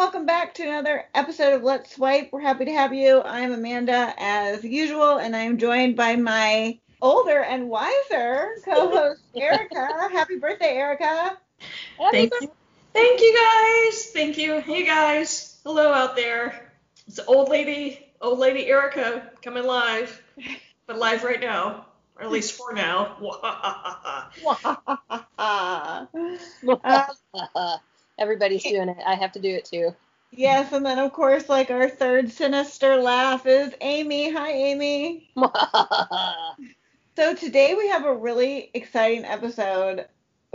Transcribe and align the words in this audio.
welcome 0.00 0.24
back 0.24 0.54
to 0.54 0.62
another 0.62 1.04
episode 1.14 1.52
of 1.52 1.62
Let's 1.62 1.94
Swipe. 1.94 2.30
We're 2.32 2.40
happy 2.40 2.64
to 2.64 2.72
have 2.72 2.94
you. 2.94 3.20
I'm 3.20 3.52
Amanda 3.52 4.14
as 4.16 4.64
usual, 4.64 5.18
and 5.18 5.36
I'm 5.36 5.58
joined 5.58 5.94
by 5.94 6.16
my 6.16 6.78
older 7.02 7.42
and 7.42 7.68
wiser 7.68 8.54
co-host 8.64 9.20
Erica. 9.36 10.08
happy 10.10 10.38
birthday, 10.38 10.76
Erica. 10.76 11.36
Thank 12.12 12.32
you. 12.40 12.50
Thank 12.94 13.20
you 13.20 13.36
guys. 13.36 14.06
Thank 14.06 14.38
you. 14.38 14.62
Hey 14.62 14.86
guys. 14.86 15.60
Hello 15.64 15.92
out 15.92 16.16
there. 16.16 16.72
It's 17.06 17.20
old 17.26 17.50
lady, 17.50 18.10
old 18.22 18.38
lady 18.38 18.68
Erica 18.68 19.30
coming 19.42 19.64
live, 19.64 20.22
but 20.86 20.96
live 20.96 21.24
right 21.24 21.42
now, 21.42 21.84
or 22.16 22.22
at 22.22 22.30
least 22.30 22.56
for 22.56 22.72
now. 22.72 23.18
Uh, 25.38 26.06
Everybody's 28.20 28.62
doing 28.62 28.90
it. 28.90 28.98
I 29.04 29.16
have 29.16 29.32
to 29.32 29.40
do 29.40 29.48
it 29.48 29.64
too. 29.64 29.94
yes, 30.30 30.72
and 30.72 30.86
then 30.86 30.98
of 31.00 31.12
course, 31.12 31.48
like 31.48 31.70
our 31.70 31.88
third 31.88 32.30
sinister 32.30 32.96
laugh 32.96 33.46
is 33.46 33.74
Amy. 33.80 34.30
Hi, 34.30 34.52
Amy. 34.52 35.30
So 37.16 37.34
today 37.34 37.74
we 37.74 37.88
have 37.88 38.06
a 38.06 38.14
really 38.14 38.70
exciting 38.72 39.24
episode 39.24 40.06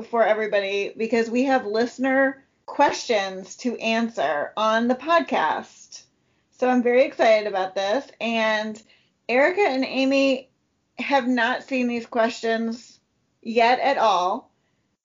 for 0.09 0.23
everybody 0.23 0.93
because 0.97 1.29
we 1.29 1.43
have 1.43 1.65
listener 1.65 2.43
questions 2.65 3.57
to 3.57 3.77
answer 3.77 4.51
on 4.57 4.87
the 4.87 4.95
podcast. 4.95 6.03
So 6.57 6.67
I'm 6.67 6.81
very 6.81 7.03
excited 7.03 7.47
about 7.47 7.75
this. 7.75 8.07
And 8.21 8.81
Erica 9.27 9.61
and 9.61 9.85
Amy 9.85 10.49
have 10.97 11.27
not 11.27 11.63
seen 11.63 11.87
these 11.87 12.05
questions 12.07 12.99
yet 13.43 13.79
at 13.79 13.97
all. 13.97 14.49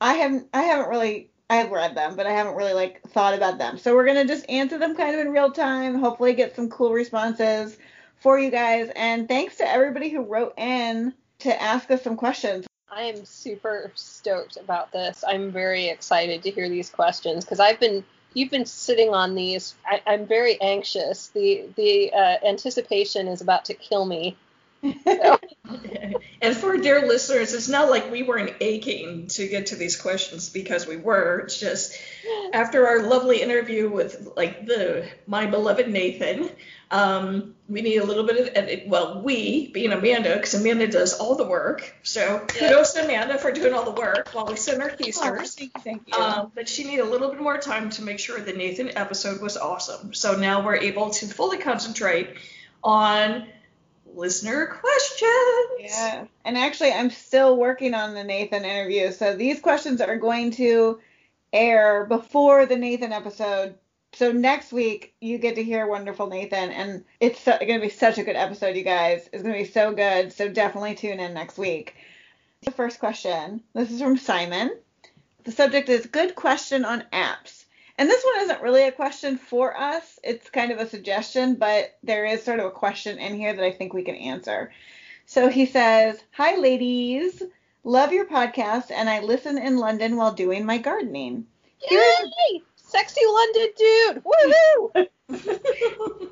I 0.01 0.15
haven't 0.15 0.49
I 0.55 0.63
haven't 0.63 0.89
really 0.89 1.30
I've 1.51 1.73
read 1.73 1.97
them, 1.97 2.15
but 2.15 2.27
I 2.27 2.33
haven't 2.33 2.55
really 2.55 2.75
like 2.75 3.03
thought 3.09 3.35
about 3.35 3.59
them. 3.59 3.77
So 3.77 3.95
we're 3.95 4.07
gonna 4.07 4.25
just 4.25 4.49
answer 4.49 4.79
them 4.79 4.95
kind 4.95 5.15
of 5.15 5.21
in 5.21 5.33
real 5.33 5.51
time, 5.51 5.97
hopefully 5.97 6.33
get 6.33 6.55
some 6.55 6.71
cool 6.71 6.93
responses 6.93 7.77
for 8.21 8.39
you 8.39 8.51
guys. 8.51 8.91
And 8.95 9.27
thanks 9.27 9.57
to 9.57 9.69
everybody 9.69 10.11
who 10.11 10.23
wrote 10.23 10.55
in 10.57 11.13
to 11.41 11.61
ask 11.61 11.91
us 11.91 12.03
some 12.03 12.17
questions. 12.17 12.67
I 12.89 13.03
am 13.03 13.25
super 13.25 13.91
stoked 13.97 14.59
about 14.59 14.93
this. 14.93 15.25
I'm 15.27 15.51
very 15.51 15.89
excited 15.89 16.43
to 16.45 16.51
hear 16.51 16.69
these 16.69 16.89
questions 16.89 17.45
because 17.45 17.59
I've 17.59 17.81
been 17.81 18.05
you've 18.35 18.51
been 18.51 18.67
sitting 18.67 19.13
on 19.13 19.35
these. 19.35 19.75
I, 19.85 20.01
I'm 20.07 20.27
very 20.27 20.61
anxious. 20.61 21.29
The 21.29 21.65
the 21.77 22.13
uh, 22.13 22.37
anticipation 22.47 23.27
is 23.27 23.41
about 23.41 23.65
to 23.67 23.75
kill 23.75 24.07
me. 24.07 24.37
and 26.41 26.57
for 26.57 26.77
dear 26.79 27.07
listeners, 27.07 27.53
it's 27.53 27.69
not 27.69 27.91
like 27.91 28.11
we 28.11 28.23
weren't 28.23 28.55
aching 28.61 29.27
to 29.29 29.47
get 29.47 29.67
to 29.67 29.77
these 29.77 30.01
questions 30.01 30.49
because 30.49 30.87
we 30.87 30.97
were. 30.97 31.41
It's 31.41 31.61
just 31.61 31.99
after 32.53 32.87
our 32.87 33.03
lovely 33.03 33.43
interview 33.43 33.91
with 33.91 34.33
like 34.37 34.67
the 34.67 35.07
my 35.27 35.47
beloved 35.47 35.89
Nathan, 35.89 36.51
um, 36.91 37.55
we 37.69 37.83
need 37.83 37.99
a 37.99 38.05
little 38.05 38.25
bit 38.25 38.41
of 38.41 38.51
edit. 38.55 38.89
Well, 38.89 39.23
we 39.23 39.69
being 39.69 39.93
Amanda, 39.93 40.35
because 40.35 40.55
Amanda 40.55 40.89
does 40.89 41.13
all 41.13 41.37
the 41.37 41.47
work. 41.47 41.95
So 42.03 42.45
kudos 42.49 42.95
to 42.95 43.05
Amanda 43.05 43.39
for 43.39 43.53
doing 43.53 43.75
all 43.75 43.85
the 43.85 44.01
work 44.01 44.31
while 44.33 44.47
we 44.47 44.57
send 44.57 44.83
our 44.83 44.91
Oh, 45.53 45.59
thank 45.59 45.73
you, 45.77 45.83
thank 45.83 46.09
you. 46.09 46.15
Um, 46.15 46.53
but 46.55 46.69
she 46.69 46.85
needed 46.85 47.03
a 47.03 47.09
little 47.09 47.29
bit 47.29 47.41
more 47.41 47.59
time 47.59 47.91
to 47.91 48.03
make 48.03 48.19
sure 48.19 48.41
the 48.41 48.55
Nathan 48.55 48.97
episode 48.97 49.41
was 49.41 49.57
awesome. 49.57 50.15
So 50.15 50.37
now 50.37 50.65
we're 50.65 50.77
able 50.77 51.11
to 51.11 51.27
fully 51.27 51.59
concentrate 51.59 52.37
on 52.83 53.47
listener 54.15 54.67
questions. 54.67 55.81
Yeah. 55.81 56.27
And 56.45 56.57
actually, 56.57 56.93
I'm 56.93 57.11
still 57.11 57.57
working 57.57 57.95
on 57.95 58.15
the 58.15 58.25
Nathan 58.25 58.65
interview. 58.65 59.13
So 59.13 59.37
these 59.37 59.61
questions 59.61 60.01
are 60.01 60.17
going 60.17 60.53
to 60.53 61.01
air 61.53 62.05
before 62.05 62.67
the 62.67 62.77
Nathan 62.77 63.13
episode. 63.13 63.75
So 64.13 64.33
next 64.33 64.73
week, 64.73 65.15
you 65.21 65.39
get 65.39 65.55
to 65.55 65.63
hear 65.63 65.87
Wonderful 65.87 66.27
Nathan. 66.27 66.71
And 66.71 67.05
it's 67.21 67.41
so, 67.41 67.57
going 67.59 67.81
to 67.81 67.87
be 67.87 67.91
such 67.91 68.19
a 68.19 68.25
good 68.25 68.37
episode, 68.37 68.77
you 68.77 68.83
guys. 68.83 69.29
It's 69.33 69.43
going 69.43 69.55
to 69.55 69.63
be 69.63 69.71
so 69.71 69.93
good. 69.93 70.33
So 70.33 70.49
definitely 70.49 70.95
tune 70.95 71.21
in 71.21 71.35
next 71.35 71.59
week. 71.59 71.95
The 72.63 72.73
first 72.73 72.99
question 72.99 73.63
this 73.75 73.91
is 73.91 74.03
from 74.03 74.19
Simon. 74.19 74.71
The 75.45 75.53
subject 75.53 75.89
is 75.89 76.07
Good 76.07 76.35
question 76.35 76.85
on 76.85 77.05
apps. 77.13 77.60
And 78.01 78.09
this 78.09 78.25
one 78.25 78.45
isn't 78.45 78.63
really 78.63 78.85
a 78.85 78.93
question 78.93 79.37
for 79.37 79.79
us. 79.79 80.19
It's 80.25 80.49
kind 80.49 80.73
of 80.73 80.79
a 80.79 80.89
suggestion, 80.89 81.57
but 81.57 81.99
there 82.03 82.25
is 82.25 82.43
sort 82.43 82.59
of 82.59 82.65
a 82.65 82.71
question 82.71 83.19
in 83.19 83.35
here 83.35 83.55
that 83.55 83.63
I 83.63 83.73
think 83.73 83.93
we 83.93 84.05
can 84.05 84.15
answer. 84.15 84.73
So 85.27 85.51
he 85.51 85.67
says, 85.67 86.19
Hi, 86.33 86.57
ladies. 86.57 87.43
Love 87.85 88.15
your 88.15 88.25
podcast, 88.25 88.91
and 88.91 89.11
I 89.11 89.21
listen 89.21 89.59
in 89.59 89.77
London 89.77 90.17
while 90.17 90.33
doing 90.33 90.65
my 90.65 90.79
gardening. 90.79 91.47
Yay! 91.91 92.63
Sexy 92.77 93.21
London 93.27 93.69
dude! 93.77 94.23
Woohoo! 94.25 95.09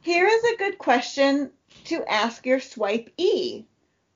Here 0.00 0.26
is 0.26 0.42
a 0.42 0.56
good 0.56 0.78
question 0.78 1.52
to 1.84 2.04
ask 2.12 2.44
your 2.44 2.58
swipe 2.58 3.10
E. 3.18 3.62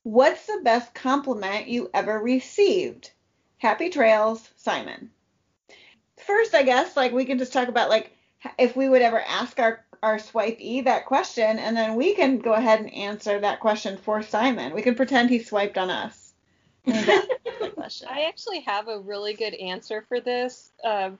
What's 0.03 0.47
the 0.47 0.59
best 0.65 0.93
compliment 0.93 1.69
you 1.69 1.89
ever 1.93 2.19
received? 2.19 3.11
Happy 3.57 3.87
trails, 3.87 4.49
Simon. 4.57 5.11
First, 6.29 6.53
I 6.53 6.61
guess, 6.61 6.95
like 6.95 7.11
we 7.11 7.25
can 7.25 7.39
just 7.39 7.51
talk 7.51 7.69
about 7.69 7.89
like 7.89 8.11
if 8.59 8.75
we 8.75 8.87
would 8.87 9.01
ever 9.01 9.19
ask 9.19 9.59
our 9.59 9.83
our 10.03 10.19
swipe 10.19 10.57
E 10.59 10.81
that 10.81 11.07
question, 11.07 11.57
and 11.57 11.75
then 11.75 11.95
we 11.95 12.13
can 12.13 12.37
go 12.37 12.53
ahead 12.53 12.81
and 12.81 12.93
answer 12.93 13.39
that 13.39 13.59
question 13.59 13.97
for 13.97 14.21
Simon. 14.21 14.75
We 14.75 14.83
can 14.83 14.93
pretend 14.93 15.31
he 15.31 15.39
swiped 15.39 15.75
on 15.75 15.89
us. 15.89 16.33
I 16.87 18.25
actually 18.27 18.59
have 18.59 18.87
a 18.87 18.99
really 18.99 19.33
good 19.33 19.55
answer 19.55 20.05
for 20.07 20.19
this. 20.19 20.71
Um, 20.83 21.17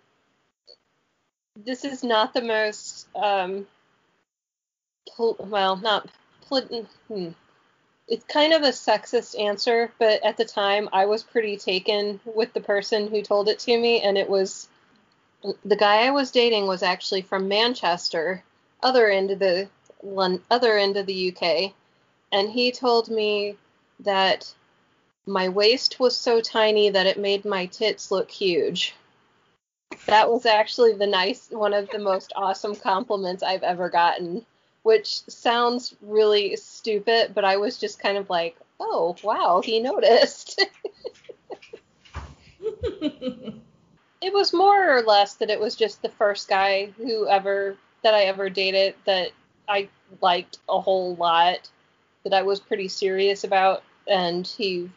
this 1.56 1.86
is 1.86 2.03
not 2.03 2.36
the 2.36 2.44
most, 2.44 3.08
um, 3.16 3.66
pol- 5.18 5.38
well, 5.40 5.75
not, 5.75 6.08
pol- 6.48 6.86
hmm. 7.08 7.30
it's 8.08 8.25
kind 8.25 8.53
of 8.53 8.62
a 8.62 8.69
sexist 8.69 9.40
answer, 9.40 9.92
but 9.98 10.24
at 10.24 10.38
the 10.38 10.46
time 10.46 10.88
I 10.94 11.08
was 11.08 11.24
pretty 11.24 11.58
taken 11.58 12.19
with 12.25 12.53
the 12.53 12.62
person 12.62 13.08
who 13.08 13.24
told 13.24 13.50
it 13.50 13.58
to 13.59 13.75
me, 13.75 14.02
and 14.02 14.16
it 14.16 14.30
was 14.30 14.69
the 15.64 15.76
guy 15.76 16.06
I 16.06 16.12
was 16.12 16.32
dating 16.32 16.68
was 16.68 16.84
actually 16.84 17.22
from 17.22 17.48
Manchester, 17.48 18.44
other 18.82 19.10
end 19.10 19.32
of 19.32 19.40
the 19.40 19.70
other 20.50 20.78
end 20.78 20.98
of 20.98 21.06
the 21.06 21.34
UK, 21.34 21.74
and 22.32 22.50
he 22.50 22.72
told 22.72 23.10
me 23.10 23.58
that 24.00 24.54
my 25.26 25.50
waist 25.50 26.00
was 26.00 26.16
so 26.16 26.42
tiny 26.42 26.90
that 26.90 27.06
it 27.06 27.20
made 27.20 27.46
my 27.46 27.66
tits 27.68 28.12
look 28.12 28.32
huge. 28.32 28.96
That 30.06 30.30
was 30.30 30.46
actually 30.46 30.94
the 30.94 31.08
nice 31.08 31.50
one 31.50 31.74
of 31.74 31.90
the 31.90 32.00
most 32.00 32.34
awesome 32.36 32.76
compliments 32.76 33.44
I've 33.44 33.64
ever 33.64 33.90
gotten, 33.90 34.46
which 34.84 35.22
sounds 35.30 35.96
really 36.02 36.56
stupid, 36.56 37.34
but 37.36 37.46
I 37.46 37.58
was 37.58 37.78
just 37.78 38.00
kind 38.00 38.18
of 38.18 38.30
like, 38.30 38.58
"Oh, 38.80 39.16
wow, 39.24 39.62
he 39.64 39.80
noticed." 39.80 40.66
it 44.22 44.34
was 44.34 44.53
more 44.53 44.97
or 44.97 45.02
less 45.02 45.35
that 45.35 45.50
it 45.50 45.59
was 45.59 45.75
just 45.75 46.02
the 46.02 46.09
first 46.09 46.47
guy 46.47 46.88
who 46.97 47.28
ever 47.28 47.78
that 48.03 48.13
I 48.13 48.24
ever 48.24 48.50
dated 48.50 48.96
that 49.06 49.31
I 49.68 49.90
liked 50.22 50.59
a 50.68 50.80
whole 50.80 51.16
lot 51.16 51.69
that 52.24 52.34
I 52.34 52.41
was 52.41 52.59
pretty 52.59 52.88
serious 52.88 53.44
about. 53.44 53.84
And 54.07 54.46
he 54.46 54.90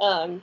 um 0.00 0.42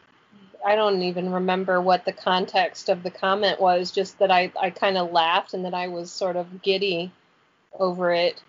I 0.65 0.75
don't 0.75 1.01
even 1.01 1.31
remember 1.31 1.81
what 1.81 2.05
the 2.05 2.13
context 2.13 2.89
of 2.89 3.03
the 3.03 3.11
comment 3.11 3.59
was 3.59 3.91
just 3.91 4.19
that 4.19 4.31
I 4.31 4.51
I 4.59 4.69
kind 4.69 4.97
of 4.97 5.11
laughed 5.11 5.53
and 5.53 5.65
that 5.65 5.73
I 5.73 5.87
was 5.87 6.11
sort 6.11 6.35
of 6.35 6.61
giddy 6.61 7.11
over 7.79 8.13
it. 8.13 8.41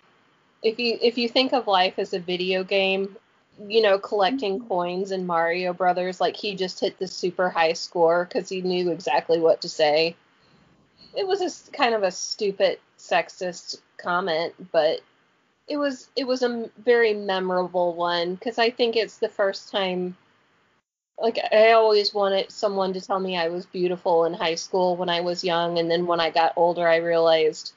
If 0.61 0.79
you 0.79 0.97
if 1.01 1.17
you 1.17 1.29
think 1.29 1.53
of 1.53 1.67
life 1.67 1.95
as 1.97 2.13
a 2.13 2.19
video 2.19 2.63
game 2.63 3.17
you 3.67 3.81
know 3.81 3.97
collecting 3.97 4.59
mm-hmm. 4.59 4.67
coins 4.67 5.11
in 5.11 5.25
Mario 5.25 5.73
Brothers 5.73 6.19
like 6.19 6.35
he 6.35 6.55
just 6.55 6.79
hit 6.79 6.97
the 6.99 7.07
super 7.07 7.49
high 7.49 7.73
score 7.73 8.25
cuz 8.25 8.49
he 8.49 8.61
knew 8.61 8.91
exactly 8.91 9.39
what 9.39 9.61
to 9.61 9.69
say 9.69 10.15
it 11.15 11.25
was 11.25 11.41
a 11.41 11.71
kind 11.71 11.95
of 11.95 12.03
a 12.03 12.11
stupid 12.11 12.79
sexist 12.97 13.79
comment 13.97 14.53
but 14.71 14.99
it 15.67 15.77
was 15.77 16.09
it 16.15 16.25
was 16.25 16.43
a 16.43 16.69
very 16.77 17.13
memorable 17.13 17.93
one 17.93 18.35
because 18.35 18.59
I 18.59 18.69
think 18.69 18.95
it's 18.95 19.17
the 19.17 19.29
first 19.29 19.71
time 19.71 20.17
like 21.17 21.39
I 21.51 21.71
always 21.71 22.13
wanted 22.13 22.51
someone 22.51 22.93
to 22.93 23.01
tell 23.01 23.19
me 23.19 23.37
I 23.37 23.47
was 23.47 23.65
beautiful 23.65 24.25
in 24.25 24.33
high 24.33 24.55
school 24.55 24.97
when 24.97 25.09
I 25.09 25.21
was 25.21 25.43
young 25.43 25.79
and 25.79 25.89
then 25.89 26.05
when 26.05 26.19
I 26.19 26.29
got 26.29 26.53
older 26.57 26.87
I 26.87 26.97
realized 26.97 27.73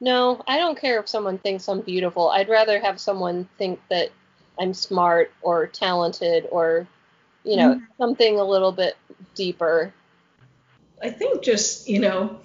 no, 0.00 0.42
I 0.46 0.58
don't 0.58 0.78
care 0.78 1.00
if 1.00 1.08
someone 1.08 1.38
thinks 1.38 1.68
I'm 1.68 1.80
beautiful. 1.80 2.28
I'd 2.28 2.48
rather 2.48 2.78
have 2.78 3.00
someone 3.00 3.48
think 3.56 3.80
that 3.88 4.10
I'm 4.58 4.74
smart 4.74 5.32
or 5.42 5.66
talented 5.66 6.46
or 6.50 6.86
you 7.44 7.56
know, 7.56 7.74
mm-hmm. 7.74 7.84
something 7.98 8.38
a 8.40 8.44
little 8.44 8.72
bit 8.72 8.96
deeper. 9.34 9.92
I 11.02 11.10
think 11.10 11.42
just, 11.42 11.88
you 11.88 12.00
know, 12.00 12.40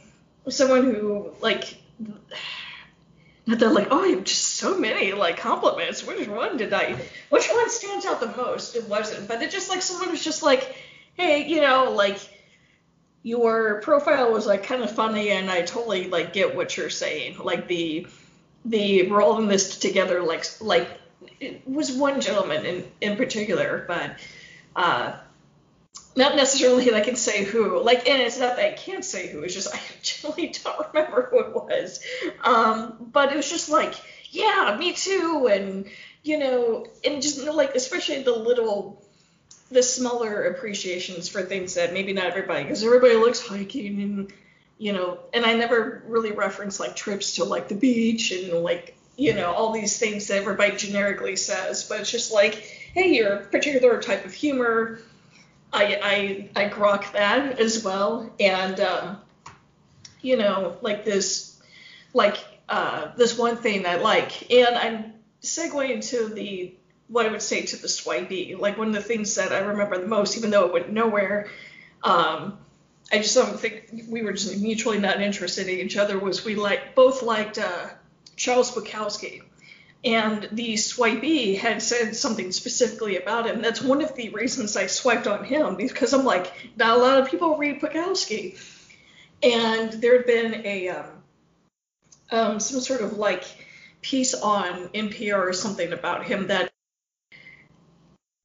someone 0.50 0.84
who 0.84 1.32
like 1.42 1.82
they're 3.48 3.72
like, 3.72 3.88
oh, 3.90 4.04
you 4.04 4.18
have 4.18 4.26
just 4.26 4.56
so 4.56 4.78
many 4.78 5.14
like 5.14 5.38
compliments. 5.38 6.06
Which 6.06 6.28
one 6.28 6.58
did 6.58 6.74
I? 6.74 6.96
Which 7.30 7.48
one 7.48 7.70
stands 7.70 8.06
out 8.06 8.20
the 8.20 8.36
most? 8.36 8.76
It 8.76 8.88
wasn't, 8.88 9.28
but 9.28 9.42
it 9.42 9.50
just 9.50 9.70
like 9.70 9.82
someone 9.82 10.12
was 10.12 10.24
just 10.24 10.44
like, 10.44 10.76
hey, 11.16 11.48
you 11.48 11.62
know, 11.62 11.92
like 11.92 12.20
your 13.24 13.82
profile 13.82 14.32
was 14.32 14.46
like 14.46 14.64
kind 14.64 14.84
of 14.84 14.92
funny, 14.92 15.30
and 15.30 15.50
I 15.50 15.62
totally 15.62 16.10
like 16.10 16.34
get 16.34 16.56
what 16.56 16.76
you're 16.78 16.90
saying. 16.90 17.38
Like 17.40 17.68
the 17.68 18.06
the 18.66 19.10
rolling 19.10 19.48
this 19.48 19.78
together, 19.80 20.22
like 20.22 20.46
like 20.60 20.90
it 21.40 21.68
was 21.68 21.92
one 21.92 22.22
gentleman 22.22 22.66
in 22.66 22.92
in 23.02 23.18
particular, 23.18 23.86
but 23.88 24.20
uh, 24.76 25.18
not 26.16 26.36
necessarily 26.36 26.94
I 26.94 27.02
can 27.02 27.16
say 27.16 27.44
who. 27.44 27.82
Like, 27.82 28.08
and 28.08 28.22
it's 28.22 28.40
not 28.40 28.58
that 28.58 28.66
I 28.66 28.76
can't 28.76 29.06
say 29.06 29.28
who. 29.28 29.42
It's 29.42 29.54
just 29.54 29.74
I 29.74 29.80
generally 30.02 30.54
don't 30.64 30.88
remember 30.94 31.28
who 31.30 31.40
it 31.40 31.56
was. 31.56 32.04
Um, 32.44 33.10
but 33.12 33.32
it 33.32 33.36
was 33.36 33.50
just 33.50 33.70
like, 33.70 33.96
yeah, 34.32 34.76
me 34.78 34.94
too, 34.94 35.50
and 35.52 35.86
you 36.24 36.38
know, 36.38 36.88
and 37.04 37.22
just 37.22 37.44
like 37.44 37.76
especially 37.76 38.24
the 38.24 38.36
little 38.36 39.04
the 39.72 39.84
smaller 39.84 40.46
appreciations 40.46 41.30
for 41.30 41.44
things 41.44 41.76
that 41.76 41.94
maybe 41.94 42.12
not 42.12 42.26
everybody, 42.26 42.64
because 42.64 42.84
everybody 42.84 43.16
likes 43.16 43.46
hiking 43.46 44.02
and 44.02 44.34
you 44.78 44.94
know, 44.94 45.20
and 45.34 45.46
I 45.46 45.56
never 45.56 46.04
really 46.08 46.32
reference 46.32 46.80
like 46.80 46.96
trips 46.96 47.36
to 47.36 47.44
like 47.44 47.68
the 47.68 47.76
beach 47.76 48.32
and 48.32 48.64
like 48.64 48.96
you 49.20 49.34
know 49.34 49.52
all 49.52 49.74
these 49.74 50.00
things 50.00 50.28
that 50.28 50.38
everybody 50.38 50.78
generically 50.78 51.36
says, 51.36 51.84
but 51.84 52.00
it's 52.00 52.12
just 52.12 52.32
like, 52.32 52.56
hey, 52.94 53.14
you're 53.14 53.34
a 53.34 53.46
particular 53.46 54.02
type 54.02 54.26
of 54.26 54.34
humor. 54.34 55.00
I 55.74 56.50
I 56.56 56.64
I 56.66 56.70
grok 56.70 57.12
that 57.12 57.60
as 57.60 57.84
well, 57.84 58.32
and 58.40 58.80
um, 58.80 59.18
you 60.22 60.38
know, 60.38 60.78
like 60.82 61.04
this, 61.04 61.62
like 62.14 62.38
uh, 62.70 63.12
this 63.18 63.38
one 63.38 63.58
thing 63.58 63.86
I 63.86 63.96
like, 63.96 64.50
and 64.52 64.76
I'm 64.76 65.14
segueing 65.44 66.08
to 66.10 66.30
the 66.30 66.74
what 67.10 67.26
I 67.26 67.30
would 67.30 67.42
say 67.42 67.66
to 67.66 67.76
the 67.76 67.90
swipey. 67.90 68.56
Like 68.56 68.78
one 68.78 68.88
of 68.88 68.94
the 68.94 69.02
things 69.02 69.36
that 69.36 69.52
I 69.52 69.60
remember 69.60 70.00
the 70.00 70.08
most, 70.08 70.38
even 70.38 70.50
though 70.50 70.68
it 70.68 70.74
went 70.74 70.94
nowhere, 70.94 71.50
um, 72.04 72.58
I 73.12 73.18
just 73.18 73.36
don't 73.36 73.60
think 73.60 74.06
we 74.08 74.22
were 74.22 74.32
just 74.32 74.58
mutually 74.62 75.00
not 75.00 75.22
interested 75.22 75.68
in 75.68 75.80
each 75.80 75.98
other. 75.98 76.18
Was 76.18 76.46
we 76.46 76.56
like 76.56 76.96
both 76.96 77.22
liked 77.22 77.58
uh, 77.58 77.90
Charles 78.40 78.72
Bukowski, 78.72 79.42
and 80.04 80.48
the 80.54 80.78
swipey 80.78 81.56
had 81.56 81.82
said 81.82 82.16
something 82.16 82.54
specifically 82.54 83.18
about 83.18 83.46
him. 83.46 83.62
That's 83.62 83.82
one 83.82 84.02
of 84.02 84.16
the 84.16 84.30
reasons 84.30 84.78
I 84.78 84.88
swiped 84.88 85.28
on 85.28 85.44
him 85.44 85.76
because 85.76 86.14
I'm 86.14 86.24
like, 86.24 86.52
not 86.78 86.98
a 86.98 87.02
lot 87.02 87.20
of 87.20 87.30
people 87.30 87.58
read 87.58 87.82
Bukowski, 87.82 88.58
and 89.44 89.92
there 89.92 90.18
had 90.18 90.26
been 90.26 90.66
a 90.66 90.90
um, 90.90 91.06
um, 92.32 92.60
some 92.60 92.80
sort 92.80 93.02
of 93.02 93.18
like 93.18 93.44
piece 94.02 94.34
on 94.34 94.88
NPR 94.90 95.50
or 95.50 95.54
something 95.54 95.92
about 95.92 96.24
him 96.24 96.48
that 96.48 96.72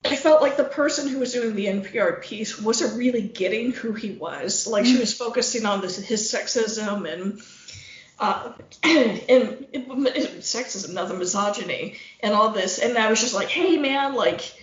I 0.04 0.16
felt 0.16 0.42
like 0.42 0.56
the 0.56 0.64
person 0.64 1.08
who 1.08 1.20
was 1.20 1.32
doing 1.32 1.54
the 1.54 1.66
NPR 1.66 2.20
piece 2.20 2.60
wasn't 2.60 2.98
really 2.98 3.22
getting 3.22 3.72
who 3.72 3.92
he 3.92 4.10
was. 4.10 4.66
Like 4.66 4.84
she 4.86 4.96
mm. 4.96 5.00
was 5.00 5.16
focusing 5.16 5.64
on 5.64 5.80
this 5.80 5.96
his 5.96 6.32
sexism 6.32 7.10
and 7.10 7.40
uh, 8.18 8.52
and 8.82 9.20
it, 9.28 9.66
it, 9.72 9.88
sexism, 10.40 11.18
misogyny 11.18 11.96
and 12.20 12.34
all 12.34 12.50
this. 12.50 12.78
And 12.78 12.96
I 12.96 13.10
was 13.10 13.20
just 13.20 13.34
like, 13.34 13.48
hey 13.48 13.76
man, 13.76 14.14
like 14.14 14.54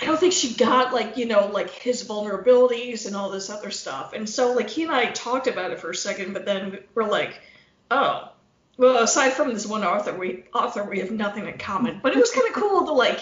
I 0.00 0.06
don't 0.06 0.18
think 0.18 0.32
she 0.32 0.54
got 0.54 0.92
like 0.92 1.16
you 1.16 1.26
know 1.26 1.46
like 1.46 1.70
his 1.70 2.06
vulnerabilities 2.06 3.06
and 3.06 3.14
all 3.14 3.30
this 3.30 3.50
other 3.50 3.70
stuff. 3.70 4.12
And 4.12 4.28
so 4.28 4.52
like 4.52 4.68
he 4.68 4.82
and 4.82 4.92
I 4.92 5.06
talked 5.06 5.46
about 5.46 5.70
it 5.70 5.80
for 5.80 5.90
a 5.90 5.94
second, 5.94 6.32
but 6.32 6.44
then 6.44 6.78
we're 6.94 7.08
like, 7.08 7.40
oh, 7.90 8.30
well 8.76 9.02
aside 9.02 9.30
from 9.30 9.52
this 9.52 9.66
one 9.66 9.84
author, 9.84 10.16
we 10.16 10.44
author 10.52 10.84
we 10.84 10.98
have 10.98 11.10
nothing 11.10 11.46
in 11.46 11.58
common. 11.58 12.00
But 12.02 12.12
it 12.12 12.18
was 12.18 12.32
kind 12.32 12.48
of 12.48 12.54
cool 12.54 12.86
to 12.86 12.92
like 12.92 13.20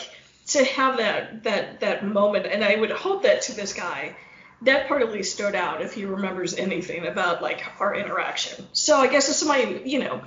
to 0.49 0.65
have 0.65 0.97
that 0.97 1.45
that 1.45 1.81
that 1.81 2.07
moment, 2.07 2.47
and 2.47 2.65
I 2.65 2.77
would 2.77 2.91
hope 2.91 3.23
that 3.25 3.43
to 3.43 3.53
this 3.53 3.75
guy, 3.75 4.17
that 4.63 4.89
part 4.89 5.03
at 5.03 5.13
least 5.13 5.35
stood 5.35 5.55
out 5.55 5.83
if 5.83 5.93
he 5.93 6.05
remembers 6.05 6.55
anything 6.55 7.07
about 7.07 7.43
like 7.43 7.63
our 7.81 7.95
interaction. 7.95 8.67
So 8.73 8.97
I 8.97 9.09
guess 9.09 9.29
if 9.29 9.37
somebody 9.37 9.83
you 9.85 10.01
know 10.01 10.23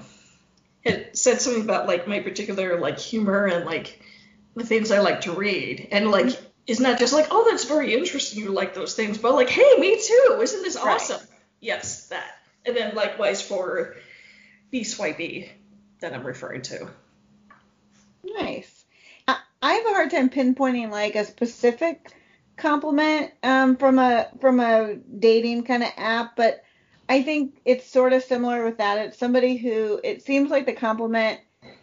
had 0.86 1.18
said 1.18 1.42
something 1.42 1.64
about 1.64 1.88
like 1.88 2.08
my 2.08 2.20
particular 2.20 2.80
like 2.80 3.00
humor 3.00 3.46
and 3.46 3.66
like 3.66 4.00
the 4.56 4.66
things 4.66 4.92
I 4.92 5.00
like 5.00 5.22
to 5.22 5.34
read, 5.34 5.88
and 5.92 6.12
like 6.12 6.40
is 6.68 6.80
not 6.80 7.00
just 7.00 7.14
like 7.14 7.28
oh 7.32 7.48
that's 7.50 7.66
very 7.66 7.94
interesting 7.94 8.44
you 8.44 8.52
like 8.52 8.74
those 8.74 8.96
things, 8.96 9.18
but 9.18 9.34
like 9.34 9.50
hey 9.50 9.78
me 9.78 10.02
too 10.02 10.40
isn't 10.42 10.62
this 10.64 10.78
awesome? 10.78 11.20
Right. 11.20 11.30
Yes 11.62 12.08
that, 12.08 12.38
and 12.66 12.76
then 12.76 12.96
likewise 12.96 13.42
for 13.42 13.96
the 14.72 14.84
swipey 14.84 15.52
that 16.02 16.14
I'm 16.14 16.26
referring 16.26 16.62
to. 16.64 16.90
Nice. 18.24 18.72
I 19.62 19.74
have 19.74 19.86
a 19.88 19.90
hard 19.96 20.12
time 20.12 20.30
pinpointing 20.30 20.92
like 20.92 21.16
a 21.16 21.26
specific 21.26 22.14
compliment 22.58 23.32
um, 23.44 23.78
from 23.78 24.00
a 24.00 24.30
from 24.40 24.60
a 24.60 24.96
dating 25.20 25.64
kind 25.64 25.84
of 25.84 25.90
app, 25.98 26.36
but 26.36 26.64
I 27.08 27.22
think 27.22 27.62
it's 27.66 27.90
sort 27.90 28.14
of 28.14 28.24
similar 28.24 28.66
with 28.66 28.78
that. 28.78 28.98
It's 29.00 29.18
somebody 29.18 29.58
who 29.58 30.00
it 30.04 30.24
seems 30.24 30.50
like 30.50 30.66
the 30.66 30.74
compliment 30.74 31.40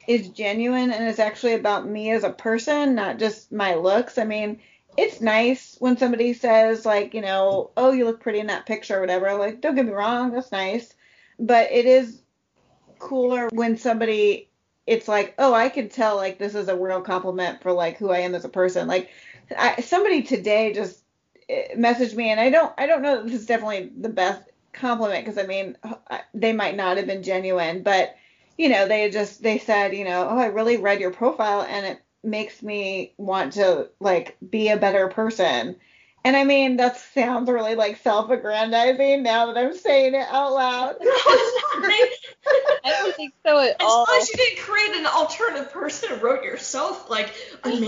is 0.06 0.28
genuine 0.28 0.90
and 0.90 1.06
is 1.06 1.18
actually 1.18 1.54
about 1.54 1.86
me 1.86 2.10
as 2.10 2.24
a 2.24 2.30
person, 2.30 2.94
not 2.94 3.18
just 3.18 3.52
my 3.52 3.74
looks. 3.74 4.18
I 4.18 4.24
mean, 4.24 4.60
it's 4.96 5.20
nice 5.20 5.76
when 5.78 5.96
somebody 5.96 6.34
says 6.34 6.84
like, 6.84 7.14
you 7.14 7.20
know, 7.20 7.70
oh, 7.76 7.92
you 7.92 8.04
look 8.04 8.20
pretty 8.20 8.40
in 8.40 8.48
that 8.48 8.66
picture 8.66 8.98
or 8.98 9.00
whatever. 9.00 9.34
Like, 9.34 9.60
don't 9.60 9.74
get 9.74 9.86
me 9.86 9.92
wrong, 9.92 10.32
that's 10.32 10.52
nice, 10.52 10.94
but 11.38 11.70
it 11.70 11.86
is 11.86 12.20
cooler 12.98 13.48
when 13.52 13.76
somebody 13.76 14.48
it's 14.86 15.06
like, 15.06 15.34
oh, 15.38 15.54
I 15.54 15.68
can 15.68 15.88
tell 15.88 16.16
like 16.16 16.38
this 16.38 16.54
is 16.54 16.68
a 16.68 16.76
real 16.76 17.00
compliment 17.00 17.62
for 17.62 17.72
like 17.72 17.98
who 17.98 18.10
I 18.10 18.18
am 18.18 18.34
as 18.34 18.44
a 18.44 18.48
person. 18.48 18.88
Like 18.88 19.10
I, 19.58 19.80
somebody 19.80 20.22
today 20.22 20.72
just 20.72 21.02
eh, 21.48 21.74
messaged 21.76 22.14
me, 22.14 22.30
and 22.30 22.40
I 22.40 22.50
don't, 22.50 22.72
I 22.78 22.86
don't 22.86 23.02
know 23.02 23.22
this 23.22 23.40
is 23.40 23.46
definitely 23.46 23.90
the 23.98 24.08
best 24.08 24.42
compliment 24.72 25.24
because 25.24 25.42
I 25.42 25.46
mean 25.46 25.76
they 26.34 26.52
might 26.52 26.76
not 26.76 26.96
have 26.96 27.06
been 27.06 27.22
genuine, 27.22 27.82
but 27.82 28.16
you 28.58 28.68
know 28.68 28.88
they 28.88 29.10
just 29.10 29.42
they 29.42 29.58
said, 29.58 29.94
you 29.94 30.04
know, 30.04 30.28
oh, 30.30 30.38
I 30.38 30.46
really 30.46 30.76
read 30.76 31.00
your 31.00 31.12
profile 31.12 31.62
and 31.62 31.86
it 31.86 32.02
makes 32.24 32.62
me 32.62 33.14
want 33.16 33.54
to 33.54 33.88
like 34.00 34.36
be 34.48 34.68
a 34.68 34.76
better 34.76 35.08
person. 35.08 35.76
And 36.24 36.36
I 36.36 36.44
mean, 36.44 36.76
that 36.76 36.98
sounds 36.98 37.50
really 37.50 37.74
like 37.74 37.96
self-aggrandizing 37.98 39.22
now 39.22 39.46
that 39.46 39.56
I'm 39.56 39.76
saying 39.76 40.14
it 40.14 40.26
out 40.30 40.52
loud. 40.52 40.96
I 41.02 42.08
don't 42.84 43.16
think 43.16 43.34
so 43.44 43.58
at 43.58 43.70
as 43.70 43.76
all. 43.80 44.02
As 44.02 44.08
long 44.08 44.18
as 44.20 44.28
you 44.30 44.36
didn't 44.36 44.58
create 44.60 44.96
an 44.96 45.06
alternative 45.06 45.72
person 45.72 46.12
and 46.12 46.22
wrote 46.22 46.44
yourself 46.44 47.10
like, 47.10 47.32
I'm. 47.64 47.82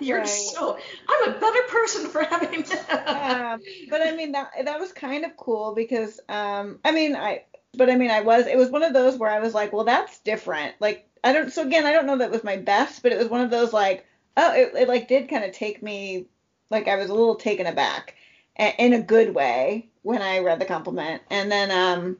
You're 0.00 0.18
right. 0.18 0.28
so, 0.28 0.78
I'm 1.08 1.30
a 1.30 1.38
better 1.38 1.62
person 1.68 2.08
for 2.08 2.24
having 2.24 2.62
that. 2.62 3.52
Um, 3.52 3.60
but 3.88 4.02
I 4.02 4.12
mean, 4.16 4.32
that 4.32 4.50
that 4.64 4.80
was 4.80 4.92
kind 4.92 5.24
of 5.24 5.36
cool 5.36 5.74
because, 5.74 6.18
um, 6.28 6.80
I 6.84 6.90
mean, 6.90 7.14
I, 7.14 7.44
but 7.74 7.88
I 7.88 7.94
mean, 7.94 8.10
I 8.10 8.22
was, 8.22 8.46
it 8.46 8.56
was 8.56 8.70
one 8.70 8.82
of 8.82 8.94
those 8.94 9.16
where 9.16 9.30
I 9.30 9.38
was 9.38 9.54
like, 9.54 9.72
well, 9.72 9.84
that's 9.84 10.18
different. 10.20 10.74
Like, 10.80 11.08
I 11.22 11.32
don't, 11.32 11.52
so 11.52 11.62
again, 11.62 11.86
I 11.86 11.92
don't 11.92 12.06
know 12.06 12.18
that 12.18 12.30
was 12.30 12.42
my 12.42 12.56
best, 12.56 13.02
but 13.02 13.12
it 13.12 13.18
was 13.18 13.28
one 13.28 13.42
of 13.42 13.50
those 13.50 13.72
like, 13.72 14.06
oh, 14.36 14.52
it, 14.54 14.72
it 14.74 14.88
like 14.88 15.08
did 15.08 15.28
kind 15.28 15.44
of 15.44 15.52
take 15.52 15.82
me 15.82 16.26
like 16.70 16.88
I 16.88 16.96
was 16.96 17.10
a 17.10 17.14
little 17.14 17.36
taken 17.36 17.66
aback 17.66 18.14
in 18.56 18.92
a 18.92 19.02
good 19.02 19.34
way 19.34 19.88
when 20.02 20.22
I 20.22 20.38
read 20.38 20.60
the 20.60 20.64
compliment. 20.64 21.22
And 21.30 21.50
then, 21.50 21.70
um, 21.70 22.18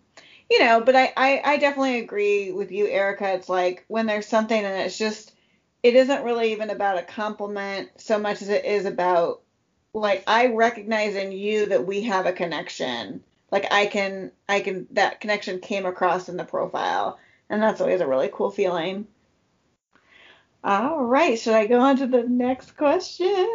you 0.50 0.60
know, 0.60 0.80
but 0.80 0.94
I, 0.94 1.12
I, 1.16 1.42
I 1.44 1.56
definitely 1.56 1.98
agree 2.00 2.52
with 2.52 2.70
you, 2.70 2.86
Erica. 2.86 3.32
It's 3.32 3.48
like 3.48 3.84
when 3.88 4.06
there's 4.06 4.28
something 4.28 4.62
and 4.62 4.82
it's 4.82 4.98
just, 4.98 5.32
it 5.82 5.94
isn't 5.94 6.24
really 6.24 6.52
even 6.52 6.70
about 6.70 6.98
a 6.98 7.02
compliment 7.02 7.90
so 7.96 8.18
much 8.18 8.42
as 8.42 8.48
it 8.48 8.64
is 8.64 8.86
about, 8.86 9.42
like, 9.94 10.24
I 10.26 10.48
recognize 10.48 11.14
in 11.14 11.32
you 11.32 11.66
that 11.66 11.86
we 11.86 12.02
have 12.02 12.26
a 12.26 12.32
connection. 12.32 13.22
Like, 13.50 13.72
I 13.72 13.86
can, 13.86 14.32
I 14.48 14.60
can, 14.60 14.86
that 14.90 15.20
connection 15.20 15.60
came 15.60 15.86
across 15.86 16.28
in 16.28 16.36
the 16.36 16.44
profile. 16.44 17.18
And 17.48 17.62
that's 17.62 17.80
always 17.80 18.00
a 18.00 18.06
really 18.06 18.28
cool 18.32 18.50
feeling. 18.50 19.06
All 20.64 21.04
right. 21.04 21.38
Should 21.38 21.54
I 21.54 21.66
go 21.66 21.78
on 21.78 21.96
to 21.98 22.08
the 22.08 22.24
next 22.24 22.76
question? 22.76 23.46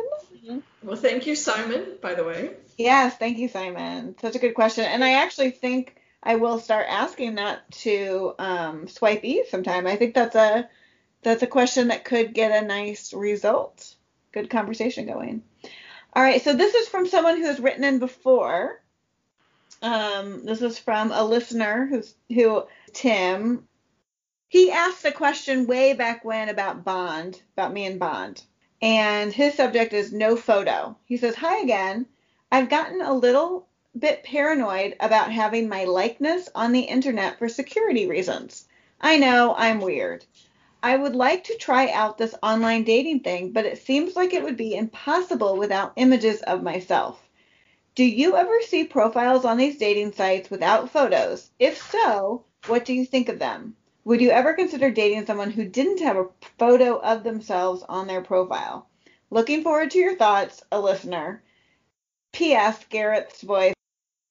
Mm-hmm. 0.43 0.59
Well, 0.87 0.97
thank 0.97 1.27
you, 1.27 1.35
Simon, 1.35 1.97
by 2.01 2.15
the 2.15 2.23
way. 2.23 2.51
Yes, 2.77 3.15
thank 3.17 3.37
you, 3.37 3.47
Simon. 3.47 4.15
Such 4.19 4.35
a 4.35 4.39
good 4.39 4.55
question. 4.55 4.85
And 4.85 5.03
I 5.03 5.23
actually 5.23 5.51
think 5.51 5.95
I 6.23 6.35
will 6.35 6.59
start 6.59 6.87
asking 6.89 7.35
that 7.35 7.69
to 7.71 8.33
um, 8.39 8.87
Swipe 8.87 9.23
E 9.23 9.45
sometime. 9.49 9.85
I 9.85 9.95
think 9.95 10.15
that's 10.15 10.35
a 10.35 10.69
that's 11.23 11.43
a 11.43 11.47
question 11.47 11.89
that 11.89 12.05
could 12.05 12.33
get 12.33 12.63
a 12.63 12.65
nice 12.65 13.13
result. 13.13 13.95
Good 14.31 14.49
conversation 14.49 15.05
going. 15.05 15.43
All 16.13 16.23
right, 16.23 16.41
so 16.41 16.55
this 16.55 16.73
is 16.73 16.87
from 16.87 17.07
someone 17.07 17.37
who 17.37 17.45
has 17.45 17.59
written 17.59 17.83
in 17.83 17.99
before. 17.99 18.81
Um, 19.83 20.45
this 20.45 20.61
is 20.61 20.79
from 20.79 21.11
a 21.11 21.23
listener 21.23 21.85
who's 21.85 22.13
who 22.29 22.63
Tim. 22.93 23.67
He 24.47 24.71
asked 24.71 25.05
a 25.05 25.11
question 25.11 25.67
way 25.67 25.93
back 25.93 26.25
when 26.25 26.49
about 26.49 26.83
Bond, 26.83 27.39
about 27.55 27.71
me 27.71 27.85
and 27.85 27.99
Bond 27.99 28.41
and 28.81 29.31
his 29.31 29.53
subject 29.53 29.93
is 29.93 30.11
no 30.11 30.35
photo. 30.35 30.95
He 31.05 31.17
says, 31.17 31.35
Hi 31.35 31.61
again. 31.61 32.07
I've 32.51 32.69
gotten 32.69 33.01
a 33.01 33.13
little 33.13 33.67
bit 33.97 34.23
paranoid 34.23 34.95
about 34.99 35.31
having 35.31 35.69
my 35.69 35.83
likeness 35.83 36.49
on 36.55 36.71
the 36.71 36.81
internet 36.81 37.37
for 37.37 37.49
security 37.49 38.07
reasons. 38.07 38.67
I 38.99 39.17
know 39.17 39.53
I'm 39.57 39.81
weird. 39.81 40.25
I 40.83 40.95
would 40.95 41.15
like 41.15 41.43
to 41.43 41.57
try 41.57 41.89
out 41.91 42.17
this 42.17 42.33
online 42.41 42.83
dating 42.83 43.19
thing, 43.19 43.51
but 43.51 43.65
it 43.65 43.77
seems 43.77 44.15
like 44.15 44.33
it 44.33 44.43
would 44.43 44.57
be 44.57 44.75
impossible 44.75 45.57
without 45.57 45.93
images 45.95 46.41
of 46.41 46.63
myself. 46.63 47.21
Do 47.93 48.03
you 48.03 48.35
ever 48.35 48.61
see 48.61 48.85
profiles 48.85 49.45
on 49.45 49.57
these 49.57 49.77
dating 49.77 50.13
sites 50.13 50.49
without 50.49 50.89
photos? 50.89 51.51
If 51.59 51.77
so, 51.91 52.45
what 52.65 52.85
do 52.85 52.93
you 52.93 53.05
think 53.05 53.29
of 53.29 53.37
them? 53.37 53.75
Would 54.03 54.21
you 54.21 54.31
ever 54.31 54.53
consider 54.53 54.89
dating 54.89 55.25
someone 55.25 55.51
who 55.51 55.65
didn't 55.65 56.01
have 56.01 56.17
a 56.17 56.29
photo 56.57 56.97
of 56.99 57.23
themselves 57.23 57.83
on 57.87 58.07
their 58.07 58.21
profile? 58.21 58.87
Looking 59.29 59.63
forward 59.63 59.91
to 59.91 59.99
your 59.99 60.15
thoughts, 60.15 60.63
a 60.71 60.79
listener. 60.79 61.43
P.S. 62.33 62.83
Garrett's 62.89 63.41
voice 63.41 63.73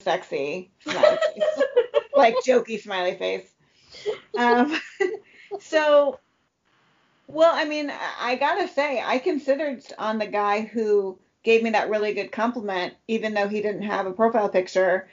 sexy 0.00 0.70
smiley 0.80 1.18
face. 1.34 1.62
like 2.16 2.34
jokey 2.46 2.80
smiley 2.80 3.14
face. 3.16 3.48
Um, 4.36 4.78
so, 5.60 6.18
well, 7.28 7.52
I 7.54 7.64
mean, 7.64 7.92
I 8.18 8.36
gotta 8.36 8.66
say, 8.66 9.00
I 9.04 9.18
considered 9.18 9.84
on 9.98 10.18
the 10.18 10.26
guy 10.26 10.62
who 10.62 11.18
gave 11.42 11.62
me 11.62 11.70
that 11.70 11.90
really 11.90 12.12
good 12.12 12.32
compliment, 12.32 12.94
even 13.06 13.34
though 13.34 13.48
he 13.48 13.62
didn't 13.62 13.82
have 13.82 14.06
a 14.06 14.12
profile 14.12 14.48
picture. 14.48 15.08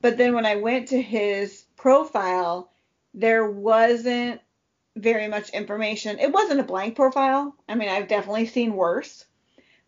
But 0.00 0.18
then 0.18 0.34
when 0.34 0.46
I 0.46 0.56
went 0.56 0.88
to 0.88 1.00
his 1.00 1.64
profile, 1.76 2.71
there 3.14 3.46
wasn't 3.46 4.40
very 4.96 5.28
much 5.28 5.50
information. 5.50 6.18
It 6.18 6.32
wasn't 6.32 6.60
a 6.60 6.64
blank 6.64 6.96
profile. 6.96 7.54
I 7.68 7.74
mean, 7.74 7.88
I've 7.88 8.08
definitely 8.08 8.46
seen 8.46 8.74
worse. 8.74 9.24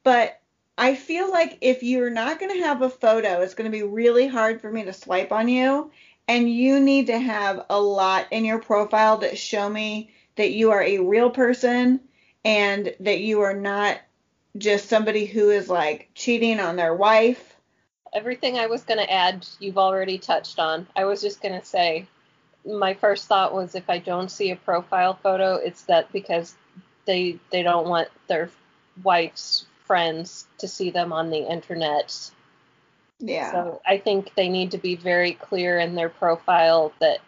But 0.03 0.41
I 0.77 0.95
feel 0.95 1.31
like 1.31 1.59
if 1.61 1.83
you're 1.83 2.11
not 2.11 2.41
going 2.41 2.53
to 2.53 2.67
have 2.67 2.83
a 2.83 2.91
photo, 2.91 3.41
it's 3.41 3.55
going 3.55 3.71
to 3.71 3.77
be 3.77 3.83
really 3.83 4.27
hard 4.27 4.61
for 4.61 4.71
me 4.71 4.85
to 4.85 4.93
swipe 4.93 5.33
on 5.33 5.49
you. 5.49 5.91
And 6.27 6.51
you 6.51 6.81
need 6.81 7.09
to 7.09 7.19
have 7.19 7.67
a 7.69 7.81
lot 7.81 8.27
in 8.31 8.45
your 8.45 8.59
profile 8.59 9.19
that 9.19 9.39
show 9.39 9.69
me 9.69 10.11
that 10.37 10.53
you 10.53 10.71
are 10.71 10.83
a 10.83 10.99
real 10.99 11.31
person 11.31 12.01
and 12.45 12.95
that 13.01 13.21
you 13.21 13.43
are 13.43 13.55
not 13.55 14.01
just 14.57 14.89
somebody 14.89 15.27
who 15.27 15.51
is 15.51 15.69
like 15.69 16.11
cheating 16.15 16.61
on 16.61 16.77
their 16.77 16.95
wife. 16.95 17.57
Everything 18.13 18.59
I 18.59 18.67
was 18.67 18.85
going 18.85 18.99
to 18.99 19.13
add, 19.13 19.47
you've 19.59 19.79
already 19.79 20.19
touched 20.19 20.59
on. 20.59 20.87
I 20.97 21.05
was 21.05 21.21
just 21.21 21.43
going 21.43 21.59
to 21.59 21.67
say 21.67 22.07
my 22.65 22.95
first 22.95 23.27
thought 23.27 23.55
was 23.55 23.75
if 23.75 23.89
I 23.89 23.99
don't 23.99 24.31
see 24.31 24.51
a 24.51 24.57
profile 24.57 25.19
photo, 25.23 25.57
it's 25.57 25.83
that 25.83 26.11
because 26.13 26.55
they 27.07 27.39
they 27.51 27.63
don't 27.63 27.89
want 27.89 28.09
their 28.27 28.51
wife's 29.03 29.67
friends 29.85 30.47
to 30.59 30.69
see 30.69 30.91
them 30.91 31.13
on 31.13 31.31
the 31.31 31.51
internet. 31.51 32.31
Yeah. 33.19 33.53
So 33.53 33.81
I 33.87 33.99
think 33.99 34.35
they 34.35 34.49
need 34.49 34.71
to 34.73 34.79
be 34.79 34.97
very 34.97 35.33
clear 35.33 35.79
in 35.79 35.95
their 35.95 36.09
profile 36.09 36.93
that 37.01 37.19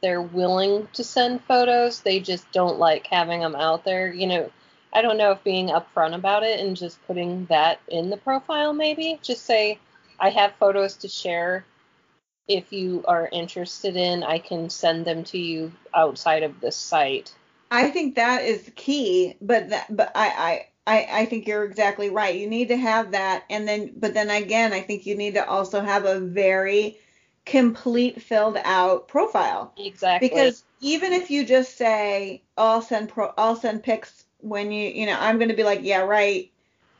they're 0.00 0.22
willing 0.22 0.88
to 0.94 1.04
send 1.04 1.44
photos. 1.44 2.00
They 2.00 2.20
just 2.20 2.50
don't 2.52 2.78
like 2.78 3.06
having 3.06 3.40
them 3.40 3.54
out 3.54 3.84
there. 3.84 4.12
You 4.12 4.26
know, 4.26 4.50
I 4.92 5.02
don't 5.02 5.18
know 5.18 5.32
if 5.32 5.44
being 5.44 5.68
upfront 5.68 6.14
about 6.14 6.42
it 6.42 6.60
and 6.60 6.76
just 6.76 7.04
putting 7.06 7.46
that 7.46 7.80
in 7.88 8.10
the 8.10 8.16
profile 8.16 8.72
maybe. 8.72 9.18
Just 9.22 9.44
say, 9.44 9.78
I 10.18 10.30
have 10.30 10.54
photos 10.58 10.96
to 10.98 11.08
share. 11.08 11.64
If 12.48 12.72
you 12.72 13.04
are 13.06 13.28
interested 13.30 13.96
in, 13.96 14.22
I 14.22 14.38
can 14.38 14.70
send 14.70 15.04
them 15.04 15.24
to 15.24 15.38
you 15.38 15.72
outside 15.94 16.42
of 16.42 16.60
this 16.60 16.76
site. 16.76 17.32
I 17.70 17.90
think 17.90 18.16
that 18.16 18.42
is 18.42 18.70
key, 18.74 19.36
but 19.40 19.70
that, 19.70 19.94
but 19.94 20.10
I, 20.14 20.66
I, 20.86 21.08
I 21.12 21.24
think 21.26 21.46
you're 21.46 21.64
exactly 21.64 22.10
right. 22.10 22.34
You 22.34 22.48
need 22.48 22.68
to 22.68 22.76
have 22.76 23.12
that, 23.12 23.44
and 23.48 23.68
then, 23.68 23.92
but 23.96 24.14
then 24.14 24.30
again, 24.30 24.72
I 24.72 24.80
think 24.80 25.06
you 25.06 25.14
need 25.14 25.34
to 25.34 25.48
also 25.48 25.80
have 25.80 26.04
a 26.04 26.18
very 26.18 26.98
complete 27.46 28.20
filled 28.22 28.56
out 28.64 29.08
profile. 29.08 29.72
Exactly. 29.78 30.28
Because 30.28 30.64
even 30.80 31.12
if 31.12 31.30
you 31.30 31.44
just 31.44 31.76
say, 31.76 32.42
I'll 32.56 32.82
send 32.82 33.08
pro, 33.08 33.32
I'll 33.38 33.56
send 33.56 33.82
pics 33.82 34.24
when 34.40 34.72
you, 34.72 34.88
you 34.88 35.06
know, 35.06 35.16
I'm 35.18 35.38
going 35.38 35.50
to 35.50 35.56
be 35.56 35.64
like, 35.64 35.80
yeah, 35.82 36.00
right, 36.00 36.50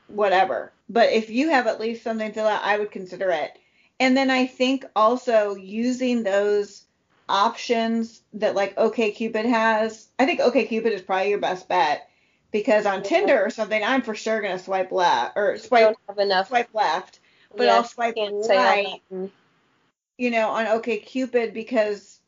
whatever. 0.09 0.73
But 0.89 1.11
if 1.13 1.31
you 1.31 1.51
have 1.51 1.67
at 1.67 1.81
least 1.81 2.03
something 2.03 2.29
to 2.29 2.35
fill 2.35 2.47
out, 2.47 2.63
I 2.65 2.79
would 2.79 2.91
consider 2.91 3.31
it. 3.31 3.59
And 4.01 4.17
then 4.17 4.31
I 4.31 4.47
think 4.47 4.87
also 4.97 5.55
using 5.55 6.23
those 6.23 6.85
options 7.29 8.23
that 8.33 8.55
like 8.55 8.75
OKCupid 8.77 9.45
has. 9.45 10.09
I 10.19 10.27
think 10.27 10.41
OKCupid 10.41 10.91
is 10.91 11.03
probably 11.03 11.29
your 11.31 11.39
best 11.39 11.69
bet 11.69 12.09
because 12.51 12.87
on 12.87 13.03
Tinder 13.03 13.41
or 13.41 13.51
something, 13.51 13.83
I'm 13.83 14.03
for 14.03 14.15
sure 14.15 14.41
gonna 14.41 14.59
swipe 14.59 14.91
left 14.91 15.37
or 15.37 15.59
swipe 15.59 15.97
have 16.09 16.19
enough. 16.19 16.49
swipe 16.49 16.75
left, 16.75 17.21
but 17.57 17.65
Yeah, 17.65 17.77
I'll 17.77 17.85
swipe 17.85 18.17
right. 18.17 19.01
You 20.19 20.31
know, 20.31 20.49
on 20.49 20.67
OKCupid 20.67 21.55
because 21.55 22.21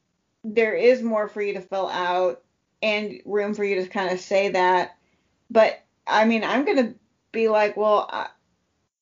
there 0.45 0.75
is 0.75 1.03
more 1.03 1.29
for 1.29 1.43
you 1.43 1.55
to 1.55 1.61
fill 1.61 1.89
out 1.89 2.43
and 2.83 3.21
room 3.25 3.55
for 3.55 3.65
you 3.65 3.77
to 3.77 3.89
kind 3.89 4.13
of 4.13 4.21
say 4.21 4.51
that. 4.51 4.97
But 5.51 5.83
I 6.07 6.25
mean, 6.25 6.45
I'm 6.45 6.65
gonna 6.65 6.95
be 7.33 7.49
like, 7.49 7.77
well, 7.77 8.09
I, 8.11 8.29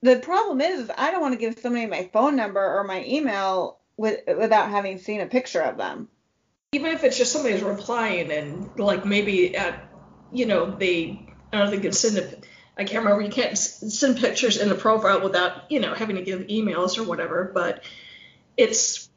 the 0.03 0.17
problem 0.17 0.61
is, 0.61 0.81
is 0.81 0.91
I 0.97 1.11
don't 1.11 1.21
want 1.21 1.35
to 1.35 1.41
give 1.41 1.59
somebody 1.59 1.87
my 1.87 2.09
phone 2.13 2.37
number 2.37 2.61
or 2.61 2.85
my 2.85 3.05
email 3.05 3.79
with 3.97 4.21
without 4.27 4.71
having 4.71 4.99
seen 4.99 5.21
a 5.21 5.27
picture 5.27 5.61
of 5.61 5.77
them. 5.77 6.09
even 6.73 6.93
if 6.93 7.05
it's 7.05 7.19
just 7.19 7.33
somebody's 7.33 7.63
replying 7.63 8.31
and 8.31 8.79
like 8.79 9.05
maybe 9.05 9.57
at 9.57 9.89
you 10.33 10.47
know 10.47 10.71
they 10.71 11.27
I 11.53 11.59
don't 11.59 11.71
think 11.71 11.85
it's 11.85 11.99
send 11.99 12.17
it. 12.17 12.47
I 12.79 12.85
can't 12.85 13.05
remember. 13.05 13.23
You 13.23 13.31
can't 13.31 13.59
send 13.59 14.19
pictures 14.19 14.57
in 14.57 14.69
the 14.69 14.75
profile 14.75 15.21
without 15.21 15.71
you 15.71 15.81
know 15.81 15.95
having 15.95 16.17
to 16.17 16.23
give 16.23 16.43
emails 16.43 16.97
or 16.97 17.05
whatever. 17.05 17.51
But 17.53 17.85
it's 18.57 19.09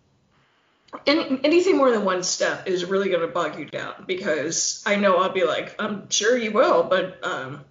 any, 1.08 1.40
anything 1.44 1.78
more 1.78 1.92
than 1.92 2.06
one 2.06 2.24
step 2.24 2.68
is 2.68 2.86
really 2.86 3.10
going 3.10 3.22
to 3.22 3.28
bog 3.28 3.58
you 3.58 3.66
down 3.66 4.04
because 4.06 4.84
I 4.86 4.98
know 4.98 5.18
I'll 5.18 5.32
be 5.32 5.46
like 5.46 5.75
I'm 5.80 6.10
sure 6.10 6.38
you 6.38 6.52
will, 6.52 6.84
but 6.84 7.25
um, 7.25 7.63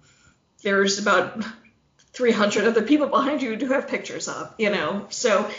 there's 0.63 0.99
about 0.99 1.43
300 2.13 2.65
other 2.65 2.83
people 2.83 3.07
behind 3.07 3.41
you 3.41 3.57
to 3.57 3.67
have 3.67 3.87
pictures 3.87 4.27
of, 4.27 4.53
you 4.57 4.69
know. 4.69 5.07
So 5.09 5.49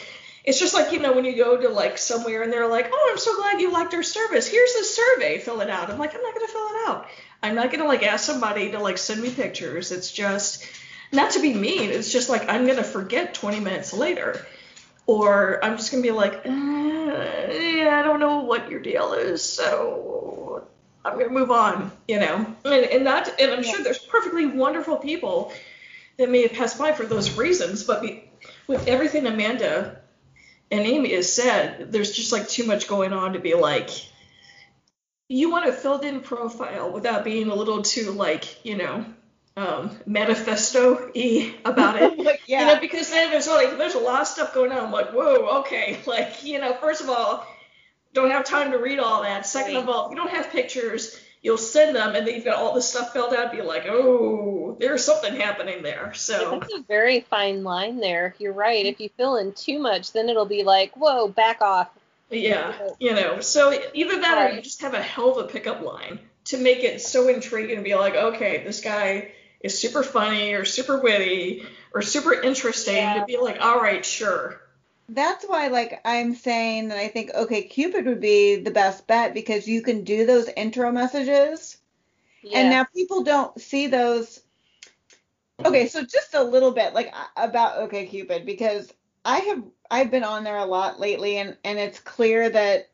it's 0.45 0.61
just 0.61 0.75
like 0.75 0.93
you 0.93 1.01
know 1.01 1.13
when 1.13 1.25
you 1.25 1.37
go 1.37 1.57
to 1.57 1.69
like 1.69 1.99
somewhere 1.99 2.43
and 2.43 2.53
they're 2.53 2.69
like, 2.69 2.91
oh, 2.93 3.09
I'm 3.11 3.19
so 3.19 3.37
glad 3.37 3.61
you 3.61 3.73
liked 3.73 3.95
our 3.95 4.03
service. 4.03 4.47
Here's 4.47 4.75
the 4.75 4.85
survey, 4.85 5.39
fill 5.39 5.61
it 5.61 5.71
out. 5.71 5.91
I'm 5.91 5.99
like, 5.99 6.15
I'm 6.15 6.23
not 6.23 6.35
gonna 6.35 6.49
fill 6.49 6.67
it 6.67 6.89
out. 6.89 7.07
I'm 7.43 7.55
not 7.55 7.73
gonna 7.73 7.87
like 7.87 8.03
ask 8.03 8.25
somebody 8.25 8.71
to 8.73 8.79
like 8.79 8.99
send 8.99 9.21
me 9.21 9.31
pictures. 9.31 9.91
It's 9.91 10.13
just 10.13 10.67
not 11.13 11.33
to 11.33 11.41
be 11.41 11.55
mean. 11.55 11.91
It's 11.91 12.13
just 12.13 12.29
like 12.29 12.49
I'm 12.49 12.67
gonna 12.67 12.85
forget 12.85 13.35
20 13.35 13.61
minutes 13.61 13.93
later, 13.93 14.47
or 15.07 15.65
I'm 15.65 15.77
just 15.77 15.91
gonna 15.91 16.03
be 16.03 16.13
like, 16.13 16.35
uh, 16.47 16.51
yeah, 16.51 17.99
I 17.99 18.03
don't 18.05 18.21
know 18.21 18.41
what 18.41 18.71
your 18.71 18.81
deal 18.81 19.15
is, 19.15 19.43
so 19.43 20.67
I'm 21.05 21.19
gonna 21.19 21.31
move 21.31 21.51
on, 21.51 21.91
you 22.07 22.21
know. 22.21 22.55
And, 22.65 22.85
and 22.85 23.07
that, 23.07 23.41
and 23.41 23.51
I'm 23.51 23.63
sure 23.63 23.83
there's 23.83 23.99
perfectly 23.99 24.47
wonderful 24.47 24.97
people 24.97 25.53
that 26.19 26.31
may 26.31 26.43
have 26.43 26.53
passed 26.53 26.79
by 26.79 26.93
for 26.93 27.05
those 27.05 27.37
reasons, 27.37 27.85
but 27.85 28.03
be, 28.03 28.31
with 28.67 28.87
everything 28.87 29.27
Amanda 29.27 30.01
and 30.71 30.81
Amy 30.81 31.15
has 31.15 31.33
said, 31.33 31.93
there's 31.93 32.13
just 32.13 32.33
like 32.33 32.49
too 32.49 32.65
much 32.67 32.89
going 32.89 33.13
on 33.13 33.35
to 33.35 33.39
be 33.39 33.55
like, 33.55 33.91
you 35.29 35.51
want 35.51 35.69
a 35.69 35.73
filled 35.73 36.05
in 36.05 36.21
profile 36.21 36.91
without 36.93 37.25
being 37.25 37.49
a 37.49 37.55
little 37.55 37.83
too 37.83 38.13
like, 38.13 38.65
you 38.65 38.77
know, 38.77 39.05
um, 39.57 39.97
manifesto 40.07 41.11
y 41.15 41.55
about 41.65 42.01
it. 42.01 42.41
Yeah. 42.47 42.61
You 42.61 42.67
know, 42.67 42.81
because 42.81 43.09
then 43.09 43.31
there's 43.31 43.49
like 43.49 43.79
there's 43.79 43.95
a 43.95 43.99
lot 43.99 44.21
of 44.21 44.27
stuff 44.27 44.53
going 44.53 44.71
on. 44.71 44.79
I'm 44.79 44.93
like, 44.93 45.13
whoa, 45.13 45.61
okay. 45.61 45.99
Like, 46.07 46.45
you 46.45 46.61
know, 46.61 46.75
first 46.75 47.01
of 47.01 47.09
all, 47.09 47.47
don't 48.13 48.31
have 48.31 48.45
time 48.45 48.73
to 48.73 48.79
read 48.79 48.99
all 48.99 49.23
that. 49.23 49.47
Second 49.47 49.77
of 49.77 49.89
all, 49.89 50.11
you 50.11 50.17
don't 50.17 50.31
have 50.31 50.51
pictures, 50.51 51.19
you'll 51.45 51.59
send 51.59 51.95
them 51.95 52.17
and 52.17 52.27
then 52.27 52.35
you've 52.35 52.45
got 52.45 52.57
all 52.57 52.75
this 52.75 52.89
stuff 52.89 53.13
filled 53.13 53.35
out, 53.35 53.53
be 53.53 53.61
like, 53.61 53.85
oh, 53.87 54.77
there's 54.81 55.05
something 55.05 55.37
happening 55.37 55.83
there. 55.83 56.13
So 56.15 56.59
That's 56.59 56.73
a 56.73 56.83
very 56.83 57.21
fine 57.21 57.63
line 57.63 58.01
there. 58.01 58.35
You're 58.39 58.55
right. 58.55 58.85
If 58.87 58.99
you 58.99 59.11
fill 59.19 59.37
in 59.37 59.53
too 59.53 59.79
much, 59.79 60.13
then 60.13 60.31
it'll 60.31 60.47
be 60.47 60.65
like, 60.65 60.97
whoa, 60.97 61.29
back 61.29 61.61
off. 61.61 61.91
yeah, 62.31 62.73
you 62.99 63.13
know. 63.13 63.41
So 63.41 63.79
either 63.93 64.21
that 64.23 64.51
or 64.53 64.57
you 64.57 64.63
just 64.63 64.81
have 64.81 64.95
a 64.95 65.03
hell 65.03 65.39
of 65.39 65.45
a 65.45 65.49
pickup 65.49 65.83
line 65.83 66.19
to 66.47 66.57
make 66.57 66.83
it 66.83 67.03
so 67.03 67.29
intriguing 67.29 67.77
and 67.77 67.85
be 67.85 67.95
like, 67.95 68.15
okay, 68.15 68.65
this 68.65 68.81
guy 68.81 69.33
is 69.61 69.79
super 69.79 70.03
funny 70.03 70.55
or 70.55 70.65
super 70.65 70.99
witty 70.99 71.65
or 71.93 72.01
super 72.01 72.33
interesting 72.33 72.97
Yeah. 72.97 73.21
to 73.21 73.27
be 73.27 73.37
like, 73.37 73.61
all 73.61 73.81
right, 73.81 74.05
sure. 74.05 74.61
That's 75.09 75.45
why, 75.45 75.69
like, 75.69 76.01
I'm 76.05 76.35
saying 76.35 76.89
that 76.89 76.99
I 76.99 77.09
think 77.09 77.33
OkCupid 77.33 78.07
would 78.07 78.21
be 78.21 78.57
the 78.57 78.71
best 78.71 79.07
bet 79.07 79.35
because 79.35 79.69
you 79.69 79.83
can 79.83 80.03
do 80.05 80.25
those 80.27 80.49
intro 80.57 80.91
messages, 80.91 81.79
Yeah. 82.43 82.61
and 82.61 82.71
now 82.71 82.85
people 82.85 83.23
don't 83.23 83.59
see 83.61 83.87
those. 83.87 84.41
Okay, 85.65 85.89
so 85.89 86.03
just 86.03 86.35
a 86.35 86.43
little 86.43 86.73
bit, 86.73 86.95
like 86.95 87.13
about 87.37 87.79
OkCupid, 87.79 88.45
because 88.47 88.93
I 89.25 89.39
have 89.41 89.63
I've 89.91 90.11
been 90.11 90.25
on 90.25 90.45
there 90.45 90.57
a 90.57 90.65
lot 90.65 91.01
lately, 91.01 91.37
and 91.39 91.57
and 91.65 91.79
it's 91.79 92.01
clear 92.01 92.49
that 92.51 92.91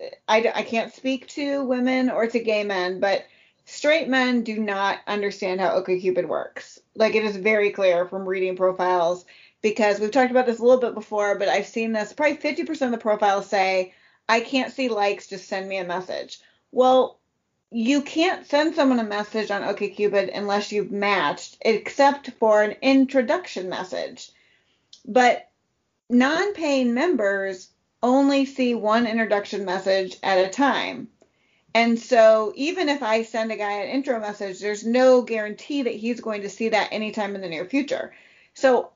uh, 0.00 0.06
I 0.28 0.50
I 0.54 0.62
can't 0.62 0.94
speak 0.94 1.26
to 1.28 1.64
women 1.64 2.10
or 2.10 2.26
to 2.26 2.38
gay 2.40 2.64
men, 2.64 3.00
but 3.00 3.26
straight 3.64 4.08
men 4.08 4.42
do 4.42 4.58
not 4.58 5.00
understand 5.06 5.60
how 5.60 5.80
OkCupid 5.80 6.26
works. 6.26 6.80
Like 6.94 7.14
it 7.14 7.24
is 7.24 7.36
very 7.36 7.70
clear 7.70 8.06
from 8.06 8.28
reading 8.28 8.56
profiles 8.56 9.24
because 9.62 9.98
we've 10.00 10.10
talked 10.10 10.30
about 10.30 10.46
this 10.46 10.58
a 10.58 10.62
little 10.62 10.80
bit 10.80 10.94
before, 10.94 11.38
but 11.38 11.48
I've 11.48 11.66
seen 11.66 11.92
this 11.92 12.12
probably 12.12 12.36
50% 12.36 12.82
of 12.82 12.90
the 12.90 12.98
profiles 12.98 13.48
say, 13.48 13.94
I 14.28 14.40
can't 14.40 14.72
see 14.72 14.88
likes, 14.88 15.28
just 15.28 15.48
send 15.48 15.68
me 15.68 15.78
a 15.78 15.84
message. 15.84 16.40
Well, 16.70 17.18
you 17.70 18.02
can't 18.02 18.46
send 18.46 18.74
someone 18.74 18.98
a 18.98 19.04
message 19.04 19.50
on 19.50 19.62
OkCupid 19.62 20.36
unless 20.36 20.72
you've 20.72 20.92
matched, 20.92 21.58
except 21.60 22.30
for 22.38 22.62
an 22.62 22.76
introduction 22.82 23.68
message. 23.68 24.30
But 25.04 25.50
non-paying 26.08 26.94
members 26.94 27.68
only 28.02 28.46
see 28.46 28.74
one 28.74 29.06
introduction 29.06 29.64
message 29.64 30.16
at 30.22 30.38
a 30.38 30.48
time. 30.48 31.08
And 31.74 31.98
so 31.98 32.52
even 32.56 32.88
if 32.88 33.02
I 33.02 33.22
send 33.22 33.52
a 33.52 33.56
guy 33.56 33.72
an 33.82 33.90
intro 33.90 34.18
message, 34.18 34.60
there's 34.60 34.86
no 34.86 35.22
guarantee 35.22 35.82
that 35.82 35.94
he's 35.94 36.20
going 36.20 36.42
to 36.42 36.48
see 36.48 36.70
that 36.70 36.92
anytime 36.92 37.34
in 37.34 37.40
the 37.40 37.48
near 37.48 37.66
future. 37.66 38.14
So 38.54 38.90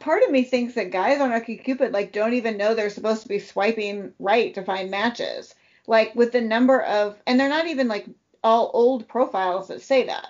part 0.00 0.22
of 0.22 0.30
me 0.30 0.42
thinks 0.42 0.74
that 0.74 0.90
guys 0.90 1.20
on 1.20 1.30
OkCupid 1.30 1.92
like 1.92 2.12
don't 2.12 2.34
even 2.34 2.56
know 2.56 2.74
they're 2.74 2.90
supposed 2.90 3.22
to 3.22 3.28
be 3.28 3.38
swiping 3.38 4.12
right 4.18 4.54
to 4.54 4.62
find 4.62 4.90
matches. 4.90 5.54
Like 5.86 6.14
with 6.14 6.32
the 6.32 6.40
number 6.40 6.82
of, 6.82 7.16
and 7.26 7.38
they're 7.38 7.48
not 7.48 7.66
even 7.66 7.88
like 7.88 8.06
all 8.42 8.70
old 8.74 9.06
profiles 9.06 9.68
that 9.68 9.82
say 9.82 10.06
that. 10.06 10.28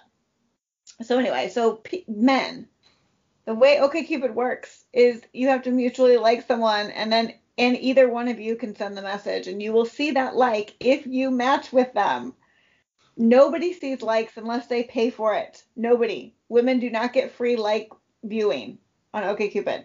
So 1.02 1.18
anyway, 1.18 1.48
so 1.48 1.74
p- 1.76 2.04
men, 2.08 2.68
the 3.44 3.54
way 3.54 3.76
OkCupid 3.76 4.34
works 4.34 4.84
is 4.92 5.22
you 5.32 5.48
have 5.48 5.62
to 5.62 5.70
mutually 5.70 6.16
like 6.16 6.46
someone, 6.46 6.90
and 6.90 7.12
then 7.12 7.34
and 7.58 7.76
either 7.78 8.08
one 8.08 8.28
of 8.28 8.40
you 8.40 8.56
can 8.56 8.74
send 8.74 8.96
the 8.96 9.02
message, 9.02 9.46
and 9.46 9.62
you 9.62 9.72
will 9.72 9.86
see 9.86 10.10
that 10.12 10.36
like 10.36 10.74
if 10.80 11.06
you 11.06 11.30
match 11.30 11.72
with 11.72 11.92
them. 11.94 12.34
Nobody 13.18 13.72
sees 13.72 14.02
likes 14.02 14.36
unless 14.36 14.66
they 14.66 14.82
pay 14.82 15.08
for 15.08 15.34
it. 15.34 15.64
Nobody. 15.74 16.34
Women 16.50 16.80
do 16.80 16.90
not 16.90 17.14
get 17.14 17.32
free 17.32 17.56
like 17.56 17.90
viewing 18.22 18.78
on 19.16 19.22
OkCupid. 19.22 19.84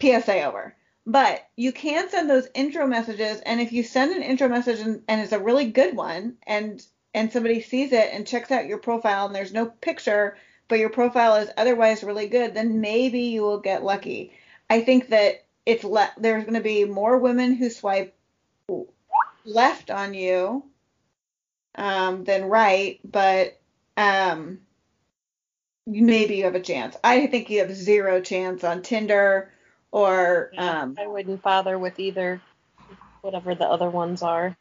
PSA 0.00 0.44
over. 0.44 0.74
But 1.06 1.48
you 1.56 1.72
can 1.72 2.08
send 2.10 2.28
those 2.28 2.48
intro 2.54 2.86
messages, 2.86 3.40
and 3.40 3.60
if 3.60 3.72
you 3.72 3.82
send 3.82 4.12
an 4.12 4.22
intro 4.22 4.48
message 4.48 4.80
and, 4.80 5.02
and 5.08 5.20
it's 5.20 5.32
a 5.32 5.38
really 5.38 5.70
good 5.70 5.96
one, 5.96 6.36
and 6.46 6.84
and 7.14 7.32
somebody 7.32 7.62
sees 7.62 7.92
it 7.92 8.10
and 8.12 8.26
checks 8.26 8.50
out 8.50 8.66
your 8.66 8.78
profile, 8.78 9.26
and 9.26 9.34
there's 9.34 9.52
no 9.52 9.66
picture, 9.66 10.36
but 10.68 10.78
your 10.78 10.90
profile 10.90 11.36
is 11.36 11.50
otherwise 11.56 12.04
really 12.04 12.28
good, 12.28 12.54
then 12.54 12.80
maybe 12.80 13.20
you 13.20 13.42
will 13.42 13.58
get 13.58 13.82
lucky. 13.82 14.32
I 14.68 14.82
think 14.82 15.08
that 15.08 15.46
it's 15.64 15.84
le- 15.84 16.12
there's 16.18 16.44
going 16.44 16.54
to 16.54 16.60
be 16.60 16.84
more 16.84 17.16
women 17.16 17.54
who 17.54 17.70
swipe 17.70 18.14
left 19.46 19.90
on 19.90 20.12
you 20.12 20.64
um, 21.74 22.24
than 22.24 22.44
right, 22.44 23.00
but 23.10 23.58
um, 23.96 24.60
maybe 25.88 26.36
you 26.36 26.44
have 26.44 26.54
a 26.54 26.60
chance. 26.60 26.96
I 27.02 27.26
think 27.26 27.50
you 27.50 27.60
have 27.60 27.74
zero 27.74 28.20
chance 28.20 28.62
on 28.62 28.82
Tinder 28.82 29.50
or. 29.90 30.52
Um, 30.56 30.96
I 30.98 31.06
wouldn't 31.06 31.42
bother 31.42 31.78
with 31.78 31.98
either, 31.98 32.40
whatever 33.22 33.54
the 33.54 33.66
other 33.66 33.88
ones 33.88 34.22
are. 34.22 34.56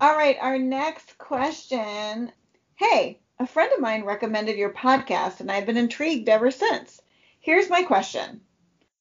All 0.00 0.16
right, 0.16 0.36
our 0.40 0.58
next 0.58 1.16
question. 1.16 2.30
Hey, 2.76 3.20
a 3.38 3.46
friend 3.46 3.72
of 3.72 3.80
mine 3.80 4.04
recommended 4.04 4.56
your 4.56 4.70
podcast, 4.70 5.40
and 5.40 5.50
I've 5.50 5.66
been 5.66 5.78
intrigued 5.78 6.28
ever 6.28 6.50
since. 6.50 7.00
Here's 7.40 7.70
my 7.70 7.84
question. 7.84 8.42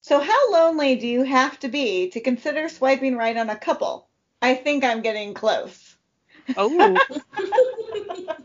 So, 0.01 0.19
how 0.19 0.51
lonely 0.51 0.95
do 0.95 1.07
you 1.07 1.23
have 1.23 1.59
to 1.59 1.67
be 1.67 2.09
to 2.11 2.21
consider 2.21 2.69
swiping 2.69 3.17
right 3.17 3.35
on 3.35 3.49
a 3.49 3.55
couple? 3.57 4.07
I 4.41 4.53
think 4.53 4.83
I'm 4.83 5.01
getting 5.01 5.33
close. 5.33 5.82
Oh. 6.57 6.97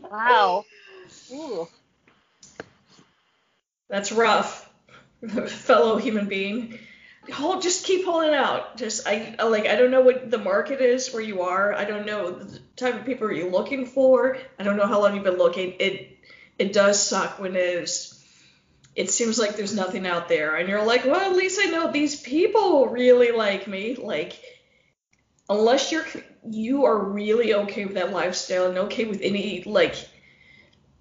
wow. 0.11 0.65
Ooh. 1.31 1.67
That's 3.89 4.11
rough, 4.11 4.69
fellow 5.47 5.97
human 5.97 6.27
being. 6.27 6.77
Hold, 7.33 7.61
just 7.61 7.85
keep 7.85 8.05
holding 8.05 8.33
out. 8.33 8.77
Just 8.77 9.07
I 9.07 9.35
I 9.37 9.43
like 9.43 9.67
I 9.67 9.75
don't 9.75 9.91
know 9.91 10.01
what 10.01 10.31
the 10.31 10.37
market 10.37 10.81
is 10.81 11.11
where 11.11 11.21
you 11.21 11.41
are. 11.41 11.73
I 11.73 11.85
don't 11.85 12.05
know 12.05 12.31
the 12.31 12.59
type 12.75 12.95
of 12.95 13.05
people 13.05 13.31
you're 13.31 13.51
looking 13.51 13.85
for. 13.85 14.37
I 14.57 14.63
don't 14.63 14.77
know 14.77 14.87
how 14.87 15.01
long 15.01 15.15
you've 15.15 15.23
been 15.23 15.37
looking. 15.37 15.75
It 15.79 16.17
it 16.57 16.73
does 16.73 17.01
suck 17.01 17.39
when 17.39 17.55
it 17.55 17.61
is. 17.61 18.15
It 18.95 19.09
seems 19.11 19.39
like 19.39 19.55
there's 19.55 19.75
nothing 19.75 20.05
out 20.05 20.27
there, 20.27 20.55
and 20.55 20.67
you're 20.67 20.83
like, 20.83 21.05
well, 21.05 21.31
at 21.31 21.35
least 21.35 21.59
I 21.61 21.67
know 21.69 21.91
these 21.91 22.19
people 22.19 22.87
really 22.87 23.31
like 23.31 23.67
me. 23.67 23.95
Like, 23.95 24.33
unless 25.49 25.91
you're 25.91 26.05
you 26.49 26.85
are 26.85 26.97
really 26.97 27.53
okay 27.53 27.85
with 27.85 27.95
that 27.95 28.13
lifestyle 28.13 28.67
and 28.67 28.77
okay 28.77 29.05
with 29.05 29.21
any 29.21 29.63
like 29.65 29.95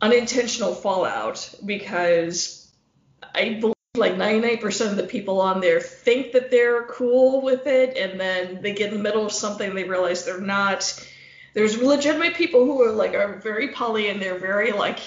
unintentional 0.00 0.74
fallout, 0.74 1.54
because 1.64 2.70
I 3.34 3.54
believe 3.60 3.74
like 3.94 4.14
99% 4.14 4.90
of 4.90 4.96
the 4.96 5.02
people 5.04 5.40
on 5.40 5.60
there 5.60 5.80
think 5.80 6.32
that 6.32 6.50
they're 6.50 6.84
cool 6.84 7.42
with 7.42 7.66
it 7.66 7.96
and 7.96 8.18
then 8.18 8.62
they 8.62 8.72
get 8.72 8.92
in 8.92 8.96
the 8.96 9.02
middle 9.02 9.26
of 9.26 9.32
something 9.32 9.74
they 9.74 9.84
realize 9.84 10.24
they're 10.24 10.40
not. 10.40 11.06
There's 11.54 11.80
legitimate 11.80 12.34
people 12.34 12.64
who 12.64 12.82
are 12.82 12.92
like 12.92 13.14
are 13.14 13.38
very 13.38 13.68
poly 13.68 14.08
and 14.08 14.20
they're 14.22 14.38
very 14.38 14.72
like 14.72 15.00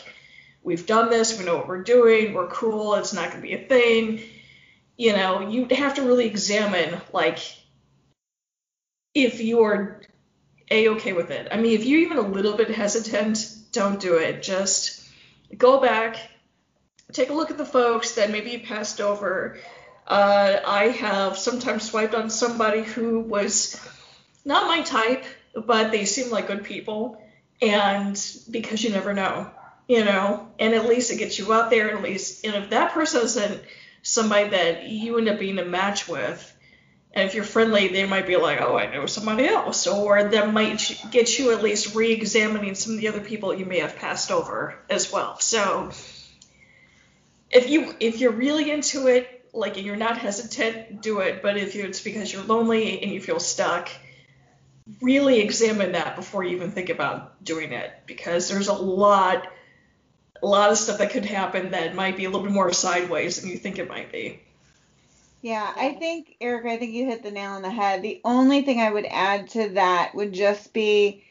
we've 0.63 0.86
done 0.86 1.10
this 1.10 1.39
we 1.39 1.45
know 1.45 1.58
what 1.58 1.67
we're 1.67 1.84
doing 1.84 2.34
we're 2.34 2.47
cool 2.47 2.95
it's 2.95 3.13
not 3.13 3.30
going 3.30 3.41
to 3.41 3.47
be 3.47 3.54
a 3.54 3.67
thing. 3.67 4.21
You 4.97 5.13
know 5.13 5.47
you 5.47 5.67
have 5.71 5.95
to 5.95 6.01
really 6.01 6.25
examine 6.25 6.99
like 7.13 7.39
if 9.13 9.41
you're 9.41 10.02
a 10.69 10.89
okay 10.89 11.13
with 11.13 11.32
it 11.32 11.47
i 11.52 11.58
mean 11.58 11.74
if 11.74 11.86
you're 11.86 12.00
even 12.00 12.17
a 12.17 12.21
little 12.21 12.54
bit 12.54 12.69
hesitant 12.69 13.56
don't 13.71 14.00
do 14.00 14.17
it 14.17 14.41
just 14.41 15.08
go 15.58 15.80
back 15.80 16.17
take 17.12 17.30
a 17.30 17.34
look 17.34 17.52
at 17.52 17.58
the 17.58 17.65
folks 17.65 18.15
that 18.15 18.32
maybe 18.32 18.52
you 18.52 18.60
passed 18.60 19.02
over. 19.02 19.58
Uh, 20.08 20.58
I 20.65 20.86
have 20.86 21.38
sometimes 21.38 21.89
swiped 21.89 22.15
on 22.15 22.30
somebody 22.30 22.84
who 22.84 23.19
was 23.19 23.80
not 24.43 24.67
my 24.67 24.82
type, 24.82 25.24
but 25.54 25.91
they 25.91 26.06
seem 26.06 26.32
like 26.32 26.47
good 26.47 26.63
people. 26.63 27.21
And 27.62 28.19
because 28.50 28.84
you 28.84 28.89
never 28.89 29.13
know, 29.13 29.52
you 29.88 30.04
know, 30.04 30.47
and 30.58 30.74
at 30.74 30.88
least 30.88 31.12
it 31.12 31.17
gets 31.17 31.38
you 31.38 31.54
out 31.54 31.69
there, 31.69 31.95
at 31.95 32.02
least. 32.02 32.45
And 32.45 32.56
if 32.56 32.71
that 32.71 32.93
person 32.93 33.21
isn't 33.21 33.62
somebody 34.02 34.50
that 34.50 34.88
you 34.88 35.17
end 35.17 35.30
up 35.30 35.39
being 35.39 35.60
a 35.60 35.65
match 35.65 36.08
with, 36.08 36.51
and 37.13 37.28
if 37.28 37.36
you're 37.36 37.43
friendly, 37.43 37.89
they 37.89 38.06
might 38.06 38.26
be 38.26 38.38
like, 38.38 38.62
oh, 38.62 38.78
I 38.78 38.89
know 38.89 39.06
somebody 39.06 39.45
else. 39.45 39.86
Or 39.86 40.24
that 40.24 40.54
might 40.54 41.02
get 41.12 41.38
you 41.38 41.52
at 41.52 41.62
least 41.62 41.93
re 41.93 42.12
examining 42.13 42.76
some 42.76 42.93
of 42.93 43.00
the 43.00 43.10
other 43.10 43.19
people 43.19 43.54
you 43.54 43.65
may 43.65 43.80
have 43.80 43.97
passed 43.97 44.32
over 44.32 44.76
as 44.89 45.12
well. 45.12 45.38
So, 45.39 45.91
if 47.50 47.69
you 47.69 47.93
if 48.00 48.19
you're 48.19 48.32
really 48.32 48.71
into 48.71 49.08
it, 49.08 49.45
like 49.54 49.76
and 49.76 49.86
you're 49.86 49.97
not 49.97 50.17
hesitant, 50.17 51.02
do 51.02 51.19
it. 51.19 51.41
But 51.41 51.58
if 51.58 51.76
it's 51.76 52.00
because 52.00 52.32
you're 52.32 52.43
lonely 52.43 53.02
and 53.02 53.12
you 53.12 53.19
feel 53.19 53.41
stuck, 53.41 53.89
really 55.02 55.41
examine 55.41 55.91
that 55.91 56.15
before 56.15 56.45
you 56.45 56.56
even 56.56 56.71
think 56.71 56.89
about 56.89 57.43
doing 57.43 57.74
it 57.74 57.91
because 58.06 58.47
there's 58.47 58.69
a 58.69 58.74
lot 58.74 59.47
a 60.41 60.47
lot 60.47 60.71
of 60.71 60.78
stuff 60.78 60.97
that 61.00 61.12
could 61.12 61.26
happen 61.26 61.71
that 61.71 61.93
might 61.93 62.17
be 62.17 62.26
a 62.26 62.30
little 62.30 62.45
bit 62.45 62.54
more 62.54 62.71
sideways 62.71 63.41
than 63.41 63.52
you 63.52 63.58
think 63.58 63.78
it 63.78 63.88
might 63.88 64.12
be. 64.12 64.39
Yeah, 65.41 65.73
I 65.75 65.93
think 65.93 66.36
Eric, 66.39 66.65
I 66.65 66.77
think 66.77 66.93
you 66.93 67.06
hit 67.06 67.23
the 67.23 67.32
nail 67.32 67.51
on 67.51 67.63
the 67.63 67.71
head. 67.71 68.04
The 68.04 68.21
only 68.23 68.62
thing 68.62 68.80
I 68.80 68.91
would 68.91 69.08
add 69.10 69.49
to 69.51 69.69
that 69.69 70.13
would 70.13 70.34
just 70.34 70.71
be 70.71 71.23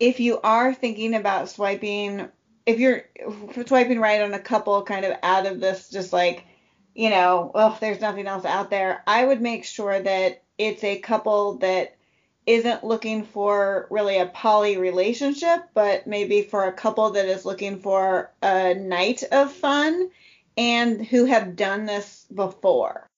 if 0.00 0.18
you 0.18 0.40
are 0.40 0.72
thinking 0.72 1.14
about 1.14 1.50
swiping 1.50 2.28
if 2.66 2.78
you're 2.78 3.04
swiping 3.66 4.00
right 4.00 4.22
on 4.22 4.34
a 4.34 4.38
couple 4.38 4.82
kind 4.82 5.04
of 5.04 5.16
out 5.22 5.46
of 5.46 5.60
this 5.60 5.90
just 5.90 6.12
like 6.12 6.44
you 6.94 7.10
know 7.10 7.50
oh 7.54 7.76
there's 7.80 8.00
nothing 8.00 8.26
else 8.26 8.44
out 8.44 8.70
there 8.70 9.02
i 9.06 9.24
would 9.24 9.40
make 9.40 9.64
sure 9.64 10.00
that 10.00 10.42
it's 10.58 10.82
a 10.82 10.98
couple 10.98 11.58
that 11.58 11.96
isn't 12.46 12.84
looking 12.84 13.24
for 13.24 13.86
really 13.90 14.18
a 14.18 14.26
poly 14.26 14.76
relationship 14.78 15.60
but 15.74 16.06
maybe 16.06 16.42
for 16.42 16.64
a 16.64 16.72
couple 16.72 17.10
that 17.10 17.26
is 17.26 17.44
looking 17.44 17.78
for 17.78 18.30
a 18.42 18.74
night 18.74 19.22
of 19.30 19.52
fun 19.52 20.10
and 20.56 21.04
who 21.06 21.26
have 21.26 21.56
done 21.56 21.86
this 21.86 22.26
before 22.34 23.09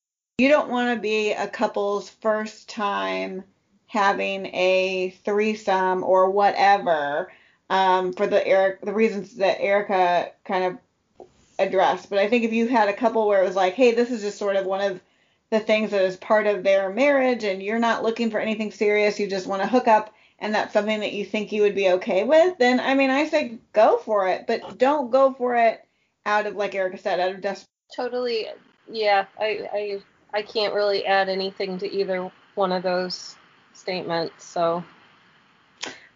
you 0.43 0.49
don't 0.49 0.71
want 0.71 0.93
to 0.93 1.01
be 1.01 1.31
a 1.31 1.47
couple's 1.47 2.11
first 2.11 2.69
time 2.69 3.45
having 3.87 4.47
a 4.47 5.11
threesome 5.25 6.03
or 6.03 6.31
whatever 6.31 7.31
um, 7.71 8.13
for 8.13 8.27
the 8.27 8.45
Eric 8.45 8.81
the 8.81 8.93
reasons 8.93 9.37
that 9.37 9.61
Erica 9.61 10.33
kind 10.45 10.65
of 10.65 10.79
addressed. 11.61 12.11
But 12.11 12.19
I 12.19 12.29
think 12.29 12.43
if 12.43 12.53
you 12.53 12.67
had 12.67 12.89
a 12.89 12.93
couple 12.93 13.29
where 13.29 13.41
it 13.41 13.47
was 13.47 13.55
like, 13.55 13.75
hey, 13.75 13.95
this 13.95 14.11
is 14.11 14.23
just 14.23 14.37
sort 14.37 14.57
of 14.57 14.67
one 14.67 14.81
of 14.81 15.01
the 15.51 15.61
things 15.61 15.93
that 15.93 16.03
is 16.03 16.17
part 16.17 16.49
of 16.49 16.65
their 16.65 16.91
marriage, 16.91 17.45
and 17.45 17.63
you're 17.63 17.79
not 17.79 18.03
looking 18.03 18.33
for 18.33 18.41
anything 18.41 18.73
serious, 18.73 19.21
you 19.21 19.29
just 19.29 19.47
want 19.47 19.63
to 19.63 19.69
hook 19.69 19.87
up, 19.87 20.13
and 20.41 20.53
that's 20.53 20.73
something 20.73 20.99
that 20.99 21.13
you 21.13 21.25
think 21.25 21.53
you 21.53 21.63
would 21.63 21.77
be 21.77 21.91
okay 21.91 22.25
with, 22.25 22.59
then 22.59 22.81
I 22.81 22.95
mean, 22.95 23.11
I 23.11 23.29
say 23.29 23.59
go 23.73 23.99
for 23.99 24.27
it, 24.27 24.47
but 24.49 24.77
don't 24.77 25.13
go 25.13 25.35
for 25.35 25.55
it 25.55 25.87
out 26.27 26.47
of 26.47 26.57
like 26.57 26.75
Erica 26.75 26.99
said, 26.99 27.21
out 27.21 27.31
of 27.31 27.41
desperation. 27.41 27.69
Totally, 27.95 28.49
yeah. 28.91 29.27
I 29.39 29.69
I 29.73 30.03
I 30.33 30.43
can't 30.43 30.75
really 30.75 31.05
add 31.05 31.29
anything 31.29 31.79
to 31.79 31.91
either 31.91 32.31
one 32.55 32.73
of 32.73 32.83
those 32.83 33.37
statements, 33.75 34.45
so. 34.45 34.85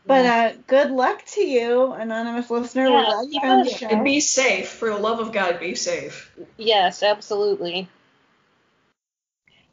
But 0.06 0.24
uh, 0.24 0.52
good 0.66 0.90
luck 0.90 1.24
to 1.32 1.40
you, 1.40 1.92
anonymous 1.92 2.48
listener. 2.48 2.92
We're 2.92 3.00
Yeah, 3.00 3.06
glad 3.06 3.26
you 3.32 3.40
found 3.40 3.66
the 3.66 3.70
show. 3.70 3.86
And 3.88 4.04
be 4.04 4.20
safe. 4.20 4.68
For 4.68 4.88
the 4.88 4.96
love 4.96 5.18
of 5.18 5.32
God, 5.32 5.58
be 5.58 5.74
safe. 5.74 6.32
Yes, 6.56 7.02
absolutely. 7.02 7.88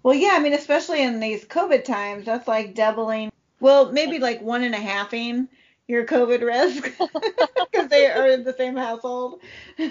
Well, 0.02 0.16
yeah, 0.16 0.32
I 0.34 0.40
mean, 0.40 0.54
especially 0.54 1.04
in 1.04 1.20
these 1.20 1.46
COVID 1.46 1.86
times, 1.86 2.26
that's 2.26 2.48
like 2.48 2.74
doubling. 2.76 3.32
Well, 3.60 3.92
maybe 3.92 4.20
like 4.20 4.42
one 4.42 4.64
and 4.64 4.76
a 4.76 4.80
halfing 4.80 5.48
your 5.88 6.06
COVID 6.06 6.42
risk 6.42 6.84
because 7.72 7.90
they 7.90 8.08
are 8.08 8.28
in 8.28 8.44
the 8.44 8.54
same 8.54 8.76
household. 8.76 9.40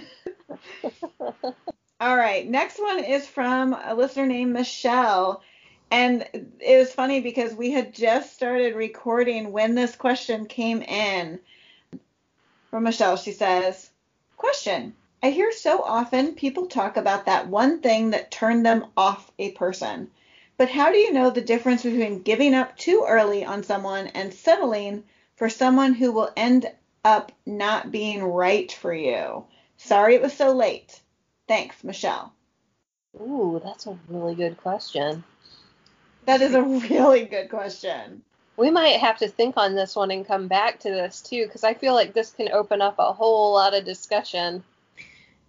All 2.02 2.16
right. 2.16 2.50
Next 2.50 2.80
one 2.80 2.98
is 2.98 3.28
from 3.28 3.74
a 3.74 3.94
listener 3.94 4.26
named 4.26 4.52
Michelle. 4.52 5.40
And 5.92 6.26
it 6.58 6.76
was 6.76 6.92
funny 6.92 7.20
because 7.20 7.54
we 7.54 7.70
had 7.70 7.94
just 7.94 8.34
started 8.34 8.74
recording 8.74 9.52
when 9.52 9.76
this 9.76 9.94
question 9.94 10.46
came 10.46 10.82
in. 10.82 11.38
From 12.72 12.82
Michelle, 12.82 13.16
she 13.16 13.30
says, 13.30 13.88
Question. 14.36 14.96
I 15.22 15.30
hear 15.30 15.52
so 15.52 15.80
often 15.80 16.34
people 16.34 16.66
talk 16.66 16.96
about 16.96 17.26
that 17.26 17.46
one 17.46 17.80
thing 17.80 18.10
that 18.10 18.32
turned 18.32 18.66
them 18.66 18.86
off 18.96 19.30
a 19.38 19.52
person. 19.52 20.10
But 20.56 20.70
how 20.70 20.90
do 20.90 20.98
you 20.98 21.12
know 21.12 21.30
the 21.30 21.40
difference 21.40 21.84
between 21.84 22.22
giving 22.22 22.52
up 22.52 22.76
too 22.76 23.04
early 23.06 23.44
on 23.44 23.62
someone 23.62 24.08
and 24.08 24.34
settling 24.34 25.04
for 25.36 25.48
someone 25.48 25.94
who 25.94 26.10
will 26.10 26.32
end 26.36 26.68
up 27.04 27.30
not 27.46 27.92
being 27.92 28.24
right 28.24 28.72
for 28.72 28.92
you? 28.92 29.44
Sorry 29.76 30.16
it 30.16 30.22
was 30.22 30.32
so 30.32 30.50
late. 30.50 30.98
Thanks, 31.48 31.82
Michelle. 31.84 32.32
Ooh, 33.20 33.60
that's 33.62 33.86
a 33.86 33.98
really 34.08 34.34
good 34.34 34.56
question. 34.56 35.24
That 36.26 36.40
is 36.40 36.54
a 36.54 36.62
really 36.62 37.24
good 37.24 37.50
question. 37.50 38.22
We 38.56 38.70
might 38.70 39.00
have 39.00 39.18
to 39.18 39.28
think 39.28 39.56
on 39.56 39.74
this 39.74 39.96
one 39.96 40.10
and 40.10 40.26
come 40.26 40.46
back 40.46 40.80
to 40.80 40.90
this 40.90 41.20
too, 41.20 41.46
because 41.46 41.64
I 41.64 41.74
feel 41.74 41.94
like 41.94 42.12
this 42.12 42.30
can 42.30 42.52
open 42.52 42.80
up 42.80 42.96
a 42.98 43.12
whole 43.12 43.54
lot 43.54 43.74
of 43.74 43.84
discussion. 43.84 44.62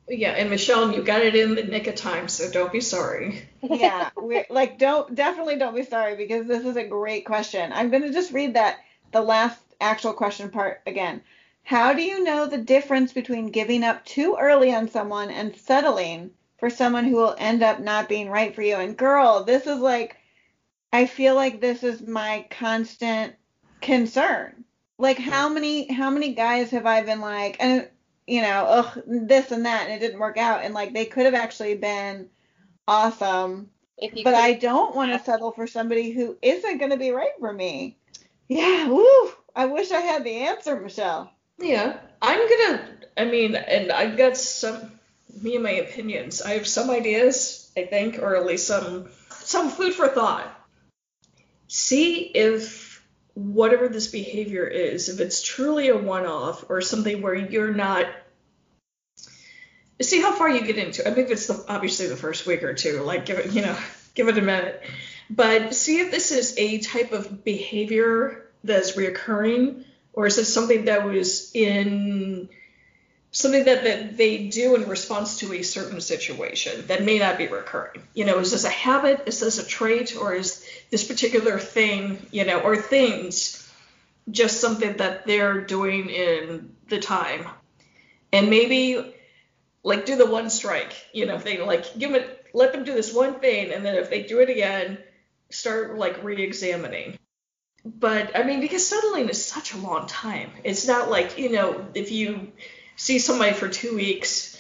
Yeah, 0.08 0.32
and 0.32 0.50
Michelle, 0.50 0.94
you 0.94 1.02
got 1.02 1.22
it 1.22 1.36
in 1.36 1.56
the 1.56 1.64
nick 1.64 1.88
of 1.88 1.96
time, 1.96 2.28
so 2.28 2.50
don't 2.52 2.72
be 2.72 2.82
sorry. 2.82 3.48
yeah, 3.62 4.10
we 4.22 4.44
like 4.50 4.78
don't 4.78 5.16
definitely 5.16 5.58
don't 5.58 5.76
be 5.76 5.84
sorry 5.84 6.16
because 6.16 6.48
this 6.48 6.66
is 6.66 6.76
a 6.76 6.84
great 6.84 7.26
question. 7.26 7.72
I'm 7.74 7.90
gonna 7.90 8.12
just 8.12 8.34
read 8.34 8.56
that 8.56 8.80
the 9.12 9.22
last 9.22 9.62
actual 9.80 10.14
question 10.14 10.50
part 10.50 10.82
again. 10.86 11.22
How 11.64 11.94
do 11.94 12.02
you 12.02 12.24
know 12.24 12.46
the 12.46 12.58
difference 12.58 13.14
between 13.14 13.48
giving 13.48 13.84
up 13.84 14.04
too 14.06 14.36
early 14.40 14.74
on 14.74 14.90
someone 14.90 15.30
and 15.30 15.56
settling 15.56 16.32
for 16.58 16.70
someone 16.70 17.06
who 17.06 17.16
will 17.16 17.36
end 17.38 17.64
up 17.64 17.80
not 17.80 18.10
being 18.10 18.30
right 18.30 18.54
for 18.54 18.62
you? 18.62 18.76
And 18.76 18.98
girl, 18.98 19.44
this 19.44 19.66
is 19.66 19.80
like 19.80 20.18
I 20.92 21.06
feel 21.06 21.36
like 21.36 21.62
this 21.62 21.84
is 21.84 22.02
my 22.02 22.46
constant 22.50 23.36
concern. 23.82 24.66
Like 24.98 25.18
how 25.18 25.50
many 25.50 25.92
how 25.92 26.10
many 26.10 26.34
guys 26.34 26.70
have 26.72 26.86
I 26.86 27.02
been 27.02 27.22
like 27.22 27.58
and 27.60 27.90
you 28.28 28.42
know, 28.42 28.66
ugh, 28.66 29.02
this 29.06 29.52
and 29.52 29.66
that 29.66 29.86
and 29.86 29.94
it 29.94 30.06
didn't 30.06 30.20
work 30.20 30.38
out 30.38 30.64
and 30.64 30.74
like 30.74 30.94
they 30.94 31.06
could 31.06 31.26
have 31.26 31.34
actually 31.34 31.76
been 31.76 32.30
awesome. 32.88 33.70
But 34.24 34.34
I 34.34 34.54
don't 34.54 34.96
want 34.96 35.12
to 35.12 35.24
settle 35.24 35.52
for 35.52 35.66
somebody 35.66 36.12
who 36.12 36.38
isn't 36.42 36.78
going 36.78 36.92
to 36.92 36.98
be 36.98 37.12
right 37.12 37.32
for 37.40 37.54
me. 37.54 37.98
Yeah, 38.48 38.90
woo. 38.90 39.32
I 39.56 39.66
wish 39.68 39.92
I 39.92 40.02
had 40.02 40.24
the 40.24 40.36
answer, 40.36 40.80
Michelle. 40.80 41.32
Yeah, 41.64 41.98
I'm 42.22 42.50
gonna. 42.50 42.90
I 43.16 43.26
mean, 43.26 43.56
and 43.56 43.92
I've 43.92 44.18
got 44.18 44.36
some 44.36 44.92
me 45.42 45.56
and 45.56 45.64
my 45.64 45.72
opinions. 45.72 46.42
I 46.42 46.52
have 46.52 46.68
some 46.68 46.90
ideas, 46.90 47.72
I 47.78 47.86
think, 47.86 48.20
or 48.20 48.36
at 48.36 48.46
least 48.46 48.68
some 48.68 49.10
some 49.30 49.70
food 49.70 49.94
for 49.94 50.10
thought. 50.10 50.48
See 51.68 52.26
if 52.26 53.02
whatever 53.34 53.88
this 53.88 54.08
behavior 54.08 54.66
is, 54.66 55.10
if 55.10 55.20
it's 55.20 55.42
truly 55.42 55.88
a 55.88 55.98
one-off 55.98 56.66
or 56.70 56.82
something 56.82 57.22
where 57.22 57.34
you're 57.34 57.74
not. 57.74 58.08
See 60.02 60.22
how 60.22 60.34
far 60.34 60.50
you 60.50 60.66
get 60.66 60.78
into. 60.78 61.08
I 61.08 61.14
think 61.14 61.30
it's 61.30 61.48
the, 61.48 61.64
obviously 61.70 62.08
the 62.08 62.18
first 62.18 62.46
week 62.46 62.64
or 62.64 62.74
two. 62.74 63.02
Like 63.04 63.26
give 63.26 63.40
it, 63.40 63.54
you 63.54 63.62
know, 63.62 63.78
give 64.16 64.28
it 64.28 64.38
a 64.38 64.42
minute. 64.42 64.84
But 65.30 65.74
see 65.74 66.00
if 66.02 66.12
this 66.12 66.32
is 66.32 66.56
a 66.58 66.80
type 66.80 67.14
of 67.14 67.46
behavior 67.46 68.50
that's 68.66 68.98
reoccurring 68.98 69.86
or 70.14 70.28
is 70.28 70.38
it 70.38 70.46
something 70.46 70.86
that 70.86 71.04
was 71.06 71.52
in 71.54 72.50
something 73.32 73.66
that, 73.66 73.84
that 73.84 74.16
they 74.16 74.48
do 74.48 74.76
in 74.76 74.88
response 74.88 75.40
to 75.40 75.52
a 75.54 75.64
certain 75.64 76.00
situation 76.00 76.86
that 76.88 77.04
may 77.04 77.20
not 77.20 77.38
be 77.38 77.48
recurring? 77.48 78.02
You 78.14 78.26
know 78.26 78.40
is 78.40 78.52
this 78.52 78.64
a 78.64 78.70
habit? 78.70 79.24
Is 79.26 79.40
this 79.40 79.60
a 79.60 79.66
trait? 79.66 80.16
Or 80.16 80.34
is 80.34 80.66
this 80.90 81.08
particular 81.08 81.60
thing 81.60 82.26
you 82.32 82.46
know 82.46 82.60
or 82.60 82.78
things 82.78 83.60
just 84.32 84.62
something 84.62 84.98
that 84.98 85.26
they're 85.26 85.62
doing 85.62 86.10
in 86.10 86.76
the 86.88 87.00
time? 87.00 87.48
And 88.32 88.50
maybe 88.50 89.14
like 89.84 90.06
do 90.06 90.16
the 90.16 90.26
one 90.26 90.50
strike 90.50 90.94
you 91.14 91.26
know 91.26 91.38
thing 91.38 91.66
like 91.66 91.98
give 92.00 92.14
it 92.14 92.46
let 92.54 92.72
them 92.72 92.84
do 92.84 92.94
this 92.94 93.14
one 93.14 93.40
thing 93.40 93.72
and 93.72 93.86
then 93.86 93.96
if 93.96 94.10
they 94.10 94.24
do 94.24 94.40
it 94.40 94.50
again 94.50 94.98
start 95.50 95.98
like 95.98 96.24
re-examining 96.24 97.18
but 97.86 98.38
I 98.38 98.44
mean, 98.44 98.62
because 98.62 98.88
settling 98.88 99.30
is 99.30 99.44
such 99.44 99.74
a 99.74 99.78
long 99.78 100.08
time. 100.08 100.52
It's 100.64 100.88
not 100.88 101.10
like, 101.10 101.38
you 101.38 101.52
know, 101.52 101.86
if 101.94 102.12
you 102.12 102.52
see 102.96 103.20
somebody 103.20 103.54
for 103.54 103.68
two 103.68 103.96
weeks 103.96 104.60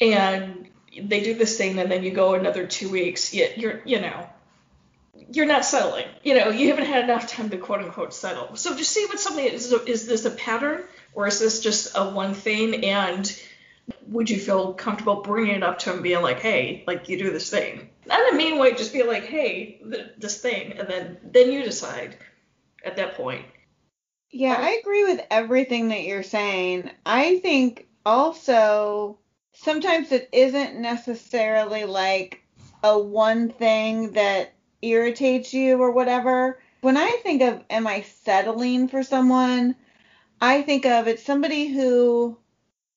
and 0.00 0.68
they 1.00 1.22
do 1.22 1.34
this 1.34 1.56
thing 1.56 1.78
and 1.78 1.90
then 1.90 2.02
you 2.02 2.10
go 2.10 2.34
another 2.34 2.66
two 2.66 2.90
weeks, 2.90 3.32
you're, 3.32 3.80
you 3.84 4.00
know, 4.00 4.28
you're 5.32 5.46
not 5.46 5.64
settling. 5.64 6.06
You 6.24 6.34
know, 6.34 6.48
you 6.48 6.68
haven't 6.68 6.86
had 6.86 7.04
enough 7.04 7.28
time 7.28 7.50
to 7.50 7.58
quote 7.58 7.80
unquote 7.80 8.12
settle. 8.12 8.56
So 8.56 8.76
just 8.76 8.92
see 8.92 9.06
what 9.06 9.20
something 9.20 9.44
is. 9.44 9.72
Is 9.72 10.06
this 10.06 10.24
a 10.24 10.30
pattern 10.30 10.82
or 11.14 11.28
is 11.28 11.38
this 11.38 11.60
just 11.60 11.96
a 11.96 12.10
one 12.10 12.34
thing? 12.34 12.84
And 12.84 13.40
would 14.08 14.30
you 14.30 14.40
feel 14.40 14.72
comfortable 14.72 15.22
bringing 15.22 15.56
it 15.56 15.62
up 15.62 15.78
to 15.80 15.92
him, 15.92 16.02
being 16.02 16.22
like, 16.22 16.40
hey, 16.40 16.82
like 16.86 17.08
you 17.08 17.18
do 17.18 17.30
this 17.30 17.50
thing? 17.50 17.90
Not 18.10 18.28
in 18.28 18.34
a 18.34 18.36
mean 18.36 18.58
way, 18.58 18.74
just 18.74 18.92
be 18.92 19.02
like, 19.02 19.24
hey, 19.24 19.80
th- 19.90 20.08
this 20.18 20.40
thing, 20.40 20.72
and 20.72 20.88
then 20.88 21.18
then 21.22 21.52
you 21.52 21.62
decide 21.62 22.16
at 22.84 22.96
that 22.96 23.14
point. 23.14 23.46
Yeah, 24.30 24.56
I 24.58 24.80
agree 24.80 25.04
with 25.04 25.24
everything 25.30 25.88
that 25.88 26.02
you're 26.04 26.22
saying. 26.22 26.90
I 27.06 27.38
think 27.38 27.88
also 28.04 29.18
sometimes 29.52 30.12
it 30.12 30.28
isn't 30.32 30.80
necessarily 30.80 31.84
like 31.84 32.42
a 32.82 32.98
one 32.98 33.50
thing 33.50 34.12
that 34.12 34.52
irritates 34.82 35.52
you 35.52 35.80
or 35.80 35.90
whatever. 35.90 36.60
When 36.80 36.96
I 36.96 37.18
think 37.22 37.42
of 37.42 37.62
am 37.70 37.86
I 37.86 38.02
settling 38.02 38.88
for 38.88 39.02
someone, 39.02 39.76
I 40.40 40.62
think 40.62 40.86
of 40.86 41.06
it's 41.08 41.24
somebody 41.24 41.68
who 41.68 42.38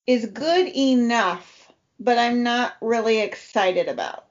is 0.08 0.26
good 0.26 0.68
enough, 0.68 1.72
but 2.00 2.18
I'm 2.18 2.44
not 2.44 2.74
really 2.82 3.20
excited 3.20 3.88
about. 3.88 4.26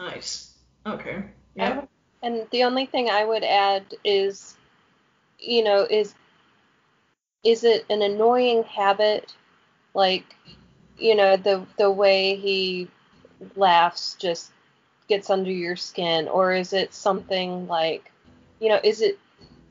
Nice. 0.00 0.54
Okay. 0.86 1.24
Yeah. 1.54 1.82
And 2.22 2.46
the 2.50 2.64
only 2.64 2.86
thing 2.86 3.10
I 3.10 3.24
would 3.24 3.44
add 3.44 3.84
is, 4.02 4.56
you 5.38 5.62
know, 5.62 5.86
is 5.88 6.14
is 7.44 7.64
it 7.64 7.84
an 7.90 8.02
annoying 8.02 8.62
habit, 8.64 9.34
like, 9.94 10.24
you 10.98 11.14
know, 11.14 11.36
the 11.36 11.66
the 11.78 11.90
way 11.90 12.36
he 12.36 12.88
laughs 13.56 14.16
just 14.18 14.50
gets 15.08 15.30
under 15.30 15.50
your 15.50 15.76
skin, 15.76 16.28
or 16.28 16.52
is 16.52 16.72
it 16.72 16.94
something 16.94 17.66
like, 17.66 18.10
you 18.60 18.68
know, 18.70 18.80
is 18.82 19.02
it 19.02 19.18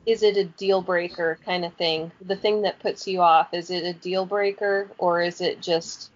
is 0.06 0.22
it 0.22 0.36
a 0.36 0.44
deal 0.44 0.80
breaker 0.82 1.38
kind 1.44 1.64
of 1.64 1.74
thing? 1.74 2.12
The 2.24 2.36
thing 2.36 2.62
that 2.62 2.78
puts 2.80 3.06
you 3.06 3.20
off, 3.20 3.52
is 3.52 3.70
it 3.70 3.84
a 3.84 3.92
deal 3.92 4.26
breaker, 4.26 4.90
or 4.98 5.22
is 5.22 5.40
it 5.40 5.60
just 5.60 6.10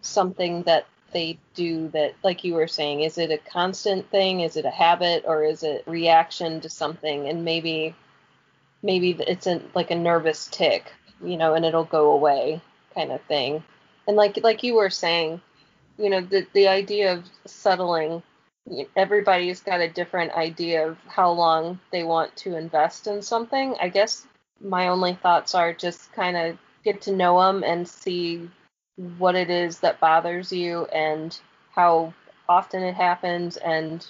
something 0.00 0.62
that 0.64 0.86
they 1.12 1.38
do 1.54 1.88
that 1.88 2.14
like 2.22 2.44
you 2.44 2.54
were 2.54 2.68
saying 2.68 3.00
is 3.00 3.18
it 3.18 3.30
a 3.30 3.38
constant 3.38 4.10
thing? 4.10 4.40
Is 4.40 4.56
it 4.56 4.64
a 4.64 4.70
habit? 4.70 5.24
Or 5.26 5.44
is 5.44 5.62
it 5.62 5.84
reaction 5.86 6.60
to 6.60 6.68
something? 6.68 7.28
And 7.28 7.44
maybe 7.44 7.94
maybe 8.82 9.16
it's 9.26 9.46
a, 9.46 9.60
like 9.74 9.90
a 9.90 9.96
nervous 9.96 10.48
tick 10.50 10.92
you 11.22 11.36
know 11.36 11.54
and 11.54 11.64
it'll 11.64 11.84
go 11.84 12.12
away 12.12 12.60
kind 12.94 13.12
of 13.12 13.20
thing. 13.22 13.62
And 14.06 14.16
like 14.16 14.38
like 14.42 14.62
you 14.62 14.74
were 14.74 14.90
saying 14.90 15.40
you 15.98 16.10
know 16.10 16.20
the 16.20 16.46
the 16.52 16.68
idea 16.68 17.12
of 17.14 17.24
settling 17.46 18.22
everybody's 18.96 19.60
got 19.60 19.80
a 19.80 19.88
different 19.88 20.32
idea 20.32 20.88
of 20.88 20.98
how 21.06 21.30
long 21.30 21.78
they 21.92 22.02
want 22.02 22.34
to 22.36 22.56
invest 22.56 23.06
in 23.06 23.22
something. 23.22 23.76
I 23.80 23.88
guess 23.88 24.26
my 24.60 24.88
only 24.88 25.14
thoughts 25.14 25.54
are 25.54 25.72
just 25.72 26.12
kind 26.12 26.36
of 26.36 26.58
get 26.84 27.02
to 27.02 27.12
know 27.12 27.40
them 27.40 27.62
and 27.62 27.86
see 27.86 28.48
what 28.96 29.34
it 29.34 29.50
is 29.50 29.80
that 29.80 30.00
bothers 30.00 30.52
you 30.52 30.86
and 30.86 31.38
how 31.70 32.12
often 32.48 32.82
it 32.82 32.94
happens 32.94 33.56
and 33.56 34.06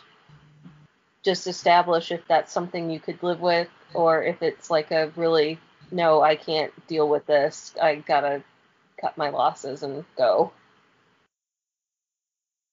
just 1.24 1.46
establish 1.46 2.12
if 2.12 2.26
that's 2.28 2.52
something 2.52 2.90
you 2.90 3.00
could 3.00 3.20
live 3.22 3.40
with 3.40 3.68
or 3.94 4.22
if 4.22 4.42
it's 4.42 4.70
like 4.70 4.92
a 4.92 5.10
really 5.16 5.58
no 5.90 6.20
i 6.20 6.36
can't 6.36 6.72
deal 6.86 7.08
with 7.08 7.26
this. 7.26 7.74
I 7.80 7.96
gotta 7.96 8.42
cut 9.00 9.16
my 9.18 9.30
losses 9.30 9.82
and 9.82 10.04
go. 10.16 10.52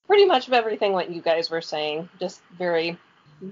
Pretty 0.07 0.25
much 0.25 0.47
of 0.47 0.53
everything 0.53 0.93
what 0.93 1.09
you 1.11 1.21
guys 1.21 1.49
were 1.49 1.61
saying. 1.61 2.09
Just 2.19 2.41
very 2.57 2.97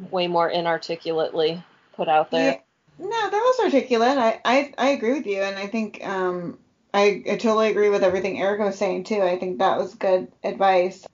way 0.10 0.28
more 0.28 0.50
inarticulately 0.50 1.63
put 1.93 2.08
out 2.08 2.32
there. 2.32 2.62
Yeah. 3.00 3.06
no 3.08 3.30
that 3.30 3.32
was 3.32 3.65
articulate. 3.65 4.17
I, 4.17 4.39
I 4.45 4.74
i 4.78 4.89
agree 4.89 5.13
with 5.13 5.26
you. 5.26 5.41
And 5.41 5.58
i 5.58 5.67
think 5.67 6.06
um 6.06 6.58
I, 6.93 7.23
I 7.30 7.38
totally 7.38 7.69
agree 7.69 7.89
with 7.89 8.04
everything 8.04 8.39
Erica 8.39 8.65
was 8.65 8.77
saying 8.77 9.06
too. 9.06 9.21
I 9.21 9.38
think 9.38 9.60
that 9.60 9.77
was 9.77 9.95
good 9.95 10.32
advice. 10.43 11.06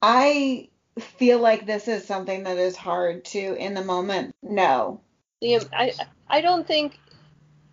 I 0.00 0.68
feel 0.98 1.38
like 1.38 1.66
this 1.66 1.88
is 1.88 2.06
something 2.06 2.44
that 2.44 2.56
is 2.56 2.76
hard 2.76 3.24
to 3.26 3.54
in 3.54 3.74
the 3.74 3.84
moment 3.84 4.34
know. 4.42 5.00
Yeah, 5.40 5.60
I 5.72 5.92
I 6.28 6.40
don't 6.40 6.66
think 6.66 6.98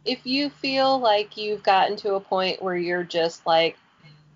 if 0.04 0.26
you 0.26 0.50
feel 0.50 1.00
like 1.00 1.38
you've 1.38 1.64
gotten 1.64 1.96
to 1.98 2.16
a 2.16 2.20
point 2.20 2.62
where 2.62 2.78
you're 2.78 3.04
just 3.04 3.46
like 3.46 3.78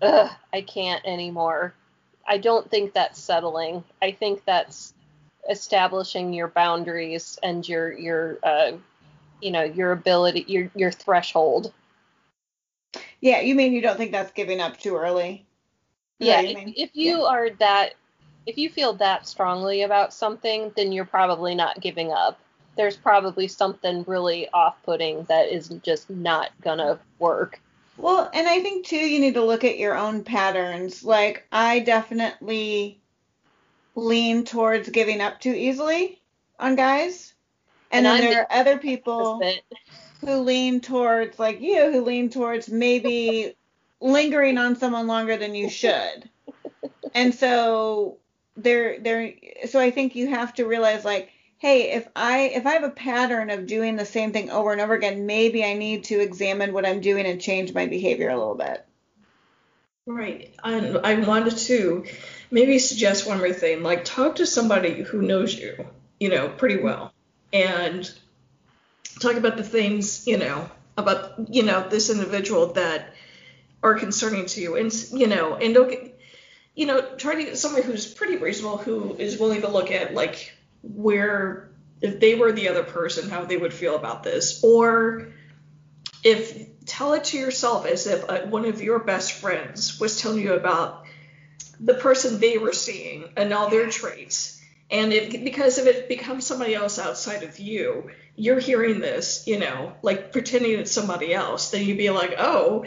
ugh, 0.02 0.30
I 0.52 0.62
can't 0.62 1.04
anymore. 1.04 1.74
I 2.26 2.38
don't 2.38 2.70
think 2.70 2.92
that's 2.92 3.20
settling. 3.20 3.84
I 4.00 4.12
think 4.12 4.44
that's 4.44 4.94
establishing 5.48 6.32
your 6.32 6.48
boundaries 6.48 7.38
and 7.42 7.66
your 7.68 7.92
your 7.92 8.38
uh, 8.42 8.72
you 9.40 9.50
know 9.50 9.62
your 9.62 9.92
ability 9.92 10.44
your 10.48 10.70
your 10.74 10.92
threshold. 10.92 11.72
Yeah, 13.20 13.40
you 13.40 13.54
mean 13.54 13.72
you 13.72 13.82
don't 13.82 13.96
think 13.96 14.12
that's 14.12 14.32
giving 14.32 14.60
up 14.60 14.78
too 14.78 14.96
early? 14.96 15.46
Is 16.18 16.28
yeah, 16.28 16.40
you 16.40 16.58
if, 16.58 16.74
if, 16.76 16.90
you 16.94 17.18
yeah. 17.18 17.24
are 17.24 17.50
that 17.50 17.94
if 18.46 18.58
you 18.58 18.70
feel 18.70 18.94
that 18.94 19.26
strongly 19.26 19.82
about 19.82 20.12
something, 20.12 20.72
then 20.76 20.92
you're 20.92 21.04
probably 21.04 21.54
not 21.54 21.80
giving 21.80 22.12
up. 22.12 22.38
There's 22.76 22.96
probably 22.96 23.48
something 23.48 24.04
really 24.06 24.48
off-putting 24.50 25.24
that 25.24 25.48
is 25.48 25.68
just 25.82 26.08
not 26.08 26.50
gonna 26.62 26.98
work. 27.18 27.60
Well, 27.96 28.30
and 28.32 28.48
I 28.48 28.60
think 28.60 28.86
too 28.86 28.96
you 28.96 29.20
need 29.20 29.34
to 29.34 29.44
look 29.44 29.64
at 29.64 29.78
your 29.78 29.96
own 29.96 30.24
patterns. 30.24 31.04
Like 31.04 31.46
I 31.52 31.80
definitely 31.80 33.00
lean 33.94 34.44
towards 34.44 34.88
giving 34.88 35.20
up 35.20 35.40
too 35.40 35.52
easily 35.52 36.20
on 36.58 36.76
guys. 36.76 37.34
And, 37.90 38.06
and 38.06 38.20
then 38.20 38.24
I'm 38.24 38.32
there 38.32 38.42
are 38.42 38.52
other 38.60 38.78
people 38.78 39.40
who 40.20 40.40
lean 40.40 40.80
towards 40.80 41.38
like 41.38 41.60
you 41.60 41.90
who 41.92 42.02
lean 42.02 42.30
towards 42.30 42.68
maybe 42.68 43.54
lingering 44.00 44.58
on 44.58 44.76
someone 44.76 45.06
longer 45.06 45.36
than 45.36 45.54
you 45.54 45.68
should. 45.68 46.28
and 47.14 47.34
so 47.34 48.18
there 48.56 48.98
there 49.00 49.32
so 49.68 49.80
I 49.80 49.90
think 49.90 50.14
you 50.14 50.28
have 50.28 50.54
to 50.54 50.66
realize 50.66 51.04
like 51.04 51.30
hey, 51.60 51.92
if 51.92 52.08
I 52.16 52.50
if 52.54 52.66
I 52.66 52.72
have 52.72 52.84
a 52.84 52.90
pattern 52.90 53.50
of 53.50 53.66
doing 53.66 53.96
the 53.96 54.04
same 54.04 54.32
thing 54.32 54.50
over 54.50 54.72
and 54.72 54.80
over 54.80 54.94
again, 54.94 55.26
maybe 55.26 55.64
I 55.64 55.74
need 55.74 56.04
to 56.04 56.20
examine 56.20 56.72
what 56.72 56.86
I'm 56.86 57.00
doing 57.00 57.26
and 57.26 57.40
change 57.40 57.72
my 57.72 57.86
behavior 57.86 58.30
a 58.30 58.38
little 58.38 58.56
bit. 58.56 58.84
Right. 60.06 60.52
And 60.64 60.98
I 61.04 61.14
wanted 61.20 61.56
to 61.58 62.06
maybe 62.50 62.78
suggest 62.78 63.28
one 63.28 63.38
more 63.38 63.52
thing, 63.52 63.82
like 63.82 64.04
talk 64.04 64.36
to 64.36 64.46
somebody 64.46 65.02
who 65.02 65.22
knows 65.22 65.54
you, 65.54 65.86
you 66.18 66.30
know, 66.30 66.48
pretty 66.48 66.78
well, 66.78 67.12
and 67.52 68.10
talk 69.20 69.36
about 69.36 69.56
the 69.56 69.62
things, 69.62 70.26
you 70.26 70.38
know, 70.38 70.68
about 70.96 71.54
you 71.54 71.62
know 71.62 71.88
this 71.88 72.10
individual 72.10 72.72
that 72.72 73.14
are 73.82 73.94
concerning 73.94 74.46
to 74.46 74.60
you, 74.60 74.76
and 74.76 74.92
you 75.12 75.26
know, 75.26 75.54
and 75.54 75.74
don't 75.74 75.90
get, 75.90 76.18
you 76.74 76.86
know, 76.86 77.00
try 77.16 77.34
to 77.34 77.44
get 77.44 77.58
somebody 77.58 77.86
who's 77.86 78.12
pretty 78.12 78.36
reasonable, 78.36 78.78
who 78.78 79.14
is 79.14 79.38
willing 79.38 79.62
to 79.62 79.68
look 79.68 79.90
at 79.90 80.14
like 80.14 80.52
where 80.82 81.70
if 82.00 82.18
they 82.18 82.34
were 82.34 82.52
the 82.52 82.68
other 82.68 82.82
person, 82.82 83.28
how 83.28 83.44
they 83.44 83.56
would 83.56 83.74
feel 83.74 83.94
about 83.94 84.22
this, 84.22 84.62
or 84.64 85.28
if 86.24 86.84
tell 86.86 87.12
it 87.12 87.24
to 87.24 87.38
yourself 87.38 87.86
as 87.86 88.06
if 88.06 88.28
uh, 88.28 88.40
one 88.42 88.64
of 88.64 88.82
your 88.82 88.98
best 88.98 89.32
friends 89.32 90.00
was 90.00 90.20
telling 90.20 90.40
you 90.40 90.54
about 90.54 91.04
the 91.78 91.94
person 91.94 92.40
they 92.40 92.58
were 92.58 92.72
seeing 92.72 93.24
and 93.36 93.52
all 93.52 93.70
their 93.70 93.88
traits. 93.88 94.59
And 94.90 95.12
if 95.12 95.44
because 95.44 95.78
if 95.78 95.86
it 95.86 96.08
becomes 96.08 96.46
somebody 96.46 96.74
else 96.74 96.98
outside 96.98 97.42
of 97.42 97.58
you, 97.58 98.10
you're 98.34 98.58
hearing 98.58 99.00
this, 99.00 99.46
you 99.46 99.58
know, 99.58 99.92
like 100.02 100.32
pretending 100.32 100.78
it's 100.78 100.90
somebody 100.90 101.32
else, 101.32 101.70
then 101.70 101.86
you'd 101.86 101.98
be 101.98 102.10
like, 102.10 102.34
oh, 102.38 102.84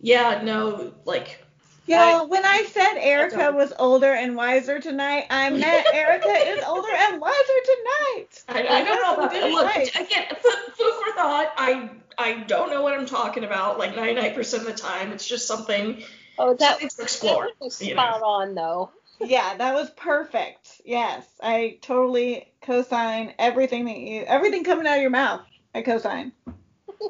yeah, 0.00 0.42
no, 0.42 0.94
like 1.04 1.44
yeah, 1.86 2.22
when 2.22 2.44
I 2.44 2.64
said 2.64 2.94
Erica 2.94 3.52
was 3.52 3.72
older 3.78 4.12
and 4.12 4.34
wiser 4.34 4.80
tonight, 4.80 5.26
I 5.28 5.50
meant 5.50 5.86
Erica 5.92 6.28
is 6.32 6.64
older 6.64 6.88
and 6.90 7.20
wiser 7.20 7.36
tonight. 7.64 8.44
I, 8.48 8.66
I 8.68 8.84
don't 8.84 9.02
know 9.02 9.14
about 9.14 9.32
that. 9.32 9.50
Look, 9.50 9.76
again, 9.94 10.26
food 10.30 10.94
for 11.04 11.12
thought. 11.14 11.52
I 11.56 11.90
I 12.16 12.40
don't 12.44 12.70
know 12.70 12.82
what 12.82 12.98
I'm 12.98 13.06
talking 13.06 13.44
about. 13.44 13.78
Like 13.78 13.94
99% 13.94 14.54
of 14.54 14.64
the 14.64 14.72
time, 14.72 15.12
it's 15.12 15.26
just 15.26 15.46
something. 15.46 16.02
Oh, 16.38 16.54
that 16.54 16.78
to 16.78 16.86
explore. 17.02 17.46
That 17.46 17.64
was 17.64 17.76
spot 17.76 18.20
know. 18.20 18.26
on 18.26 18.54
though. 18.54 18.90
Yeah, 19.26 19.56
that 19.56 19.74
was 19.74 19.90
perfect. 19.90 20.80
Yes, 20.84 21.26
I 21.42 21.78
totally 21.82 22.52
co-sign 22.62 23.34
everything 23.38 23.84
that 23.86 23.96
you, 23.96 24.22
everything 24.22 24.64
coming 24.64 24.86
out 24.86 24.96
of 24.96 25.02
your 25.02 25.10
mouth. 25.10 25.42
I 25.74 25.82
co-sign 25.82 26.32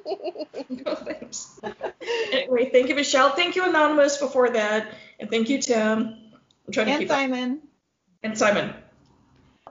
no 0.69 0.95
thanks. 0.95 1.61
anyway, 2.33 2.71
thank 2.71 2.89
you, 2.89 2.95
Michelle. 2.95 3.31
Thank 3.31 3.57
you, 3.57 3.65
Anonymous, 3.69 4.19
before 4.19 4.51
that. 4.51 4.95
And 5.19 5.31
thank 5.31 5.49
you, 5.49 5.61
Tim. 5.61 6.17
I'm 6.67 6.73
trying 6.73 6.89
and 6.89 6.95
to 6.95 6.99
keep 7.01 7.09
Simon. 7.09 7.53
Up. 7.53 7.69
And 8.23 8.39
Simon. 8.39 8.75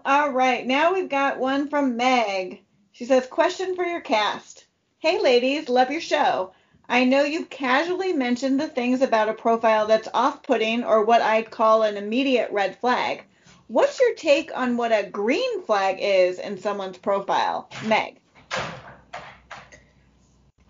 All 0.05 0.31
right, 0.31 0.65
now 0.65 0.93
we've 0.93 1.09
got 1.09 1.39
one 1.39 1.69
from 1.69 1.97
Meg. 1.97 2.61
She 2.91 3.05
says, 3.05 3.25
Question 3.27 3.75
for 3.75 3.85
your 3.85 4.01
cast. 4.01 4.65
Hey, 4.99 5.19
ladies, 5.21 5.69
love 5.69 5.91
your 5.91 6.01
show. 6.01 6.53
I 6.89 7.05
know 7.05 7.23
you've 7.23 7.49
casually 7.49 8.13
mentioned 8.13 8.59
the 8.59 8.67
things 8.67 9.01
about 9.01 9.29
a 9.29 9.33
profile 9.33 9.87
that's 9.87 10.09
off 10.13 10.43
putting 10.43 10.83
or 10.83 11.03
what 11.03 11.21
I'd 11.21 11.51
call 11.51 11.83
an 11.83 11.97
immediate 11.97 12.51
red 12.51 12.77
flag. 12.79 13.23
What's 13.67 13.99
your 13.99 14.13
take 14.15 14.55
on 14.55 14.77
what 14.77 14.91
a 14.91 15.09
green 15.09 15.63
flag 15.63 15.97
is 15.99 16.39
in 16.39 16.57
someone's 16.57 16.97
profile? 16.97 17.69
Meg 17.85 18.19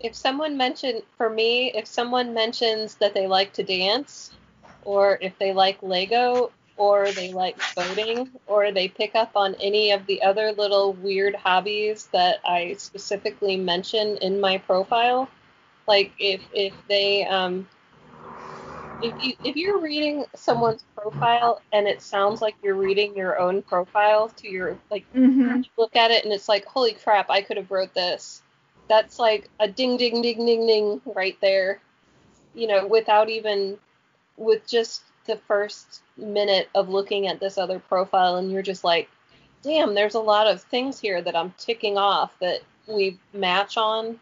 if 0.04 0.14
someone 0.14 0.54
mentioned 0.54 1.02
for 1.16 1.30
me, 1.30 1.72
if 1.72 1.86
someone 1.86 2.34
mentions 2.34 2.96
that 2.96 3.14
they 3.14 3.26
like 3.26 3.54
to 3.54 3.62
dance, 3.62 4.32
or 4.84 5.18
if 5.22 5.38
they 5.38 5.54
like 5.54 5.82
Lego, 5.82 6.52
or 6.76 7.10
they 7.12 7.32
like 7.32 7.56
boating, 7.74 8.28
or 8.46 8.70
they 8.70 8.86
pick 8.86 9.14
up 9.14 9.34
on 9.34 9.54
any 9.62 9.92
of 9.92 10.04
the 10.04 10.22
other 10.22 10.52
little 10.52 10.92
weird 10.92 11.34
hobbies 11.34 12.08
that 12.12 12.40
I 12.44 12.74
specifically 12.74 13.56
mention 13.56 14.18
in 14.18 14.40
my 14.40 14.58
profile, 14.58 15.26
like 15.86 16.12
if 16.18 16.40
if 16.52 16.72
they 16.88 17.24
um 17.26 17.66
if 19.02 19.22
you 19.22 19.32
if 19.44 19.56
you're 19.56 19.80
reading 19.80 20.24
someone's 20.34 20.84
profile 20.96 21.60
and 21.72 21.86
it 21.86 22.00
sounds 22.00 22.40
like 22.40 22.54
you're 22.62 22.74
reading 22.74 23.16
your 23.16 23.38
own 23.38 23.62
profile 23.62 24.28
to 24.28 24.48
your 24.48 24.78
like 24.90 25.04
mm-hmm. 25.14 25.62
look 25.76 25.96
at 25.96 26.10
it 26.10 26.24
and 26.24 26.32
it's 26.32 26.48
like 26.48 26.64
holy 26.64 26.92
crap 26.92 27.30
I 27.30 27.42
could 27.42 27.56
have 27.56 27.70
wrote 27.70 27.94
this 27.94 28.42
that's 28.88 29.18
like 29.18 29.48
a 29.60 29.68
ding 29.68 29.96
ding 29.96 30.22
ding 30.22 30.44
ding 30.44 30.66
ding 30.66 31.00
right 31.14 31.36
there 31.40 31.80
you 32.54 32.66
know 32.66 32.86
without 32.86 33.28
even 33.28 33.78
with 34.36 34.66
just 34.66 35.02
the 35.26 35.36
first 35.48 36.02
minute 36.16 36.68
of 36.74 36.88
looking 36.88 37.26
at 37.26 37.40
this 37.40 37.58
other 37.58 37.78
profile 37.78 38.36
and 38.36 38.50
you're 38.50 38.62
just 38.62 38.84
like 38.84 39.08
damn 39.62 39.94
there's 39.94 40.14
a 40.14 40.20
lot 40.20 40.46
of 40.46 40.62
things 40.62 41.00
here 41.00 41.22
that 41.22 41.34
i'm 41.34 41.52
ticking 41.58 41.96
off 41.96 42.38
that 42.40 42.60
we 42.86 43.18
match 43.32 43.76
on 43.76 44.18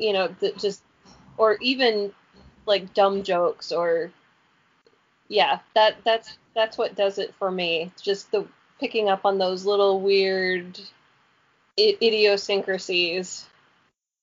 you 0.00 0.12
know 0.12 0.34
that 0.40 0.58
just 0.58 0.82
or 1.36 1.56
even 1.60 2.12
like 2.66 2.94
dumb 2.94 3.22
jokes 3.22 3.70
or 3.72 4.10
yeah 5.28 5.60
that 5.74 5.96
that's 6.04 6.38
that's 6.54 6.76
what 6.76 6.96
does 6.96 7.18
it 7.18 7.34
for 7.38 7.50
me. 7.50 7.92
Just 8.02 8.30
the 8.30 8.46
picking 8.78 9.08
up 9.08 9.24
on 9.24 9.38
those 9.38 9.64
little 9.64 10.00
weird 10.00 10.80
idiosyncrasies. 11.78 13.46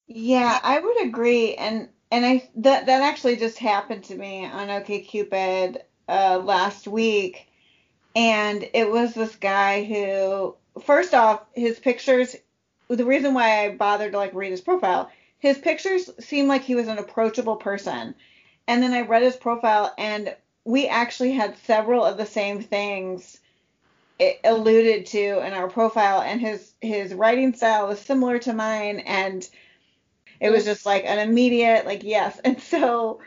Yeah, 0.07 0.59
I 0.61 0.79
would 0.79 1.01
agree, 1.03 1.55
and 1.55 1.89
and 2.11 2.25
I 2.25 2.49
that 2.57 2.85
that 2.85 3.01
actually 3.01 3.37
just 3.37 3.57
happened 3.59 4.05
to 4.05 4.15
me 4.15 4.45
on 4.45 4.67
OkCupid 4.67 5.77
uh, 6.07 6.41
last 6.43 6.87
week, 6.87 7.47
and 8.15 8.67
it 8.73 8.89
was 8.89 9.13
this 9.13 9.35
guy 9.35 9.83
who, 9.83 10.55
first 10.81 11.13
off, 11.13 11.43
his 11.53 11.79
pictures. 11.79 12.35
The 12.89 13.05
reason 13.05 13.33
why 13.33 13.65
I 13.65 13.75
bothered 13.75 14.13
to 14.13 14.17
like 14.17 14.33
read 14.33 14.51
his 14.51 14.61
profile, 14.61 15.11
his 15.39 15.57
pictures 15.57 16.09
seemed 16.19 16.47
like 16.47 16.63
he 16.63 16.75
was 16.75 16.87
an 16.87 16.97
approachable 16.97 17.57
person, 17.57 18.15
and 18.67 18.81
then 18.81 18.93
I 18.93 19.01
read 19.01 19.23
his 19.23 19.35
profile, 19.35 19.93
and 19.97 20.35
we 20.65 20.87
actually 20.87 21.31
had 21.31 21.57
several 21.59 22.03
of 22.03 22.17
the 22.17 22.25
same 22.25 22.61
things 22.61 23.39
alluded 24.43 25.05
to 25.07 25.45
in 25.45 25.53
our 25.53 25.69
profile, 25.69 26.21
and 26.21 26.41
his 26.41 26.73
his 26.81 27.13
writing 27.13 27.53
style 27.53 27.87
was 27.87 27.99
similar 27.99 28.39
to 28.39 28.53
mine, 28.53 28.99
and 28.99 29.47
it 30.39 30.49
was 30.49 30.65
just 30.65 30.85
like 30.85 31.05
an 31.05 31.19
immediate 31.19 31.85
like 31.85 32.03
yes. 32.03 32.39
And 32.45 32.61
so 32.61 33.21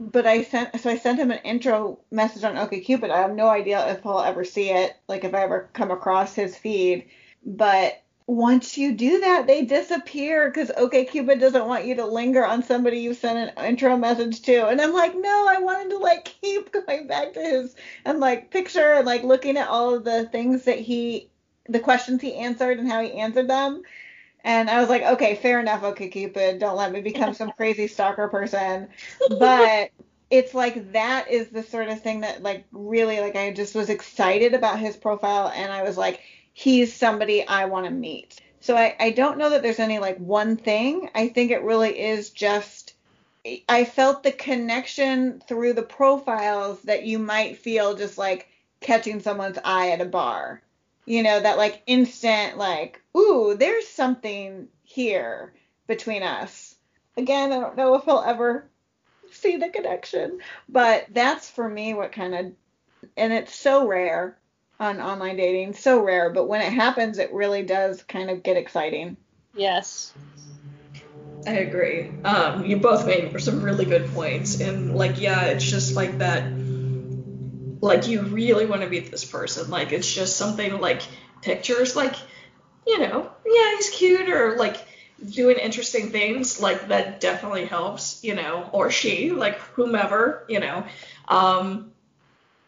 but 0.00 0.26
I 0.26 0.42
sent 0.42 0.80
so 0.80 0.90
I 0.90 0.98
sent 0.98 1.18
him 1.18 1.30
an 1.30 1.38
intro 1.44 2.00
message 2.10 2.44
on 2.44 2.56
OkCupid. 2.56 3.10
I 3.10 3.20
have 3.20 3.34
no 3.34 3.48
idea 3.48 3.86
if 3.92 4.02
he'll 4.02 4.18
ever 4.18 4.44
see 4.44 4.70
it, 4.70 4.96
like 5.08 5.24
if 5.24 5.34
I 5.34 5.42
ever 5.42 5.70
come 5.72 5.90
across 5.90 6.34
his 6.34 6.56
feed. 6.56 7.08
But 7.44 8.01
once 8.26 8.78
you 8.78 8.94
do 8.94 9.20
that, 9.20 9.46
they 9.46 9.64
disappear 9.64 10.48
because 10.48 10.70
Okay, 10.70 11.06
OkCupid 11.06 11.40
doesn't 11.40 11.66
want 11.66 11.84
you 11.84 11.96
to 11.96 12.06
linger 12.06 12.44
on 12.44 12.62
somebody 12.62 12.98
you 12.98 13.14
sent 13.14 13.52
an 13.56 13.64
intro 13.64 13.96
message 13.96 14.42
to. 14.42 14.68
And 14.68 14.80
I'm 14.80 14.92
like, 14.92 15.14
no, 15.14 15.46
I 15.48 15.58
wanted 15.60 15.90
to 15.90 15.98
like 15.98 16.24
keep 16.42 16.72
going 16.72 17.06
back 17.06 17.32
to 17.34 17.40
his 17.40 17.74
and 18.04 18.20
like 18.20 18.50
picture 18.50 18.94
and 18.94 19.06
like 19.06 19.22
looking 19.22 19.56
at 19.56 19.68
all 19.68 19.94
of 19.94 20.04
the 20.04 20.26
things 20.26 20.64
that 20.64 20.78
he, 20.78 21.30
the 21.68 21.80
questions 21.80 22.20
he 22.22 22.34
answered 22.34 22.78
and 22.78 22.90
how 22.90 23.02
he 23.02 23.12
answered 23.12 23.48
them. 23.48 23.82
And 24.44 24.68
I 24.68 24.80
was 24.80 24.88
like, 24.88 25.02
okay, 25.02 25.36
fair 25.36 25.60
enough, 25.60 25.84
Okay, 25.84 26.10
OkCupid. 26.10 26.58
Don't 26.58 26.76
let 26.76 26.92
me 26.92 27.00
become 27.00 27.34
some 27.34 27.52
crazy 27.56 27.86
stalker 27.86 28.28
person. 28.28 28.88
But 29.38 29.90
it's 30.30 30.54
like 30.54 30.92
that 30.92 31.30
is 31.30 31.50
the 31.50 31.62
sort 31.62 31.88
of 31.88 32.00
thing 32.00 32.22
that 32.22 32.42
like 32.42 32.64
really 32.72 33.20
like 33.20 33.36
I 33.36 33.52
just 33.52 33.74
was 33.74 33.90
excited 33.90 34.54
about 34.54 34.78
his 34.78 34.96
profile 34.96 35.52
and 35.54 35.70
I 35.70 35.82
was 35.82 35.96
like, 35.96 36.20
he's 36.52 36.94
somebody 36.94 37.46
I 37.46 37.66
want 37.66 37.86
to 37.86 37.92
meet. 37.92 38.40
So 38.60 38.76
I, 38.76 38.94
I 39.00 39.10
don't 39.10 39.38
know 39.38 39.50
that 39.50 39.62
there's 39.62 39.80
any 39.80 39.98
like 39.98 40.18
one 40.18 40.56
thing. 40.56 41.10
I 41.14 41.28
think 41.28 41.50
it 41.50 41.62
really 41.62 41.98
is 41.98 42.30
just 42.30 42.94
I 43.68 43.84
felt 43.84 44.22
the 44.22 44.30
connection 44.30 45.42
through 45.48 45.72
the 45.72 45.82
profiles 45.82 46.80
that 46.82 47.04
you 47.04 47.18
might 47.18 47.58
feel 47.58 47.96
just 47.96 48.16
like 48.16 48.48
catching 48.80 49.20
someone's 49.20 49.58
eye 49.64 49.90
at 49.90 50.00
a 50.00 50.04
bar. 50.04 50.62
You 51.06 51.24
know, 51.24 51.40
that 51.40 51.58
like 51.58 51.82
instant, 51.86 52.56
like, 52.56 53.02
ooh, 53.16 53.56
there's 53.58 53.88
something 53.88 54.68
here 54.84 55.52
between 55.88 56.22
us. 56.22 56.76
Again, 57.16 57.52
I 57.52 57.58
don't 57.58 57.76
know 57.76 57.96
if 57.96 58.08
I'll 58.08 58.22
ever 58.22 58.68
see 59.32 59.56
the 59.56 59.68
connection, 59.68 60.38
but 60.68 61.06
that's 61.10 61.50
for 61.50 61.68
me 61.68 61.94
what 61.94 62.12
kind 62.12 62.34
of, 62.34 62.52
and 63.16 63.32
it's 63.32 63.54
so 63.54 63.88
rare 63.88 64.38
on 64.82 65.00
online 65.00 65.36
dating, 65.36 65.74
so 65.74 66.02
rare, 66.02 66.30
but 66.30 66.48
when 66.48 66.60
it 66.60 66.72
happens, 66.72 67.18
it 67.18 67.32
really 67.32 67.62
does 67.62 68.02
kind 68.02 68.30
of 68.30 68.42
get 68.42 68.56
exciting. 68.56 69.16
Yes. 69.54 70.12
I 71.46 71.52
agree. 71.58 72.10
Um, 72.24 72.66
you 72.66 72.78
both 72.78 73.06
made 73.06 73.40
some 73.40 73.62
really 73.62 73.84
good 73.84 74.06
points, 74.08 74.60
and 74.60 74.92
like, 74.92 75.20
yeah, 75.20 75.44
it's 75.46 75.68
just 75.68 75.94
like 75.94 76.18
that. 76.18 76.52
Like, 77.80 78.08
you 78.08 78.22
really 78.22 78.66
want 78.66 78.82
to 78.82 78.88
meet 78.88 79.10
this 79.10 79.24
person. 79.24 79.70
Like, 79.70 79.92
it's 79.92 80.12
just 80.12 80.36
something 80.36 80.80
like 80.80 81.02
pictures, 81.42 81.94
like, 81.94 82.16
you 82.86 82.98
know, 82.98 83.30
yeah, 83.46 83.76
he's 83.76 83.90
cute, 83.90 84.28
or 84.28 84.56
like 84.56 84.84
doing 85.30 85.58
interesting 85.58 86.10
things. 86.10 86.60
Like, 86.60 86.88
that 86.88 87.20
definitely 87.20 87.66
helps, 87.66 88.22
you 88.24 88.34
know, 88.34 88.68
or 88.72 88.90
she, 88.90 89.30
like 89.30 89.58
whomever, 89.60 90.44
you 90.48 90.58
know. 90.58 90.84
Um, 91.28 91.92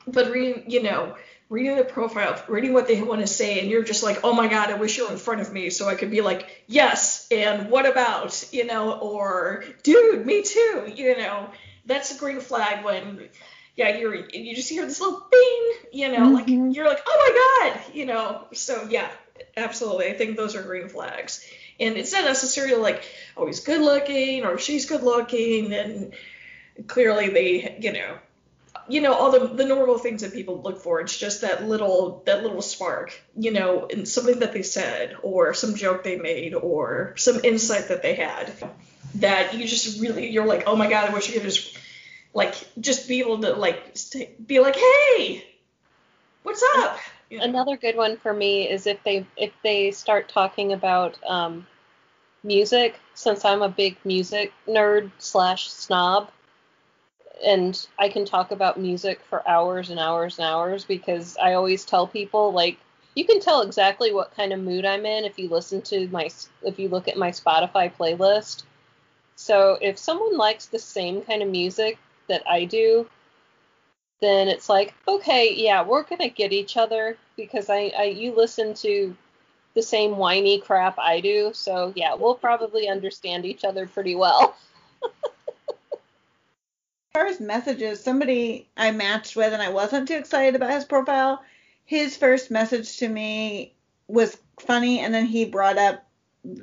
but 0.06 0.30
reading, 0.30 0.70
you 0.70 0.82
know, 0.82 1.16
reading 1.54 1.76
the 1.76 1.84
profile, 1.84 2.42
reading 2.48 2.72
what 2.72 2.88
they 2.88 3.00
want 3.00 3.20
to 3.20 3.28
say, 3.28 3.60
and 3.60 3.70
you're 3.70 3.84
just 3.84 4.02
like, 4.02 4.18
oh 4.24 4.34
my 4.34 4.48
god, 4.48 4.70
I 4.70 4.74
wish 4.74 4.98
you 4.98 5.06
were 5.06 5.12
in 5.12 5.18
front 5.18 5.40
of 5.40 5.52
me 5.52 5.70
so 5.70 5.88
I 5.88 5.94
could 5.94 6.10
be 6.10 6.20
like, 6.20 6.64
yes, 6.66 7.28
and 7.30 7.70
what 7.70 7.86
about, 7.86 8.44
you 8.52 8.66
know, 8.66 8.98
or 8.98 9.64
dude, 9.84 10.26
me 10.26 10.42
too, 10.42 10.92
you 10.92 11.16
know, 11.16 11.48
that's 11.86 12.12
a 12.12 12.18
green 12.18 12.40
flag 12.40 12.84
when, 12.84 13.28
yeah, 13.76 13.96
you're 13.96 14.16
you 14.16 14.56
just 14.56 14.68
hear 14.68 14.84
this 14.84 15.00
little 15.00 15.28
bing, 15.30 15.72
you 15.92 16.08
know, 16.08 16.26
mm-hmm. 16.26 16.34
like 16.34 16.74
you're 16.74 16.88
like, 16.88 17.02
oh 17.06 17.62
my 17.62 17.70
god, 17.70 17.94
you 17.94 18.04
know, 18.04 18.46
so 18.52 18.88
yeah, 18.90 19.08
absolutely, 19.56 20.08
I 20.08 20.14
think 20.14 20.36
those 20.36 20.56
are 20.56 20.62
green 20.62 20.88
flags, 20.88 21.48
and 21.78 21.96
it's 21.96 22.12
not 22.12 22.24
necessarily 22.24 22.74
like, 22.74 23.08
oh, 23.36 23.46
he's 23.46 23.60
good 23.60 23.80
looking 23.80 24.44
or 24.44 24.58
she's 24.58 24.86
good 24.86 25.04
looking, 25.04 25.72
and 25.72 26.14
clearly 26.88 27.28
they, 27.28 27.76
you 27.80 27.92
know 27.92 28.18
you 28.88 29.00
know 29.00 29.14
all 29.14 29.30
the 29.30 29.46
the 29.48 29.64
normal 29.64 29.98
things 29.98 30.22
that 30.22 30.32
people 30.32 30.60
look 30.62 30.80
for 30.82 31.00
it's 31.00 31.16
just 31.16 31.40
that 31.40 31.66
little 31.66 32.22
that 32.26 32.42
little 32.42 32.62
spark 32.62 33.18
you 33.36 33.50
know 33.50 33.86
in 33.86 34.06
something 34.06 34.38
that 34.40 34.52
they 34.52 34.62
said 34.62 35.16
or 35.22 35.54
some 35.54 35.74
joke 35.74 36.04
they 36.04 36.16
made 36.16 36.54
or 36.54 37.14
some 37.16 37.40
insight 37.44 37.88
that 37.88 38.02
they 38.02 38.14
had 38.14 38.52
that 39.16 39.54
you 39.54 39.66
just 39.66 40.00
really 40.00 40.30
you're 40.30 40.46
like 40.46 40.64
oh 40.66 40.76
my 40.76 40.88
god 40.88 41.08
i 41.08 41.14
wish 41.14 41.28
you 41.28 41.34
could 41.34 41.42
just 41.42 41.78
like 42.32 42.54
just 42.80 43.08
be 43.08 43.20
able 43.20 43.40
to 43.40 43.52
like 43.54 43.96
be 44.46 44.60
like 44.60 44.76
hey 44.76 45.44
what's 46.42 46.62
up 46.76 46.98
you 47.30 47.38
know? 47.38 47.44
another 47.44 47.76
good 47.76 47.96
one 47.96 48.16
for 48.16 48.32
me 48.32 48.68
is 48.68 48.86
if 48.86 49.02
they 49.04 49.26
if 49.36 49.52
they 49.62 49.90
start 49.90 50.28
talking 50.28 50.72
about 50.72 51.16
um 51.26 51.66
music 52.42 52.98
since 53.14 53.44
i'm 53.44 53.62
a 53.62 53.68
big 53.68 53.96
music 54.04 54.52
nerd 54.68 55.10
slash 55.18 55.70
snob 55.70 56.30
and 57.42 57.86
I 57.98 58.08
can 58.08 58.24
talk 58.24 58.50
about 58.50 58.78
music 58.78 59.20
for 59.28 59.46
hours 59.48 59.90
and 59.90 59.98
hours 59.98 60.38
and 60.38 60.46
hours 60.46 60.84
because 60.84 61.36
I 61.36 61.54
always 61.54 61.84
tell 61.84 62.06
people 62.06 62.52
like 62.52 62.78
you 63.14 63.24
can 63.24 63.40
tell 63.40 63.62
exactly 63.62 64.12
what 64.12 64.34
kind 64.34 64.52
of 64.52 64.60
mood 64.60 64.84
I'm 64.84 65.06
in 65.06 65.24
if 65.24 65.38
you 65.38 65.48
listen 65.48 65.82
to 65.82 66.08
my 66.08 66.28
if 66.62 66.78
you 66.78 66.88
look 66.88 67.08
at 67.08 67.16
my 67.16 67.30
Spotify 67.30 67.92
playlist. 67.92 68.64
So 69.36 69.78
if 69.80 69.98
someone 69.98 70.36
likes 70.36 70.66
the 70.66 70.78
same 70.78 71.22
kind 71.22 71.42
of 71.42 71.48
music 71.48 71.98
that 72.28 72.42
I 72.48 72.64
do, 72.64 73.08
then 74.20 74.48
it's 74.48 74.68
like, 74.68 74.94
okay, 75.06 75.52
yeah, 75.54 75.82
we're 75.82 76.04
gonna 76.04 76.28
get 76.28 76.52
each 76.52 76.76
other 76.76 77.16
because 77.36 77.68
I, 77.68 77.92
I 77.96 78.04
you 78.04 78.34
listen 78.34 78.74
to 78.74 79.16
the 79.74 79.82
same 79.82 80.16
whiny 80.16 80.60
crap 80.60 80.98
I 80.98 81.20
do, 81.20 81.50
so 81.52 81.92
yeah, 81.96 82.14
we'll 82.14 82.36
probably 82.36 82.88
understand 82.88 83.44
each 83.44 83.64
other 83.64 83.86
pretty 83.86 84.14
well. 84.14 84.56
far 87.14 87.26
as 87.26 87.38
messages, 87.38 88.02
somebody 88.02 88.68
I 88.76 88.90
matched 88.90 89.36
with 89.36 89.52
and 89.52 89.62
I 89.62 89.68
wasn't 89.68 90.08
too 90.08 90.16
excited 90.16 90.56
about 90.56 90.72
his 90.72 90.84
profile, 90.84 91.44
his 91.84 92.16
first 92.16 92.50
message 92.50 92.96
to 92.98 93.08
me 93.08 93.76
was 94.08 94.36
funny, 94.58 94.98
and 94.98 95.14
then 95.14 95.24
he 95.24 95.44
brought 95.44 95.78
up 95.78 96.04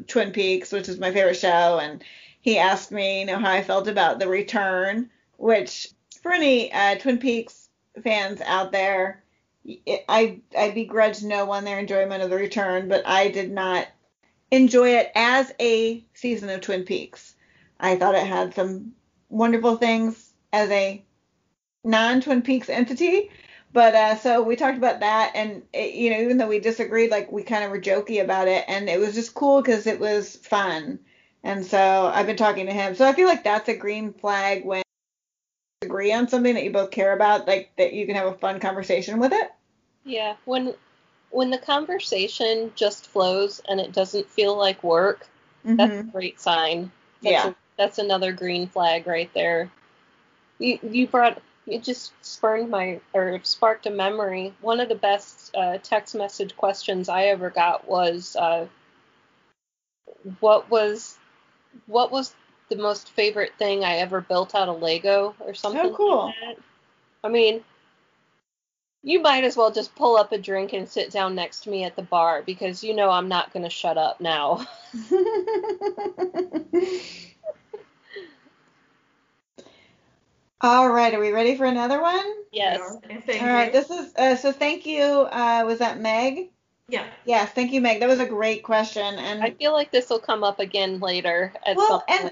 Twin 0.08 0.32
Peaks, 0.32 0.74
which 0.74 0.90
is 0.90 1.00
my 1.00 1.14
favorite 1.14 1.38
show, 1.38 1.80
and 1.80 2.04
he 2.42 2.58
asked 2.58 2.92
me, 2.92 3.22
you 3.22 3.28
know, 3.28 3.40
how 3.40 3.50
I 3.50 3.64
felt 3.64 3.88
about 3.88 4.20
the 4.20 4.28
return, 4.28 5.10
which 5.38 5.88
for 6.22 6.34
any 6.34 6.72
uh, 6.74 6.96
Twin 6.96 7.18
Peaks 7.18 7.70
fans 8.04 8.42
out 8.42 8.74
there, 8.74 9.24
I 10.10 10.42
I 10.58 10.72
begrudge 10.72 11.24
no 11.24 11.46
one 11.46 11.64
their 11.64 11.80
enjoyment 11.80 12.24
of 12.24 12.30
the 12.30 12.36
return, 12.36 12.90
but 12.90 13.08
I 13.08 13.30
did 13.30 13.52
not 13.52 13.88
enjoy 14.50 14.98
it 14.98 15.12
as 15.16 15.54
a 15.62 16.04
season 16.14 16.50
of 16.50 16.60
Twin 16.60 16.84
Peaks. 16.84 17.36
I 17.80 17.96
thought 17.96 18.16
it 18.16 18.28
had 18.28 18.54
some 18.54 18.94
wonderful 19.30 19.78
things 19.78 20.31
as 20.54 20.70
a 20.70 21.04
non 21.84 22.22
Twin 22.22 22.42
Peaks 22.42 22.70
entity. 22.70 23.32
But 23.74 23.96
uh, 23.96 24.16
so 24.18 24.42
we 24.42 24.58
talked 24.58 24.78
about 24.78 25.00
that, 25.00 25.32
and 25.34 25.64
it, 25.72 25.94
you 25.94 26.10
know, 26.10 26.20
even 26.20 26.38
though 26.38 26.48
we 26.48 26.60
disagreed, 26.60 27.10
like 27.10 27.32
we 27.32 27.44
kind 27.44 27.64
of 27.64 27.72
were 27.72 27.80
jokey 27.80 28.22
about 28.22 28.50
it, 28.50 28.66
and 28.68 28.90
it 28.90 29.00
was 29.00 29.16
just 29.16 29.34
cool 29.34 29.62
because 29.62 29.88
it 29.88 30.00
was 30.00 30.36
fun. 30.36 31.00
And 31.44 31.66
so 31.66 32.12
I've 32.14 32.28
been 32.28 32.36
talking 32.38 32.66
to 32.66 32.74
him. 32.74 32.96
So 32.96 33.08
I 33.08 33.14
feel 33.14 33.28
like 33.28 33.44
that's 33.44 33.70
a 33.70 33.76
green 33.76 34.14
flag 34.14 34.66
when 34.66 34.84
you 35.82 35.88
agree 35.88 36.12
on 36.12 36.28
something 36.28 36.54
that 36.54 36.64
you 36.64 36.72
both 36.72 36.92
care 36.92 37.14
about, 37.14 37.48
like 37.48 37.72
that 37.78 37.94
you 37.94 38.06
can 38.06 38.16
have 38.16 38.28
a 38.28 38.38
fun 38.38 38.60
conversation 38.60 39.20
with 39.20 39.32
it. 39.32 39.50
Yeah, 40.04 40.36
when 40.46 40.74
when 41.30 41.50
the 41.50 41.58
conversation 41.58 42.74
just 42.76 43.08
flows 43.08 43.62
and 43.70 43.80
it 43.80 43.94
doesn't 43.94 44.30
feel 44.30 44.58
like 44.58 44.84
work, 44.84 45.28
mm-hmm. 45.66 45.78
that's 45.78 46.00
a 46.02 46.12
great 46.12 46.42
sign. 46.42 46.92
That's 47.24 47.32
yeah, 47.32 47.50
a, 47.50 47.56
that's 47.78 48.00
another 48.00 48.34
green 48.34 48.68
flag 48.68 49.08
right 49.08 49.34
there. 49.34 49.72
You, 50.62 50.80
you 50.84 51.08
brought 51.08 51.42
it 51.68 51.84
just 51.84 52.14
spurned 52.22 52.70
my 52.70 53.00
or 53.14 53.40
sparked 53.44 53.86
a 53.86 53.92
memory. 53.92 54.54
One 54.62 54.80
of 54.80 54.90
the 54.90 54.96
best 54.96 55.56
uh, 55.56 55.78
text 55.82 56.16
message 56.16 56.56
questions 56.56 57.10
I 57.10 57.26
ever 57.26 57.50
got 57.50 57.88
was, 57.88 58.36
uh, 58.36 58.68
"What 60.40 60.70
was 60.70 61.18
what 61.86 62.12
was 62.12 62.34
the 62.70 62.76
most 62.76 63.10
favorite 63.10 63.54
thing 63.58 63.84
I 63.84 63.98
ever 63.98 64.22
built 64.22 64.56
out 64.56 64.70
of 64.70 64.82
Lego 64.82 65.36
or 65.40 65.54
something?" 65.54 65.82
Oh, 65.82 65.96
cool. 65.96 66.34
Like 66.46 66.58
I 67.24 67.30
mean, 67.30 67.64
you 69.04 69.22
might 69.22 69.44
as 69.44 69.56
well 69.56 69.72
just 69.72 69.96
pull 69.96 70.18
up 70.18 70.32
a 70.32 70.38
drink 70.38 70.74
and 70.74 70.90
sit 70.90 71.12
down 71.12 71.36
next 71.36 71.62
to 71.62 71.70
me 71.70 71.84
at 71.84 71.96
the 71.96 72.02
bar 72.02 72.42
because 72.44 72.84
you 72.84 72.96
know 72.96 73.10
I'm 73.10 73.28
not 73.28 73.54
going 73.54 73.64
to 73.64 73.70
shut 73.70 73.98
up 73.98 74.20
now. 74.20 74.66
All 80.64 80.90
right, 80.90 81.14
are 81.14 81.20
we 81.20 81.32
ready 81.32 81.56
for 81.56 81.66
another 81.66 82.02
one? 82.02 82.26
Yes. 82.52 82.80
All 82.80 83.48
right, 83.48 83.72
this 83.72 83.90
is 83.90 84.14
uh, 84.16 84.36
so. 84.36 84.52
Thank 84.52 84.86
you. 84.86 85.04
Uh, 85.04 85.64
was 85.66 85.80
that 85.80 86.00
Meg? 86.00 86.50
Yeah. 86.88 87.08
Yes, 87.26 87.52
thank 87.52 87.72
you, 87.72 87.82
Meg. 87.82 88.00
That 88.00 88.10
was 88.10 88.20
a 88.20 88.26
great 88.26 88.64
question, 88.64 89.16
and 89.18 89.42
I 89.42 89.52
feel 89.52 89.74
like 89.74 89.92
this 89.92 90.10
will 90.10 90.20
come 90.20 90.44
up 90.44 90.60
again 90.60 91.00
later. 91.00 91.54
At 91.66 91.78
well, 91.78 92.04
and 92.08 92.32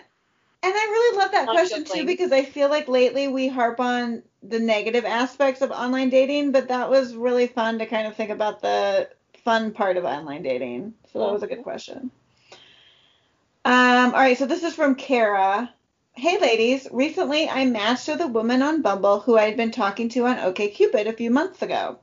and 0.61 0.73
I 0.75 0.85
really 0.91 1.17
love 1.17 1.31
that 1.31 1.45
Not 1.45 1.55
question 1.55 1.85
too 1.85 2.05
because 2.05 2.31
I 2.31 2.43
feel 2.43 2.69
like 2.69 2.87
lately 2.87 3.29
we 3.29 3.47
harp 3.47 3.79
on 3.79 4.23
the 4.43 4.59
negative 4.59 5.05
aspects 5.05 5.61
of 5.61 5.71
online 5.71 6.09
dating, 6.09 6.51
but 6.51 6.67
that 6.67 6.89
was 6.89 7.15
really 7.15 7.47
fun 7.47 7.79
to 7.79 7.85
kind 7.85 8.05
of 8.05 8.15
think 8.15 8.29
about 8.29 8.61
the 8.61 9.09
fun 9.43 9.71
part 9.71 9.97
of 9.97 10.03
online 10.03 10.43
dating. 10.43 10.93
So 11.13 11.19
that 11.19 11.31
was 11.31 11.43
a 11.43 11.47
good 11.47 11.63
question. 11.63 12.11
Um, 13.65 14.13
all 14.13 14.19
right, 14.19 14.37
so 14.37 14.45
this 14.45 14.63
is 14.63 14.75
from 14.75 14.95
Kara. 14.95 15.73
Hey 16.19 16.37
ladies, 16.37 16.85
recently 16.91 17.47
I 17.47 17.63
matched 17.63 18.09
with 18.09 18.19
a 18.19 18.27
woman 18.27 18.61
on 18.61 18.81
Bumble 18.81 19.21
who 19.21 19.37
I 19.37 19.45
had 19.45 19.55
been 19.55 19.71
talking 19.71 20.09
to 20.09 20.25
on 20.25 20.35
OkCupid 20.35 21.07
a 21.07 21.13
few 21.13 21.31
months 21.31 21.61
ago. 21.61 21.99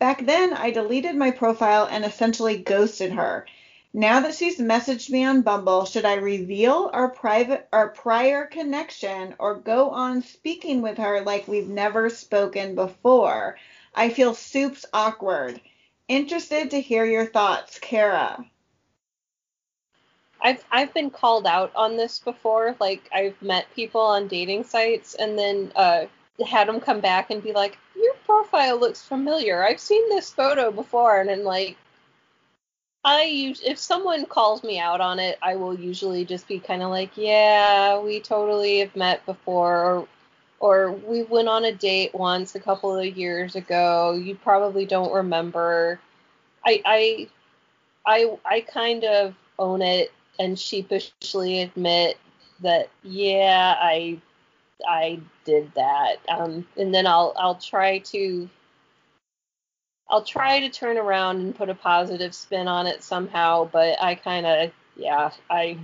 Back 0.00 0.26
then, 0.26 0.52
I 0.52 0.72
deleted 0.72 1.14
my 1.14 1.30
profile 1.30 1.86
and 1.88 2.04
essentially 2.04 2.56
ghosted 2.56 3.12
her. 3.12 3.46
Now 3.94 4.18
that 4.18 4.34
she's 4.34 4.58
messaged 4.58 5.10
me 5.10 5.22
on 5.22 5.42
Bumble, 5.42 5.84
should 5.84 6.04
I 6.04 6.14
reveal 6.14 6.90
our 6.92 7.08
private 7.08 7.68
our 7.72 7.90
prior 7.90 8.46
connection 8.46 9.36
or 9.38 9.54
go 9.54 9.90
on 9.90 10.22
speaking 10.22 10.82
with 10.82 10.98
her 10.98 11.20
like 11.20 11.46
we've 11.46 11.68
never 11.68 12.10
spoken 12.10 12.74
before? 12.74 13.58
I 13.94 14.08
feel 14.08 14.34
soups 14.34 14.84
awkward. 14.92 15.60
Interested 16.08 16.72
to 16.72 16.80
hear 16.80 17.04
your 17.04 17.26
thoughts, 17.26 17.78
Kara. 17.78 18.44
I've 20.42 20.64
I've 20.72 20.92
been 20.92 21.10
called 21.10 21.46
out 21.46 21.72
on 21.74 21.96
this 21.96 22.18
before. 22.18 22.76
Like 22.80 23.08
I've 23.14 23.40
met 23.40 23.72
people 23.74 24.00
on 24.00 24.28
dating 24.28 24.64
sites 24.64 25.14
and 25.14 25.38
then 25.38 25.72
uh, 25.76 26.06
had 26.46 26.68
them 26.68 26.80
come 26.80 27.00
back 27.00 27.30
and 27.30 27.42
be 27.42 27.52
like, 27.52 27.78
"Your 27.94 28.14
profile 28.26 28.78
looks 28.78 29.02
familiar. 29.02 29.64
I've 29.64 29.80
seen 29.80 30.08
this 30.08 30.30
photo 30.30 30.70
before." 30.72 31.20
And 31.20 31.28
then 31.28 31.44
like, 31.44 31.76
I 33.04 33.24
use 33.24 33.62
if 33.64 33.78
someone 33.78 34.26
calls 34.26 34.64
me 34.64 34.78
out 34.80 35.00
on 35.00 35.18
it, 35.20 35.38
I 35.42 35.56
will 35.56 35.78
usually 35.78 36.24
just 36.24 36.48
be 36.48 36.58
kind 36.58 36.82
of 36.82 36.90
like, 36.90 37.16
yeah, 37.16 38.00
we 38.00 38.20
totally 38.20 38.80
have 38.80 38.96
met 38.96 39.24
before, 39.26 39.84
or 39.84 40.08
or 40.60 40.92
we 40.92 41.22
went 41.24 41.48
on 41.48 41.64
a 41.64 41.72
date 41.72 42.14
once 42.14 42.54
a 42.54 42.60
couple 42.60 42.96
of 42.96 43.16
years 43.16 43.54
ago. 43.56 44.12
You 44.14 44.34
probably 44.36 44.86
don't 44.86 45.12
remember. 45.12 46.00
I 46.66 46.82
I 46.84 47.28
I 48.06 48.38
I 48.44 48.60
kind 48.62 49.04
of 49.04 49.34
own 49.58 49.82
it 49.82 50.12
and 50.38 50.58
sheepishly 50.58 51.62
admit 51.62 52.18
that 52.60 52.88
yeah, 53.02 53.76
I 53.78 54.20
I 54.86 55.20
did 55.44 55.72
that. 55.74 56.16
Um, 56.28 56.66
and 56.76 56.94
then 56.94 57.06
I'll 57.06 57.34
I'll 57.36 57.56
try 57.56 57.98
to 57.98 58.48
I'll 60.08 60.24
try 60.24 60.60
to 60.60 60.68
turn 60.68 60.98
around 60.98 61.40
and 61.40 61.54
put 61.54 61.68
a 61.68 61.74
positive 61.74 62.34
spin 62.34 62.68
on 62.68 62.86
it 62.86 63.02
somehow, 63.02 63.68
but 63.70 64.00
I 64.02 64.14
kind 64.14 64.46
of 64.46 64.72
yeah, 64.96 65.30
I 65.50 65.78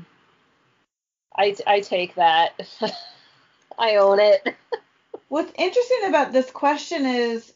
I 1.36 1.56
I 1.66 1.80
take 1.80 2.14
that. 2.16 2.52
I 3.78 3.96
own 3.96 4.18
it. 4.20 4.54
What's 5.28 5.52
interesting 5.56 6.08
about 6.08 6.32
this 6.32 6.50
question 6.50 7.04
is 7.04 7.52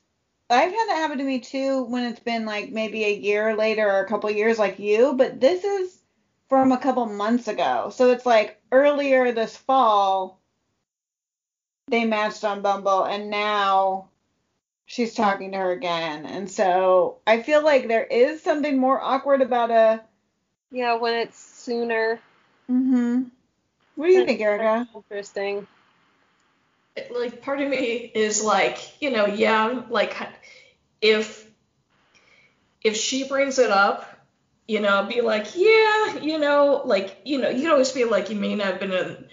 I've 0.50 0.70
had 0.70 0.88
that 0.88 0.96
happen 0.96 1.18
to 1.18 1.24
me 1.24 1.40
too 1.40 1.84
when 1.84 2.04
it's 2.04 2.20
been 2.20 2.44
like 2.44 2.70
maybe 2.70 3.04
a 3.04 3.14
year 3.14 3.56
later 3.56 3.90
or 3.90 4.00
a 4.00 4.08
couple 4.08 4.30
years 4.30 4.58
like 4.58 4.78
you, 4.78 5.14
but 5.14 5.40
this 5.40 5.64
is 5.64 6.01
from 6.52 6.70
a 6.70 6.76
couple 6.76 7.06
months 7.06 7.48
ago. 7.48 7.90
So 7.94 8.10
it's 8.10 8.26
like 8.26 8.60
earlier 8.70 9.32
this 9.32 9.56
fall 9.56 10.38
they 11.88 12.04
matched 12.04 12.44
on 12.44 12.60
Bumble 12.60 13.04
and 13.04 13.30
now 13.30 14.10
she's 14.84 15.14
talking 15.14 15.52
to 15.52 15.56
her 15.56 15.72
again. 15.72 16.26
And 16.26 16.50
so 16.50 17.20
I 17.26 17.40
feel 17.40 17.64
like 17.64 17.88
there 17.88 18.04
is 18.04 18.42
something 18.42 18.76
more 18.76 19.00
awkward 19.00 19.40
about 19.40 19.70
a 19.70 20.02
yeah, 20.70 20.96
when 20.96 21.14
it's 21.14 21.40
sooner. 21.40 22.20
Mhm. 22.70 23.30
What 23.94 24.08
do 24.08 24.12
you 24.12 24.26
think, 24.26 24.42
Erica? 24.42 24.86
Interesting. 24.94 25.66
Like 27.16 27.40
part 27.40 27.62
of 27.62 27.70
me 27.70 28.12
is 28.14 28.44
like, 28.44 29.00
you 29.00 29.10
know, 29.10 29.24
yeah, 29.24 29.84
like 29.88 30.14
if 31.00 31.50
if 32.84 32.94
she 32.94 33.26
brings 33.26 33.58
it 33.58 33.70
up, 33.70 34.11
you 34.68 34.80
know, 34.80 35.04
be 35.04 35.20
like, 35.20 35.56
yeah, 35.56 36.18
you 36.18 36.38
know, 36.38 36.82
like, 36.84 37.20
you 37.24 37.38
know, 37.38 37.48
you 37.48 37.70
always 37.70 37.90
feel 37.90 38.10
like 38.10 38.30
you 38.30 38.36
may 38.36 38.54
not 38.54 38.66
have 38.66 38.80
been 38.80 38.92
in 38.92 39.24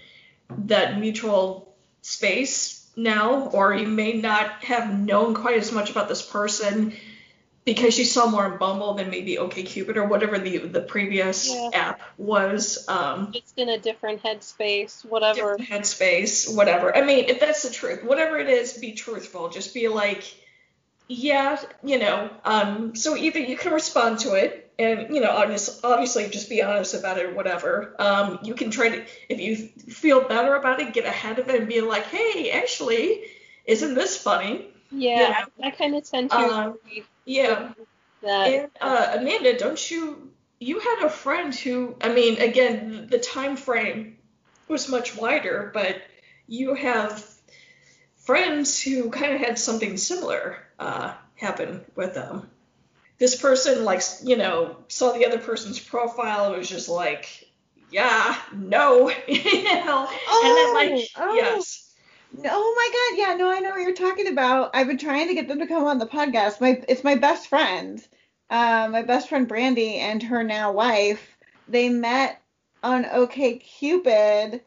that 0.66 1.00
mutual 1.00 1.76
space 2.02 2.88
now, 2.96 3.50
or 3.50 3.74
you 3.74 3.88
may 3.88 4.14
not 4.14 4.64
have 4.64 4.98
known 4.98 5.34
quite 5.34 5.58
as 5.58 5.72
much 5.72 5.90
about 5.90 6.08
this 6.08 6.22
person 6.22 6.94
because 7.66 8.00
you 8.00 8.06
saw 8.06 8.28
more 8.28 8.52
in 8.52 8.58
Bumble 8.58 8.96
than 8.96 9.10
maybe 9.10 9.36
OkCupid 9.36 9.96
or 9.96 10.06
whatever 10.06 10.40
the 10.40 10.58
the 10.58 10.82
previous 10.82 11.54
yeah. 11.54 11.70
app 11.74 12.02
was. 12.18 12.86
Um, 12.88 13.32
Just 13.32 13.58
in 13.58 13.70
a 13.70 13.78
different 13.78 14.24
headspace, 14.24 15.06
whatever. 15.06 15.56
Different 15.56 15.70
headspace, 15.70 16.54
whatever. 16.54 16.96
I 16.96 17.06
mean, 17.06 17.26
if 17.26 17.40
that's 17.40 17.62
the 17.62 17.70
truth, 17.70 18.04
whatever 18.04 18.40
it 18.40 18.50
is, 18.50 18.74
be 18.74 18.94
truthful. 18.94 19.50
Just 19.50 19.74
be 19.74 19.88
like, 19.88 20.24
yeah, 21.08 21.62
you 21.84 22.00
know. 22.00 22.32
Um, 22.44 22.96
so 22.96 23.16
either 23.16 23.40
you 23.40 23.56
can 23.56 23.72
respond 23.72 24.20
to 24.20 24.34
it 24.34 24.69
and 24.80 25.14
you 25.14 25.22
know 25.22 25.30
obviously 25.84 26.28
just 26.30 26.50
be 26.50 26.64
honest 26.64 26.94
about 26.96 27.18
it 27.18 27.26
or 27.28 27.34
whatever 27.34 27.94
um, 28.00 28.40
you 28.42 28.56
can 28.56 28.72
try 28.72 28.90
to 28.90 29.06
if 29.28 29.40
you 29.40 29.56
feel 29.94 30.22
better 30.28 30.56
about 30.56 30.80
it 30.80 30.94
get 30.94 31.06
ahead 31.06 31.38
of 31.38 31.50
it 31.50 31.60
and 31.60 31.68
be 31.68 31.82
like 31.82 32.06
hey 32.06 32.50
actually 32.52 33.22
isn't 33.66 33.94
this 33.94 34.18
funny 34.18 34.68
yeah 34.90 35.46
know? 35.60 35.68
i 35.68 35.72
kind 35.72 35.96
of 35.96 36.10
tend 36.10 36.32
to 36.32 36.38
um, 36.38 36.78
yeah 37.26 37.72
that. 38.24 38.48
and 38.48 38.72
uh, 38.82 39.18
amanda 39.20 39.58
don't 39.58 39.92
you 39.92 40.32
you 40.60 40.80
had 40.80 41.04
a 41.06 41.10
friend 41.10 41.54
who 41.54 41.96
i 42.02 42.12
mean 42.12 42.40
again 42.42 43.08
the 43.12 43.20
time 43.20 43.56
frame 43.58 44.18
was 44.68 44.90
much 44.90 45.16
wider 45.16 45.70
but 45.74 45.98
you 46.48 46.74
have 46.74 47.24
friends 48.16 48.82
who 48.82 49.10
kind 49.10 49.34
of 49.34 49.42
had 49.42 49.60
something 49.60 49.98
similar 49.98 50.58
uh, 50.80 51.14
happen 51.36 51.84
with 51.96 52.14
them 52.14 52.50
this 53.20 53.36
person 53.36 53.86
like 53.86 54.02
you 54.24 54.38
know 54.38 54.78
saw 54.88 55.12
the 55.12 55.26
other 55.26 55.38
person's 55.40 55.80
profile 55.80 56.48
and 56.48 56.58
was 56.58 56.70
just 56.70 56.90
like 56.90 57.48
yeah 57.92 58.38
no 58.54 59.10
you 59.28 59.64
know 59.64 60.08
oh, 60.10 60.76
and 60.78 60.90
then 60.90 60.96
like 60.98 61.08
oh. 61.18 61.36
yes 61.36 61.86
Oh 62.46 62.76
my 62.76 62.90
god, 62.94 63.28
yeah, 63.28 63.36
no, 63.36 63.50
I 63.50 63.60
know 63.60 63.72
what 63.72 63.82
you're 63.82 63.94
talking 63.96 64.28
about. 64.28 64.72
I've 64.76 64.88
been 64.88 65.00
trying 65.00 65.28
to 65.30 65.34
get 65.34 65.48
them 65.48 65.60
to 65.60 65.68
come 65.68 65.86
on 65.86 65.98
the 65.98 66.06
podcast. 66.06 66.62
My 66.62 66.82
it's 66.88 67.04
my 67.04 67.16
best 67.16 67.48
friend, 67.48 68.00
uh, 68.50 68.88
my 68.92 69.02
best 69.02 69.30
friend 69.30 69.48
Brandy 69.48 69.96
and 69.96 70.22
her 70.22 70.44
now 70.44 70.72
wife. 70.72 71.38
They 71.68 71.90
met 71.90 72.42
on 72.84 73.04
OkCupid, 73.04 74.62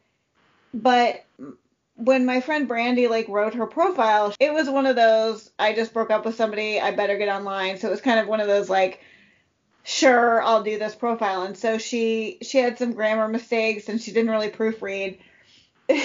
but 0.75 1.25
when 1.97 2.27
my 2.27 2.41
friend 2.41 2.67
Brandy 2.67 3.09
like 3.09 3.29
wrote 3.29 3.55
her 3.55 3.67
profile, 3.67 4.35
it 4.41 4.53
was 4.53 4.69
one 4.69 4.87
of 4.87 4.97
those 4.97 5.51
I 5.59 5.73
just 5.73 5.93
broke 5.93 6.11
up 6.11 6.25
with 6.25 6.35
somebody, 6.35 6.81
I 6.81 6.91
better 6.91 7.19
get 7.19 7.29
online. 7.29 7.79
So 7.79 7.89
it 7.89 7.91
was 7.91 8.01
kind 8.01 8.19
of 8.19 8.29
one 8.29 8.41
of 8.41 8.47
those 8.47 8.71
like 8.71 9.01
sure, 9.85 10.43
I'll 10.43 10.63
do 10.63 10.79
this 10.79 10.95
profile. 10.95 11.43
And 11.43 11.57
so 11.57 11.79
she 11.79 12.39
she 12.43 12.59
had 12.59 12.79
some 12.79 12.93
grammar 12.93 13.29
mistakes 13.29 13.89
and 13.89 14.01
she 14.01 14.13
didn't 14.13 14.31
really 14.31 14.51
proofread. 14.51 15.19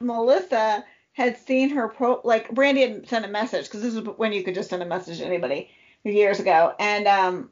Melissa 0.00 0.84
had 1.12 1.36
seen 1.38 1.70
her 1.70 1.88
pro 1.88 2.20
like 2.24 2.50
Brandy 2.50 2.80
had 2.82 3.08
sent 3.08 3.24
a 3.24 3.28
message 3.28 3.66
because 3.66 3.82
this 3.82 3.94
is 3.94 4.06
when 4.16 4.32
you 4.32 4.42
could 4.42 4.54
just 4.54 4.70
send 4.70 4.82
a 4.82 4.86
message 4.86 5.18
to 5.18 5.26
anybody 5.26 5.70
years 6.04 6.40
ago. 6.40 6.74
And 6.78 7.06
um 7.06 7.50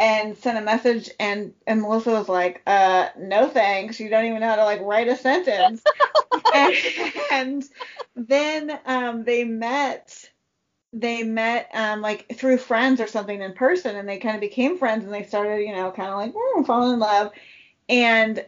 and 0.00 0.36
sent 0.38 0.56
a 0.56 0.62
message 0.62 1.10
and 1.20 1.52
and 1.66 1.82
Melissa 1.82 2.10
was 2.10 2.28
like, 2.28 2.62
uh, 2.66 3.10
no 3.18 3.48
thanks. 3.48 4.00
You 4.00 4.08
don't 4.08 4.24
even 4.24 4.40
know 4.40 4.48
how 4.48 4.56
to 4.56 4.64
like 4.64 4.80
write 4.80 5.08
a 5.08 5.16
sentence. 5.16 5.82
and, 6.54 6.74
and, 7.30 7.64
then 8.16 8.78
um 8.86 9.24
they 9.24 9.44
met 9.44 10.28
they 10.92 11.22
met 11.22 11.70
um 11.72 12.02
like 12.02 12.26
through 12.34 12.58
friends 12.58 13.00
or 13.00 13.06
something 13.06 13.40
in 13.40 13.52
person 13.52 13.96
and 13.96 14.08
they 14.08 14.18
kind 14.18 14.34
of 14.34 14.40
became 14.40 14.76
friends 14.78 15.04
and 15.04 15.14
they 15.14 15.22
started, 15.22 15.60
you 15.60 15.74
know, 15.74 15.92
kind 15.92 16.08
of 16.08 16.16
like 16.16 16.32
mm, 16.34 16.66
falling 16.66 16.94
in 16.94 16.98
love. 16.98 17.30
And 17.88 18.44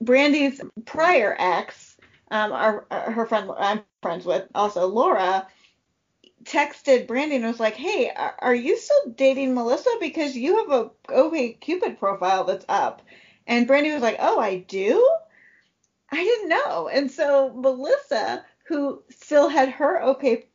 Brandy's 0.00 0.60
prior 0.86 1.36
ex, 1.38 1.96
um, 2.30 2.52
our, 2.52 2.86
her 2.90 3.26
friend 3.26 3.50
I'm 3.58 3.82
friends 4.02 4.24
with, 4.24 4.46
also 4.54 4.86
Laura, 4.86 5.46
texted 6.44 7.06
Brandy 7.06 7.36
and 7.36 7.44
was 7.44 7.60
like, 7.60 7.74
"Hey, 7.76 8.10
are 8.38 8.54
you 8.54 8.76
still 8.76 9.12
dating 9.16 9.54
Melissa? 9.54 9.90
Because 10.00 10.36
you 10.36 10.58
have 10.58 10.70
a 10.70 10.90
OkCupid 11.12 11.98
profile 11.98 12.44
that's 12.44 12.66
up." 12.68 13.02
And 13.46 13.66
Brandy 13.66 13.92
was 13.92 14.02
like, 14.02 14.16
"Oh, 14.18 14.38
I 14.38 14.58
do." 14.58 15.08
I 16.10 16.16
didn't 16.22 16.48
know. 16.50 16.88
And 16.88 17.10
so 17.10 17.52
Melissa, 17.54 18.44
who 18.66 19.02
still 19.10 19.48
had 19.48 19.70
her 19.70 20.02
OK 20.02 20.46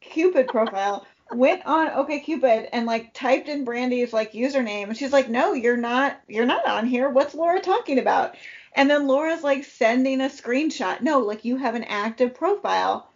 Cupid 0.00 0.48
profile, 0.48 1.06
went 1.32 1.64
on 1.66 1.88
OkCupid 1.88 2.68
and 2.72 2.86
like 2.86 3.12
typed 3.14 3.48
in 3.48 3.64
Brandy's 3.64 4.12
like 4.12 4.32
username, 4.32 4.88
and 4.88 4.96
she's 4.96 5.12
like, 5.12 5.28
"No, 5.28 5.52
you're 5.52 5.76
not. 5.76 6.18
You're 6.26 6.46
not 6.46 6.66
on 6.66 6.86
here. 6.86 7.08
What's 7.08 7.34
Laura 7.34 7.60
talking 7.60 7.98
about?" 7.98 8.36
And 8.74 8.88
then 8.88 9.06
Laura's 9.06 9.42
like 9.42 9.64
sending 9.64 10.20
a 10.20 10.24
screenshot. 10.24 11.02
No, 11.02 11.18
like 11.20 11.44
you 11.44 11.56
have 11.56 11.74
an 11.74 11.84
active 11.84 12.34
profile 12.34 13.09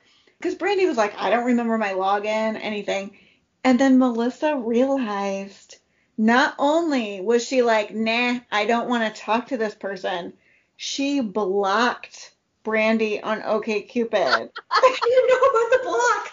because 0.45 0.59
Brandy 0.59 0.84
was 0.84 0.99
like, 0.99 1.14
I 1.16 1.30
don't 1.30 1.47
remember 1.47 1.78
my 1.78 1.95
login, 1.95 2.59
anything. 2.61 3.16
And 3.64 3.80
then 3.80 3.99
Melissa 3.99 4.55
realized 4.55 5.78
not 6.18 6.55
only 6.59 7.22
was 7.22 7.47
she 7.47 7.62
like, 7.62 7.95
nah, 7.95 8.40
I 8.53 8.66
don't 8.66 8.90
want 8.90 9.14
to 9.14 9.20
talk 9.22 9.47
to 9.47 9.57
this 9.57 9.74
person, 9.74 10.34
she 10.76 11.22
blocked 11.22 12.34
Brandy 12.62 13.22
on 13.22 13.40
OkCupid. 13.40 14.51
I 14.70 14.97
didn't 15.03 15.28
know 15.30 15.40
about 15.49 15.70
the 15.72 15.80
block. 15.88 16.30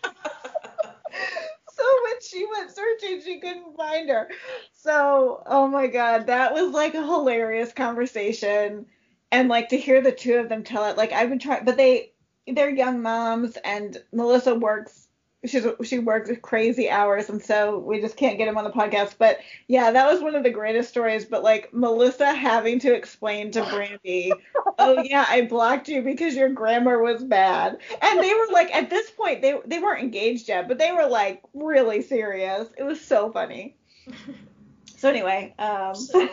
so 1.76 1.84
when 2.04 2.14
she 2.22 2.46
went 2.50 2.70
searching, 2.70 3.20
she 3.22 3.40
couldn't 3.40 3.76
find 3.76 4.08
her. 4.08 4.30
So, 4.72 5.42
oh 5.44 5.68
my 5.68 5.88
God, 5.88 6.28
that 6.28 6.54
was 6.54 6.72
like 6.72 6.94
a 6.94 7.04
hilarious 7.04 7.74
conversation. 7.74 8.86
And 9.30 9.50
like 9.50 9.68
to 9.68 9.76
hear 9.76 10.00
the 10.00 10.12
two 10.12 10.36
of 10.36 10.48
them 10.48 10.64
tell 10.64 10.86
it, 10.86 10.96
like 10.96 11.12
I've 11.12 11.28
been 11.28 11.38
trying, 11.38 11.66
but 11.66 11.76
they 11.76 12.12
they're 12.52 12.70
young 12.70 13.02
moms, 13.02 13.56
and 13.64 14.02
Melissa 14.12 14.54
works. 14.54 15.06
She's 15.46 15.64
she 15.84 16.00
works 16.00 16.30
crazy 16.42 16.90
hours, 16.90 17.28
and 17.28 17.40
so 17.40 17.78
we 17.78 18.00
just 18.00 18.16
can't 18.16 18.38
get 18.38 18.48
him 18.48 18.58
on 18.58 18.64
the 18.64 18.70
podcast. 18.70 19.14
But 19.18 19.38
yeah, 19.68 19.92
that 19.92 20.10
was 20.12 20.20
one 20.20 20.34
of 20.34 20.42
the 20.42 20.50
greatest 20.50 20.88
stories. 20.88 21.24
But 21.24 21.44
like 21.44 21.72
Melissa 21.72 22.32
having 22.34 22.80
to 22.80 22.92
explain 22.92 23.52
to 23.52 23.62
Brandy, 23.64 24.32
oh 24.78 25.00
yeah, 25.02 25.26
I 25.28 25.42
blocked 25.42 25.88
you 25.88 26.02
because 26.02 26.34
your 26.34 26.48
grammar 26.48 27.00
was 27.00 27.22
bad, 27.22 27.78
and 28.02 28.20
they 28.20 28.34
were 28.34 28.48
like, 28.52 28.74
at 28.74 28.90
this 28.90 29.10
point, 29.10 29.42
they 29.42 29.56
they 29.64 29.78
weren't 29.78 30.02
engaged 30.02 30.48
yet, 30.48 30.66
but 30.66 30.78
they 30.78 30.90
were 30.90 31.06
like 31.06 31.42
really 31.54 32.02
serious. 32.02 32.68
It 32.76 32.82
was 32.82 33.00
so 33.00 33.30
funny. 33.30 33.76
So 34.98 35.08
anyway, 35.08 35.54
um. 35.60 35.94
So. 35.94 36.28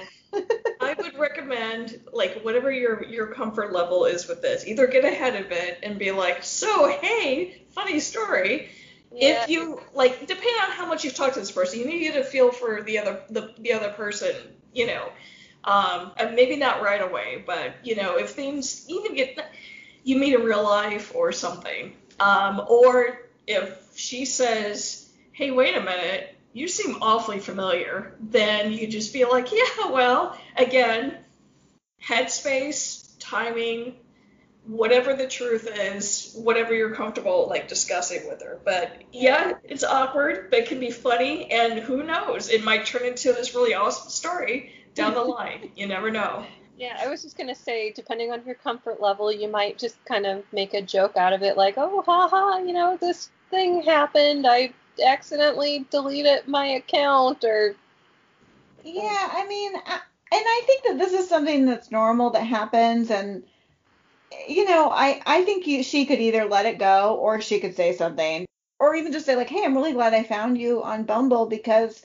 I 0.82 0.96
would 0.98 1.18
recommend 1.18 2.00
like 2.12 2.42
whatever 2.42 2.72
your 2.72 3.04
your 3.04 3.28
comfort 3.28 3.74
level 3.74 4.06
is 4.06 4.28
with 4.28 4.42
this. 4.42 4.66
Either 4.68 4.88
get 4.88 5.06
ahead 5.06 5.36
of 5.36 5.52
it 5.52 5.80
and 5.84 5.98
be 5.98 6.12
like, 6.12 6.44
"So, 6.44 6.88
hey, 7.02 7.64
funny 7.72 8.00
story." 8.00 8.70
Yeah. 9.12 9.44
If 9.44 9.50
you 9.50 9.82
like, 9.94 10.20
depending 10.22 10.56
on 10.64 10.72
how 10.72 10.86
much 10.86 11.04
you've 11.04 11.16
talked 11.16 11.36
to 11.36 11.40
this 11.40 11.52
person, 11.52 11.80
you 11.80 11.86
need 11.86 12.06
to 12.06 12.14
get 12.14 12.22
a 12.22 12.24
feel 12.24 12.52
for 12.52 12.82
the 12.82 12.98
other 13.00 13.22
the, 13.30 13.54
the 13.60 13.74
other 13.74 13.90
person, 13.92 14.36
you 14.74 14.88
know. 14.88 15.10
Um, 15.64 16.12
and 16.18 16.36
maybe 16.36 16.58
not 16.58 16.84
right 16.84 17.02
away, 17.02 17.44
but 17.46 17.76
you 17.84 17.96
know, 17.96 18.18
if 18.18 18.32
things 18.32 18.86
even 18.88 19.16
get 19.16 19.40
you 20.04 20.18
meet 20.18 20.34
in 20.34 20.44
real 20.44 20.64
life 20.64 21.14
or 21.16 21.32
something, 21.32 21.96
um, 22.20 22.62
or 22.68 23.30
if 23.48 23.92
she 23.96 24.26
says, 24.26 25.10
"Hey, 25.32 25.52
wait 25.52 25.76
a 25.76 25.82
minute, 25.82 26.35
you 26.56 26.68
seem 26.68 26.98
awfully 27.02 27.40
familiar," 27.40 28.16
then 28.20 28.72
you 28.72 28.88
just 28.88 29.14
be 29.14 29.26
like, 29.26 29.52
"Yeah, 29.52 29.92
well, 29.92 30.38
again, 30.58 31.18
headspace, 32.02 33.12
timing, 33.20 33.96
whatever 34.68 35.16
the 35.16 35.28
truth 35.28 35.68
is, 35.72 36.34
whatever 36.36 36.74
you're 36.74 36.96
comfortable 36.96 37.48
like 37.50 37.68
discussing 37.68 38.28
with 38.28 38.42
her. 38.42 38.60
But 38.64 39.04
yeah, 39.12 39.54
it's 39.64 39.84
awkward, 39.84 40.50
but 40.50 40.60
it 40.60 40.68
can 40.68 40.80
be 40.80 40.92
funny, 40.92 41.52
and 41.52 41.80
who 41.80 42.04
knows, 42.04 42.50
it 42.50 42.64
might 42.64 42.86
turn 42.86 43.06
into 43.06 43.34
this 43.34 43.54
really 43.54 43.74
awesome 43.74 44.10
story 44.10 44.72
down 44.94 45.14
the 45.14 45.22
line. 45.38 45.72
You 45.76 45.88
never 45.88 46.10
know. 46.10 46.46
Yeah, 46.78 46.98
I 47.00 47.08
was 47.08 47.22
just 47.22 47.38
gonna 47.38 47.56
say, 47.56 47.92
depending 47.92 48.32
on 48.32 48.44
your 48.46 48.56
comfort 48.56 49.02
level, 49.02 49.32
you 49.32 49.48
might 49.48 49.78
just 49.78 50.04
kind 50.06 50.26
of 50.26 50.44
make 50.52 50.74
a 50.74 50.82
joke 50.82 51.16
out 51.16 51.34
of 51.34 51.44
it, 51.44 51.58
like, 51.58 51.76
oh, 51.78 52.02
haha, 52.02 52.28
ha, 52.28 52.58
you 52.60 52.74
know, 52.74 52.98
this 52.98 53.30
thing 53.50 53.84
happened. 53.84 54.46
I 54.48 54.74
accidentally 55.04 55.86
deleted 55.90 56.48
my 56.48 56.66
account, 56.68 57.44
or. 57.44 57.76
Yeah, 58.84 59.30
I 59.32 59.46
mean, 59.48 59.74
I, 59.76 60.00
and 60.32 60.44
I 60.46 60.62
think 60.66 60.84
that 60.84 60.98
this 60.98 61.14
is 61.14 61.30
something 61.30 61.66
that's 61.66 61.92
normal 61.92 62.30
that 62.32 62.44
happens, 62.44 63.12
and 63.12 63.44
you 64.48 64.66
know, 64.66 64.90
I 64.90 65.22
I 65.26 65.44
think 65.44 65.68
you, 65.68 65.84
she 65.84 66.06
could 66.06 66.20
either 66.20 66.46
let 66.46 66.66
it 66.66 66.80
go 66.80 67.16
or 67.16 67.42
she 67.42 67.60
could 67.60 67.76
say 67.76 67.96
something, 67.96 68.46
or 68.80 68.96
even 68.96 69.12
just 69.12 69.26
say 69.26 69.36
like, 69.36 69.50
hey, 69.50 69.64
I'm 69.64 69.76
really 69.76 69.94
glad 69.94 70.14
I 70.14 70.24
found 70.24 70.58
you 70.58 70.84
on 70.84 71.04
Bumble 71.04 71.46
because 71.48 72.04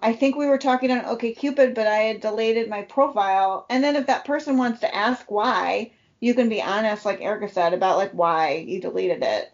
I 0.00 0.12
think 0.12 0.36
we 0.36 0.46
were 0.46 0.58
talking 0.58 0.90
on 0.90 1.00
OkCupid, 1.00 1.74
but 1.74 1.86
I 1.86 1.96
had 1.96 2.20
deleted 2.20 2.68
my 2.68 2.82
profile. 2.82 3.66
And 3.68 3.82
then 3.82 3.96
if 3.96 4.06
that 4.06 4.24
person 4.24 4.56
wants 4.56 4.80
to 4.80 4.94
ask 4.94 5.30
why, 5.30 5.92
you 6.20 6.34
can 6.34 6.48
be 6.48 6.62
honest, 6.62 7.04
like 7.04 7.20
Erica 7.20 7.48
said, 7.48 7.74
about 7.74 7.96
like 7.96 8.12
why 8.12 8.64
you 8.66 8.80
deleted 8.80 9.22
it. 9.22 9.52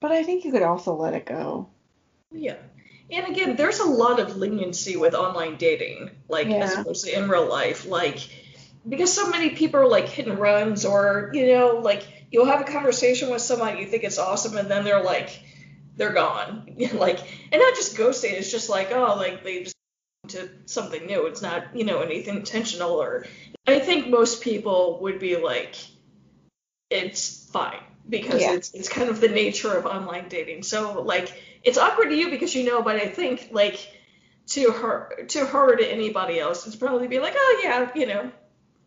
But 0.00 0.12
I 0.12 0.22
think 0.22 0.44
you 0.44 0.52
could 0.52 0.62
also 0.62 0.94
let 0.94 1.14
it 1.14 1.26
go. 1.26 1.68
Yeah. 2.32 2.56
And 3.10 3.28
again, 3.28 3.56
there's 3.56 3.80
a 3.80 3.84
lot 3.84 4.20
of 4.20 4.36
leniency 4.36 4.96
with 4.96 5.14
online 5.14 5.56
dating, 5.56 6.10
like 6.28 6.48
yeah. 6.48 6.56
as 6.56 6.76
opposed 6.76 7.04
to 7.04 7.16
in 7.16 7.28
real 7.28 7.48
life. 7.48 7.86
Like 7.86 8.18
because 8.88 9.12
so 9.12 9.28
many 9.28 9.50
people 9.50 9.80
are 9.80 9.88
like 9.88 10.08
hit 10.08 10.26
and 10.26 10.38
runs 10.38 10.84
or, 10.84 11.30
you 11.34 11.48
know, 11.48 11.80
like 11.82 12.04
you'll 12.30 12.46
have 12.46 12.60
a 12.60 12.64
conversation 12.64 13.30
with 13.30 13.42
someone 13.42 13.78
you 13.78 13.86
think 13.86 14.04
it's 14.04 14.18
awesome 14.18 14.56
and 14.56 14.70
then 14.70 14.84
they're 14.84 15.02
like 15.02 15.42
they're 15.96 16.12
gone. 16.12 16.74
like 16.94 17.20
and 17.52 17.60
not 17.60 17.74
just 17.74 17.96
ghosting, 17.96 18.32
it's 18.32 18.50
just 18.50 18.68
like, 18.68 18.92
oh, 18.92 19.14
like 19.16 19.44
they 19.44 19.64
just 19.64 19.76
went 20.24 20.30
to 20.32 20.50
something 20.64 21.06
new. 21.06 21.26
It's 21.26 21.42
not, 21.42 21.76
you 21.76 21.84
know, 21.84 22.00
anything 22.00 22.36
intentional 22.36 22.92
or 22.92 23.26
I 23.66 23.78
think 23.78 24.08
most 24.08 24.42
people 24.42 25.00
would 25.02 25.18
be 25.18 25.36
like 25.36 25.76
it's 26.90 27.48
fine 27.50 27.82
because 28.08 28.40
yeah. 28.40 28.54
it's 28.54 28.72
it's 28.74 28.88
kind 28.88 29.08
of 29.08 29.20
the 29.20 29.28
nature 29.28 29.72
of 29.76 29.86
online 29.86 30.28
dating. 30.28 30.62
So 30.62 31.02
like 31.02 31.32
it's 31.64 31.78
awkward 31.78 32.08
to 32.10 32.16
you 32.16 32.30
because 32.30 32.54
you 32.54 32.64
know, 32.64 32.82
but 32.82 32.96
I 32.96 33.06
think 33.06 33.48
like 33.52 33.88
to 34.48 34.70
her 34.70 35.24
to 35.28 35.46
her 35.46 35.76
to 35.76 35.86
anybody 35.86 36.38
else, 36.38 36.66
it's 36.66 36.76
probably 36.76 37.08
be 37.08 37.18
like, 37.18 37.34
oh 37.36 37.60
yeah, 37.62 37.90
you 37.94 38.06
know, 38.06 38.30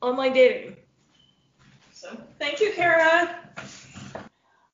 online 0.01 0.33
dating. 0.33 0.77
So 1.93 2.15
thank 2.39 2.59
you, 2.59 2.71
Kara. 2.73 3.39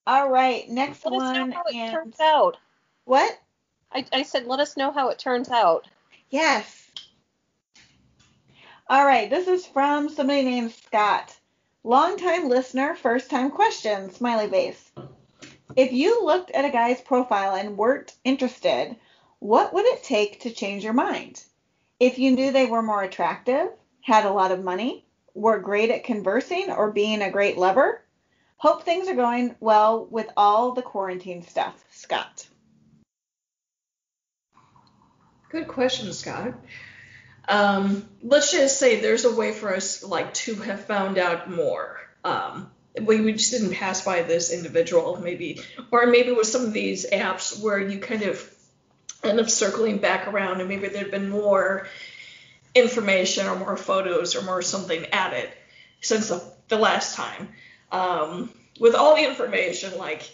All 0.07 0.29
right, 0.29 0.67
next 0.69 1.05
let 1.05 1.13
one. 1.13 1.33
Let 1.33 1.41
us 1.41 1.47
know 1.47 1.53
how 1.55 1.63
it 1.63 1.75
and... 1.75 1.91
turns 1.93 2.19
out. 2.19 2.57
What? 3.05 3.39
I, 3.93 4.05
I 4.11 4.23
said 4.23 4.45
let 4.45 4.59
us 4.59 4.77
know 4.77 4.91
how 4.91 5.09
it 5.09 5.19
turns 5.19 5.49
out. 5.49 5.87
Yes. 6.29 6.89
All 8.89 9.05
right, 9.05 9.29
this 9.29 9.47
is 9.47 9.65
from 9.65 10.09
somebody 10.09 10.43
named 10.43 10.73
Scott. 10.73 11.37
Longtime 11.83 12.49
listener, 12.49 12.95
first 12.95 13.29
time 13.29 13.51
question, 13.51 14.11
smiley 14.11 14.49
face. 14.49 14.91
If 15.75 15.91
you 15.91 16.25
looked 16.25 16.51
at 16.51 16.65
a 16.65 16.69
guy's 16.69 17.01
profile 17.01 17.55
and 17.55 17.77
weren't 17.77 18.13
interested, 18.23 18.95
what 19.39 19.73
would 19.73 19.85
it 19.85 20.03
take 20.03 20.41
to 20.41 20.51
change 20.51 20.83
your 20.83 20.93
mind? 20.93 21.43
If 21.99 22.19
you 22.19 22.31
knew 22.31 22.51
they 22.51 22.65
were 22.65 22.81
more 22.81 23.03
attractive, 23.03 23.69
had 24.01 24.25
a 24.25 24.31
lot 24.31 24.51
of 24.51 24.63
money, 24.63 25.05
were 25.33 25.59
great 25.59 25.91
at 25.91 26.03
conversing 26.03 26.71
or 26.71 26.91
being 26.91 27.21
a 27.21 27.31
great 27.31 27.57
lover. 27.57 28.01
Hope 28.57 28.83
things 28.83 29.07
are 29.07 29.15
going 29.15 29.55
well 29.59 30.05
with 30.05 30.29
all 30.37 30.73
the 30.73 30.81
quarantine 30.81 31.41
stuff. 31.43 31.83
Scott. 31.91 32.47
Good 35.49 35.67
question, 35.67 36.13
Scott. 36.13 36.53
Um, 37.47 38.07
let's 38.23 38.51
just 38.51 38.79
say 38.79 39.01
there's 39.01 39.25
a 39.25 39.35
way 39.35 39.51
for 39.51 39.75
us 39.75 40.03
like 40.03 40.33
to 40.35 40.55
have 40.55 40.85
found 40.85 41.17
out 41.17 41.49
more. 41.49 41.99
Um, 42.23 42.71
we, 42.99 43.21
we 43.21 43.33
just 43.33 43.51
didn't 43.51 43.73
pass 43.73 44.03
by 44.03 44.23
this 44.23 44.51
individual, 44.51 45.19
maybe, 45.21 45.61
or 45.91 46.07
maybe 46.07 46.31
with 46.31 46.47
some 46.47 46.65
of 46.65 46.73
these 46.73 47.09
apps 47.09 47.61
where 47.61 47.79
you 47.79 47.99
kind 47.99 48.23
of 48.23 48.53
end 49.23 49.39
up 49.39 49.49
circling 49.49 49.99
back 49.99 50.27
around 50.27 50.59
and 50.59 50.69
maybe 50.69 50.87
there'd 50.87 51.11
been 51.11 51.29
more 51.29 51.87
information 52.75 53.47
or 53.47 53.55
more 53.55 53.77
photos 53.77 54.35
or 54.35 54.41
more 54.41 54.61
something 54.61 55.05
added 55.07 55.49
since 56.01 56.29
the, 56.29 56.43
the 56.67 56.77
last 56.77 57.15
time. 57.15 57.49
Um, 57.91 58.51
with 58.79 58.95
all 58.95 59.15
the 59.15 59.27
information, 59.27 59.97
like 59.97 60.29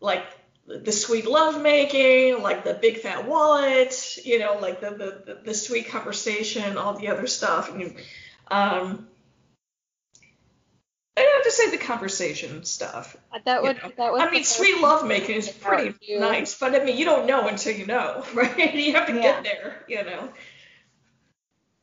like 0.00 0.24
the 0.66 0.92
sweet 0.92 1.26
love 1.26 1.62
making, 1.62 2.42
like 2.42 2.62
the 2.64 2.74
big 2.74 2.98
fat 2.98 3.26
wallet, 3.26 4.18
you 4.24 4.38
know, 4.38 4.58
like 4.60 4.80
the 4.80 4.90
the, 4.90 5.38
the 5.44 5.54
sweet 5.54 5.88
conversation, 5.88 6.76
all 6.76 6.98
the 6.98 7.08
other 7.08 7.26
stuff. 7.26 7.72
And, 7.72 7.96
um, 8.50 9.08
I 11.18 11.32
have 11.34 11.44
to 11.44 11.50
say 11.50 11.70
the 11.70 11.78
conversation 11.78 12.64
stuff. 12.64 13.16
That 13.44 13.62
would 13.62 13.76
you 13.76 13.82
know? 13.82 13.92
that 13.96 14.12
would. 14.12 14.20
I 14.20 14.30
mean, 14.30 14.44
sweet 14.44 14.80
love 14.80 15.06
making 15.06 15.36
is 15.36 15.48
pretty 15.48 15.94
nice, 16.18 16.58
but 16.58 16.74
I 16.74 16.84
mean, 16.84 16.96
you 16.96 17.04
don't 17.04 17.26
know 17.26 17.48
until 17.48 17.74
you 17.74 17.86
know, 17.86 18.24
right? 18.34 18.74
You 18.74 18.94
have 18.94 19.06
to 19.06 19.14
yeah. 19.14 19.22
get 19.22 19.44
there, 19.44 19.84
you 19.88 20.04
know. 20.04 20.28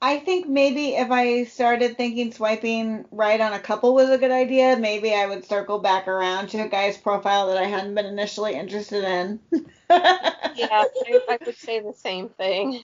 I 0.01 0.19
think 0.19 0.47
maybe 0.47 0.89
if 0.89 1.09
I 1.09 1.45
started 1.45 1.97
thinking 1.97 2.31
swiping 2.31 3.05
right 3.11 3.41
on 3.41 3.53
a 3.53 3.59
couple 3.59 3.95
was 3.95 4.09
a 4.09 4.17
good 4.17 4.31
idea, 4.31 4.77
maybe 4.77 5.13
I 5.13 5.25
would 5.25 5.45
circle 5.45 5.79
back 5.79 6.07
around 6.07 6.49
to 6.49 6.59
a 6.59 6.67
guy's 6.67 6.97
profile 6.97 7.47
that 7.47 7.57
I 7.57 7.65
hadn't 7.65 7.95
been 7.95 8.05
initially 8.05 8.53
interested 8.53 9.03
in. 9.03 9.39
yeah, 9.51 9.65
I, 9.89 11.19
I, 11.29 11.38
would 11.45 11.57
say 11.57 11.79
the 11.79 11.93
same 11.93 12.29
thing. 12.29 12.83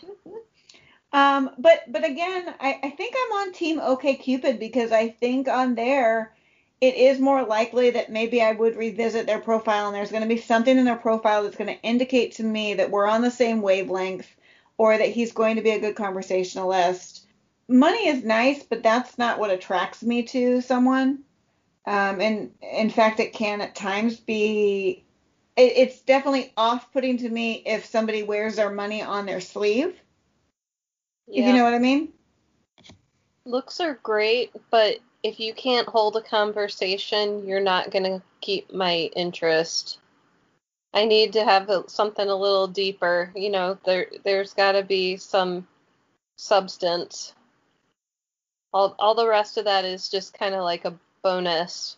Um, 1.14 1.52
but 1.58 1.84
but 1.89 2.06
again, 2.06 2.54
I, 2.60 2.80
I 2.82 2.89
think 2.91 3.14
I'm 3.16 3.34
on 3.34 3.54
Team 3.54 3.80
OkCupid 3.80 4.60
because 4.60 4.91
I 4.91 5.10
think 5.10 5.47
on 5.47 5.76
there 5.76 6.34
it 6.82 6.96
is 6.96 7.20
more 7.20 7.46
likely 7.46 7.92
that 7.92 8.12
maybe 8.12 8.42
I 8.42 8.54
would 8.54 8.76
revisit 8.76 9.28
their 9.28 9.40
profile 9.40 9.86
and 9.86 9.96
there's 9.96 10.10
going 10.10 10.24
to 10.24 10.28
be 10.28 10.42
something 10.42 10.76
in 10.76 10.84
their 10.84 10.96
profile 10.96 11.44
that's 11.44 11.56
going 11.56 11.74
to 11.74 11.82
indicate 11.84 12.34
to 12.34 12.44
me 12.44 12.74
that 12.74 12.90
we're 12.90 13.08
on 13.08 13.22
the 13.22 13.30
same 13.30 13.62
wavelength 13.62 14.28
or 14.80 14.98
that 14.98 15.10
he's 15.10 15.32
going 15.32 15.58
to 15.58 15.62
be 15.62 15.70
a 15.70 15.80
good 15.80 15.96
conversationalist. 15.96 17.28
Money 17.68 18.08
is 18.08 18.24
nice, 18.24 18.64
but 18.64 18.82
that's 18.82 19.20
not 19.20 19.38
what 19.38 19.52
attracts 19.52 20.02
me 20.02 20.24
to 20.24 20.60
someone. 20.62 21.20
Um, 21.86 22.20
and 22.20 22.52
in 22.62 22.90
fact, 22.90 23.20
it 23.20 23.34
can 23.34 23.62
at 23.62 23.76
times 23.76 24.20
be, 24.20 25.06
it, 25.56 25.74
it's 25.76 26.02
definitely 26.02 26.52
off 26.58 26.92
putting 26.92 27.18
to 27.18 27.30
me 27.30 27.62
if 27.64 27.86
somebody 27.86 28.24
wears 28.24 28.56
their 28.56 28.72
money 28.72 29.04
on 29.04 29.28
their 29.28 29.40
sleeve. 29.40 29.96
Yeah. 31.28 31.42
If 31.42 31.48
you 31.48 31.54
know 31.54 31.64
what 31.64 31.76
I 31.76 31.80
mean? 31.80 32.12
Looks 33.46 33.80
are 33.80 34.00
great, 34.02 34.52
but 34.72 34.98
if 35.24 35.39
you 35.39 35.53
can't 35.53 35.88
hold 35.88 36.15
a 36.15 36.22
conversation, 36.22 37.45
you're 37.47 37.59
not 37.59 37.91
going 37.91 38.03
to 38.03 38.22
keep 38.41 38.74
my 38.74 39.09
interest. 39.15 39.99
I 40.93 41.05
need 41.05 41.34
to 41.34 41.43
have 41.43 41.69
a, 41.69 41.88
something 41.89 42.28
a 42.28 42.36
little 42.36 42.67
deeper. 42.67 43.32
You 43.36 43.49
know, 43.49 43.78
there 43.86 44.07
there's 44.24 44.53
got 44.53 44.74
to 44.74 44.84
be 44.84 45.17
some 45.17 45.67
substance. 46.36 47.34
All 48.74 48.95
all 48.99 49.15
the 49.15 49.28
rest 49.28 49.57
of 49.57 49.65
that 49.65 49.86
is 49.86 50.09
just 50.09 50.38
kind 50.38 50.55
of 50.55 50.63
like 50.63 50.86
a 50.86 50.97
bonus. 51.24 51.97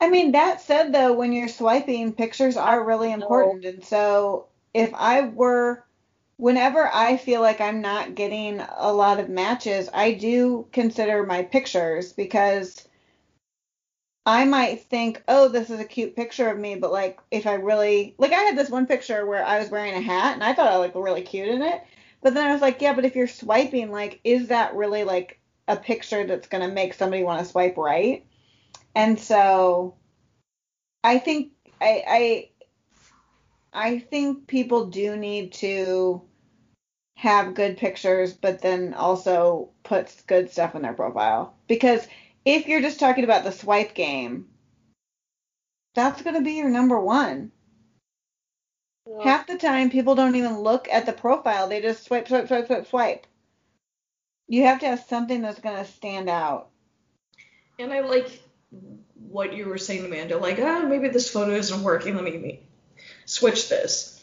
I 0.00 0.08
mean, 0.08 0.32
that 0.32 0.60
said 0.60 0.92
though, 0.92 1.12
when 1.12 1.32
you're 1.32 1.48
swiping, 1.48 2.12
pictures 2.12 2.56
are 2.56 2.84
really 2.84 3.12
important. 3.12 3.64
And 3.64 3.84
so 3.84 4.46
if 4.72 4.92
I 4.94 5.22
were 5.22 5.84
whenever 6.40 6.88
I 6.92 7.18
feel 7.18 7.42
like 7.42 7.60
I'm 7.60 7.82
not 7.82 8.14
getting 8.14 8.60
a 8.60 8.90
lot 8.90 9.20
of 9.20 9.28
matches, 9.28 9.90
I 9.92 10.12
do 10.12 10.66
consider 10.72 11.24
my 11.24 11.42
pictures 11.42 12.14
because 12.14 12.88
I 14.24 14.46
might 14.46 14.82
think, 14.84 15.22
oh, 15.28 15.48
this 15.48 15.68
is 15.68 15.80
a 15.80 15.84
cute 15.84 16.16
picture 16.16 16.48
of 16.48 16.58
me, 16.58 16.76
but 16.76 16.92
like 16.92 17.20
if 17.30 17.46
I 17.46 17.54
really 17.54 18.14
like 18.16 18.32
I 18.32 18.40
had 18.40 18.56
this 18.56 18.70
one 18.70 18.86
picture 18.86 19.26
where 19.26 19.44
I 19.44 19.58
was 19.58 19.70
wearing 19.70 19.94
a 19.94 20.00
hat 20.00 20.34
and 20.34 20.42
I 20.42 20.54
thought 20.54 20.72
I 20.72 20.78
looked 20.78 20.96
really 20.96 21.22
cute 21.22 21.48
in 21.48 21.62
it. 21.62 21.82
But 22.22 22.34
then 22.34 22.46
I 22.46 22.52
was 22.52 22.62
like, 22.62 22.80
yeah, 22.80 22.94
but 22.94 23.04
if 23.04 23.16
you're 23.16 23.26
swiping, 23.26 23.90
like, 23.90 24.20
is 24.24 24.48
that 24.48 24.74
really 24.74 25.04
like 25.04 25.40
a 25.68 25.76
picture 25.76 26.26
that's 26.26 26.48
gonna 26.48 26.68
make 26.68 26.94
somebody 26.94 27.22
want 27.22 27.44
to 27.44 27.50
swipe 27.50 27.76
right? 27.76 28.24
And 28.94 29.20
so 29.20 29.96
I 31.04 31.18
think 31.18 31.52
I 31.82 32.02
I 32.08 32.50
I 33.72 33.98
think 33.98 34.46
people 34.46 34.86
do 34.86 35.16
need 35.16 35.52
to 35.54 36.22
have 37.20 37.52
good 37.52 37.76
pictures, 37.76 38.32
but 38.32 38.62
then 38.62 38.94
also 38.94 39.68
put 39.82 40.10
good 40.26 40.50
stuff 40.50 40.74
in 40.74 40.80
their 40.80 40.94
profile. 40.94 41.54
Because 41.68 42.08
if 42.46 42.66
you're 42.66 42.80
just 42.80 42.98
talking 42.98 43.24
about 43.24 43.44
the 43.44 43.52
swipe 43.52 43.92
game, 43.92 44.46
that's 45.94 46.22
going 46.22 46.36
to 46.36 46.40
be 46.40 46.54
your 46.54 46.70
number 46.70 46.98
one. 46.98 47.52
Well, 49.04 49.22
Half 49.22 49.48
the 49.48 49.58
time, 49.58 49.90
people 49.90 50.14
don't 50.14 50.34
even 50.34 50.60
look 50.60 50.88
at 50.90 51.04
the 51.04 51.12
profile. 51.12 51.68
They 51.68 51.82
just 51.82 52.04
swipe, 52.04 52.26
swipe, 52.26 52.46
swipe, 52.46 52.68
swipe, 52.68 52.86
swipe. 52.86 53.26
You 54.48 54.62
have 54.62 54.80
to 54.80 54.86
have 54.86 55.04
something 55.06 55.42
that's 55.42 55.60
going 55.60 55.76
to 55.76 55.84
stand 55.92 56.30
out. 56.30 56.70
And 57.78 57.92
I 57.92 58.00
like 58.00 58.40
what 59.14 59.52
you 59.52 59.66
were 59.66 59.76
saying, 59.76 60.06
Amanda. 60.06 60.38
Like, 60.38 60.58
oh, 60.58 60.86
maybe 60.86 61.08
this 61.08 61.30
photo 61.30 61.52
isn't 61.52 61.82
working. 61.82 62.14
Let 62.14 62.24
me, 62.24 62.38
me 62.38 62.62
switch 63.26 63.68
this. 63.68 64.19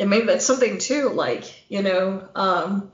And 0.00 0.08
maybe 0.08 0.26
that's 0.26 0.46
something 0.46 0.78
too. 0.78 1.10
Like, 1.10 1.44
you 1.70 1.82
know, 1.82 2.26
um, 2.34 2.90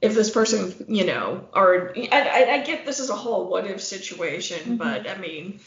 if 0.00 0.14
this 0.14 0.30
person, 0.30 0.72
you 0.88 1.04
know, 1.04 1.48
or 1.52 1.92
I, 1.96 2.08
I, 2.12 2.52
I 2.54 2.60
get 2.62 2.86
this 2.86 3.00
is 3.00 3.10
a 3.10 3.16
whole 3.16 3.48
what 3.50 3.66
if 3.66 3.80
situation, 3.82 4.58
Mhm. 4.60 4.78
but 4.78 5.10
I 5.10 5.16
mean, 5.18 5.58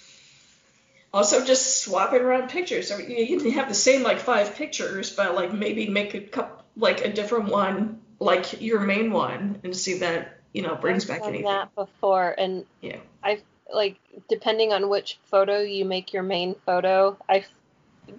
also 1.14 1.46
just 1.46 1.84
swapping 1.84 2.22
around 2.22 2.50
pictures. 2.50 2.90
I 2.92 2.98
mean, 2.98 3.12
you 3.28 3.40
can 3.40 3.52
have 3.52 3.68
the 3.68 3.76
same 3.76 4.02
like 4.02 4.20
five 4.20 4.56
pictures, 4.56 5.14
but 5.14 5.36
like 5.36 5.54
maybe 5.54 5.90
make 5.90 6.14
a 6.14 6.22
couple, 6.22 6.64
like 6.78 7.04
a 7.04 7.12
different 7.12 7.50
one, 7.50 8.02
like 8.20 8.62
your 8.62 8.80
main 8.80 9.12
one, 9.12 9.60
and 9.64 9.76
see 9.76 10.00
that 10.00 10.40
you 10.54 10.62
know 10.62 10.76
brings 10.76 11.04
I've 11.04 11.10
back 11.10 11.20
done 11.22 11.30
anything. 11.30 11.46
that 11.46 11.76
before, 11.76 12.34
and 12.38 12.66
Yeah. 12.82 12.98
I've 13.24 13.44
like 13.74 13.98
depending 14.30 14.72
on 14.72 14.88
which 14.88 15.20
photo 15.26 15.60
you 15.60 15.84
make 15.84 16.14
your 16.14 16.24
main 16.24 16.56
photo. 16.66 17.18
I 17.28 17.46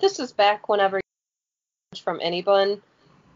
this 0.01 0.19
is 0.19 0.33
back 0.33 0.69
whenever 0.69 1.01
from 1.99 2.21
anyone. 2.23 2.83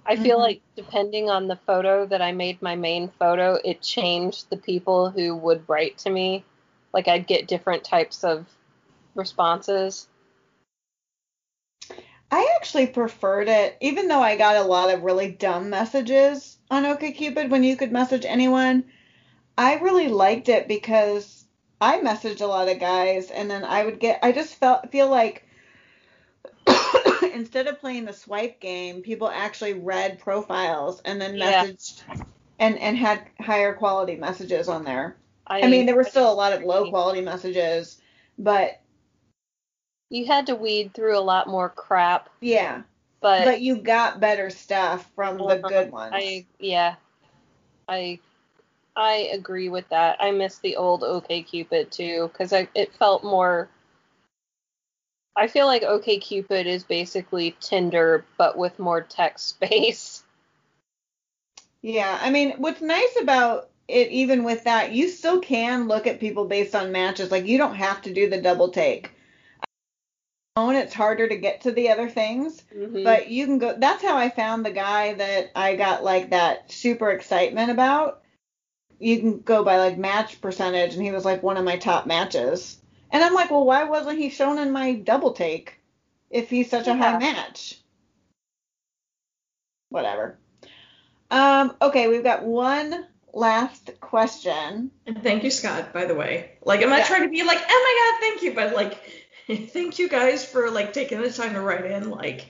I 0.06 0.16
feel 0.16 0.38
Mhm. 0.38 0.40
like 0.40 0.60
depending 0.76 1.30
on 1.30 1.46
the 1.46 1.56
photo 1.56 2.06
that 2.06 2.22
I 2.22 2.32
made 2.32 2.62
my 2.62 2.74
main 2.74 3.08
photo, 3.18 3.58
it 3.64 3.82
changed 3.82 4.50
the 4.50 4.56
people 4.56 5.10
who 5.10 5.36
would 5.36 5.68
write 5.68 5.98
to 5.98 6.10
me. 6.10 6.44
Like 6.92 7.08
I'd 7.08 7.26
get 7.26 7.46
different 7.48 7.84
types 7.84 8.24
of 8.24 8.46
responses. 9.14 10.08
I 12.30 12.52
actually 12.56 12.86
preferred 12.86 13.48
it, 13.48 13.76
even 13.80 14.08
though 14.08 14.20
I 14.20 14.36
got 14.36 14.56
a 14.56 14.62
lot 14.62 14.92
of 14.92 15.02
really 15.02 15.30
dumb 15.32 15.68
messages 15.70 16.58
on 16.70 16.84
OkCupid 16.84 17.50
when 17.50 17.64
you 17.64 17.76
could 17.76 17.92
message 17.92 18.24
anyone. 18.24 18.84
I 19.58 19.74
really 19.74 20.08
liked 20.08 20.48
it 20.48 20.68
because 20.68 21.44
I 21.80 21.98
messaged 21.98 22.40
a 22.40 22.46
lot 22.46 22.68
of 22.68 22.78
guys, 22.78 23.30
and 23.30 23.50
then 23.50 23.64
I 23.64 23.84
would 23.84 23.98
get. 23.98 24.20
I 24.22 24.32
just 24.32 24.54
felt 24.54 24.90
feel 24.92 25.08
like 25.08 25.46
instead 27.34 27.66
of 27.66 27.80
playing 27.80 28.04
the 28.04 28.12
swipe 28.12 28.60
game, 28.60 29.02
people 29.02 29.28
actually 29.28 29.74
read 29.74 30.18
profiles 30.18 31.00
and 31.04 31.20
then 31.20 31.34
Yeah. 31.34 31.62
messaged 31.62 32.02
and 32.58 32.78
and 32.78 32.96
had 32.96 33.22
higher 33.40 33.74
quality 33.74 34.16
messages 34.16 34.68
on 34.68 34.84
there. 34.84 35.16
I, 35.46 35.62
I 35.62 35.68
mean, 35.68 35.86
there 35.86 35.96
were 35.96 36.04
still 36.04 36.30
a 36.30 36.34
lot 36.34 36.52
of 36.52 36.62
low 36.62 36.88
quality 36.90 37.20
messages, 37.20 38.00
but 38.38 38.80
you 40.10 40.26
had 40.26 40.46
to 40.46 40.54
weed 40.54 40.92
through 40.94 41.16
a 41.16 41.20
lot 41.20 41.46
more 41.48 41.68
crap, 41.68 42.28
yeah. 42.40 42.82
but, 43.20 43.44
But 43.44 43.60
you 43.60 43.76
got 43.76 44.20
better 44.20 44.50
stuff 44.50 45.10
from 45.14 45.38
the 45.46 45.56
Uh-huh. 45.56 45.68
good 45.68 45.90
ones. 45.92 46.14
I 46.14 46.46
yeah, 46.58 46.96
I 47.88 48.18
I 48.96 49.30
agree 49.32 49.68
with 49.68 49.88
that. 49.90 50.16
I 50.20 50.30
miss 50.32 50.58
the 50.58 50.76
old 50.76 51.02
OkCupid 51.02 51.90
too 51.90 52.28
because 52.32 52.52
I 52.52 52.68
it 52.74 52.92
felt 52.94 53.24
more. 53.24 53.68
I 55.36 55.46
feel 55.46 55.66
like 55.66 55.82
OkCupid 55.82 56.66
is 56.66 56.84
basically 56.84 57.56
Tinder 57.60 58.24
but 58.36 58.58
with 58.58 58.78
more 58.78 59.00
text 59.00 59.48
space. 59.48 60.22
Yeah, 61.82 62.18
I 62.20 62.30
mean, 62.30 62.52
what's 62.58 62.82
nice 62.82 63.16
about 63.22 63.70
it, 63.88 64.08
even 64.08 64.44
with 64.44 64.64
that, 64.64 64.92
you 64.92 65.08
still 65.08 65.40
can 65.40 65.88
look 65.88 66.06
at 66.06 66.20
people 66.20 66.44
based 66.44 66.74
on 66.74 66.92
matches. 66.92 67.30
Like, 67.30 67.46
you 67.46 67.58
don't 67.58 67.74
have 67.74 68.02
to 68.02 68.12
do 68.12 68.28
the 68.28 68.40
double 68.40 68.68
take. 68.68 69.10
Know 70.56 70.70
it's 70.70 70.92
harder 70.92 71.28
to 71.28 71.36
get 71.36 71.62
to 71.62 71.72
the 71.72 71.90
other 71.90 72.08
things, 72.08 72.62
Mhm. 72.74 73.04
but 73.04 73.28
you 73.30 73.46
can 73.46 73.58
go. 73.58 73.74
That's 73.78 74.02
how 74.02 74.16
I 74.16 74.28
found 74.28 74.66
the 74.66 74.72
guy 74.72 75.14
that 75.14 75.52
I 75.54 75.76
got 75.76 76.04
like 76.04 76.30
that 76.30 76.70
super 76.70 77.10
excitement 77.10 77.70
about. 77.70 78.22
You 78.98 79.18
can 79.20 79.40
go 79.40 79.64
by 79.64 79.78
like 79.78 79.96
match 79.96 80.40
percentage, 80.40 80.94
and 80.94 81.02
he 81.02 81.12
was 81.12 81.24
like 81.24 81.42
one 81.42 81.56
of 81.56 81.64
my 81.64 81.76
top 81.78 82.06
matches. 82.06 82.79
And 83.12 83.22
I'm 83.22 83.34
like, 83.34 83.50
well, 83.50 83.64
why 83.64 83.84
wasn't 83.84 84.18
he 84.18 84.30
shown 84.30 84.58
in 84.58 84.70
my 84.70 84.94
double 84.94 85.32
take 85.32 85.80
if 86.30 86.48
he's 86.48 86.70
such 86.70 86.86
a 86.86 86.94
high 86.94 87.18
match? 87.18 87.78
Whatever. 89.88 90.38
Um, 91.30 91.76
okay, 91.82 92.08
we've 92.08 92.22
got 92.22 92.44
one 92.44 93.06
last 93.32 93.90
question. 94.00 94.90
And 95.06 95.22
thank 95.22 95.44
you, 95.44 95.50
Scott, 95.50 95.92
by 95.92 96.04
the 96.04 96.14
way. 96.14 96.52
Like, 96.62 96.82
I'm 96.82 96.90
not 96.90 97.00
Yeah. 97.00 97.06
trying 97.06 97.22
to 97.22 97.28
be 97.28 97.42
like, 97.42 97.58
oh 97.68 97.68
my 97.68 98.18
god, 98.18 98.20
thank 98.28 98.42
you, 98.42 98.54
but 98.54 98.74
like, 98.74 99.68
thank 99.72 99.98
you 99.98 100.08
guys 100.08 100.44
for 100.44 100.70
like 100.70 100.92
taking 100.92 101.20
the 101.20 101.32
time 101.32 101.54
to 101.54 101.60
write 101.60 101.84
in. 101.84 102.10
Like, 102.10 102.46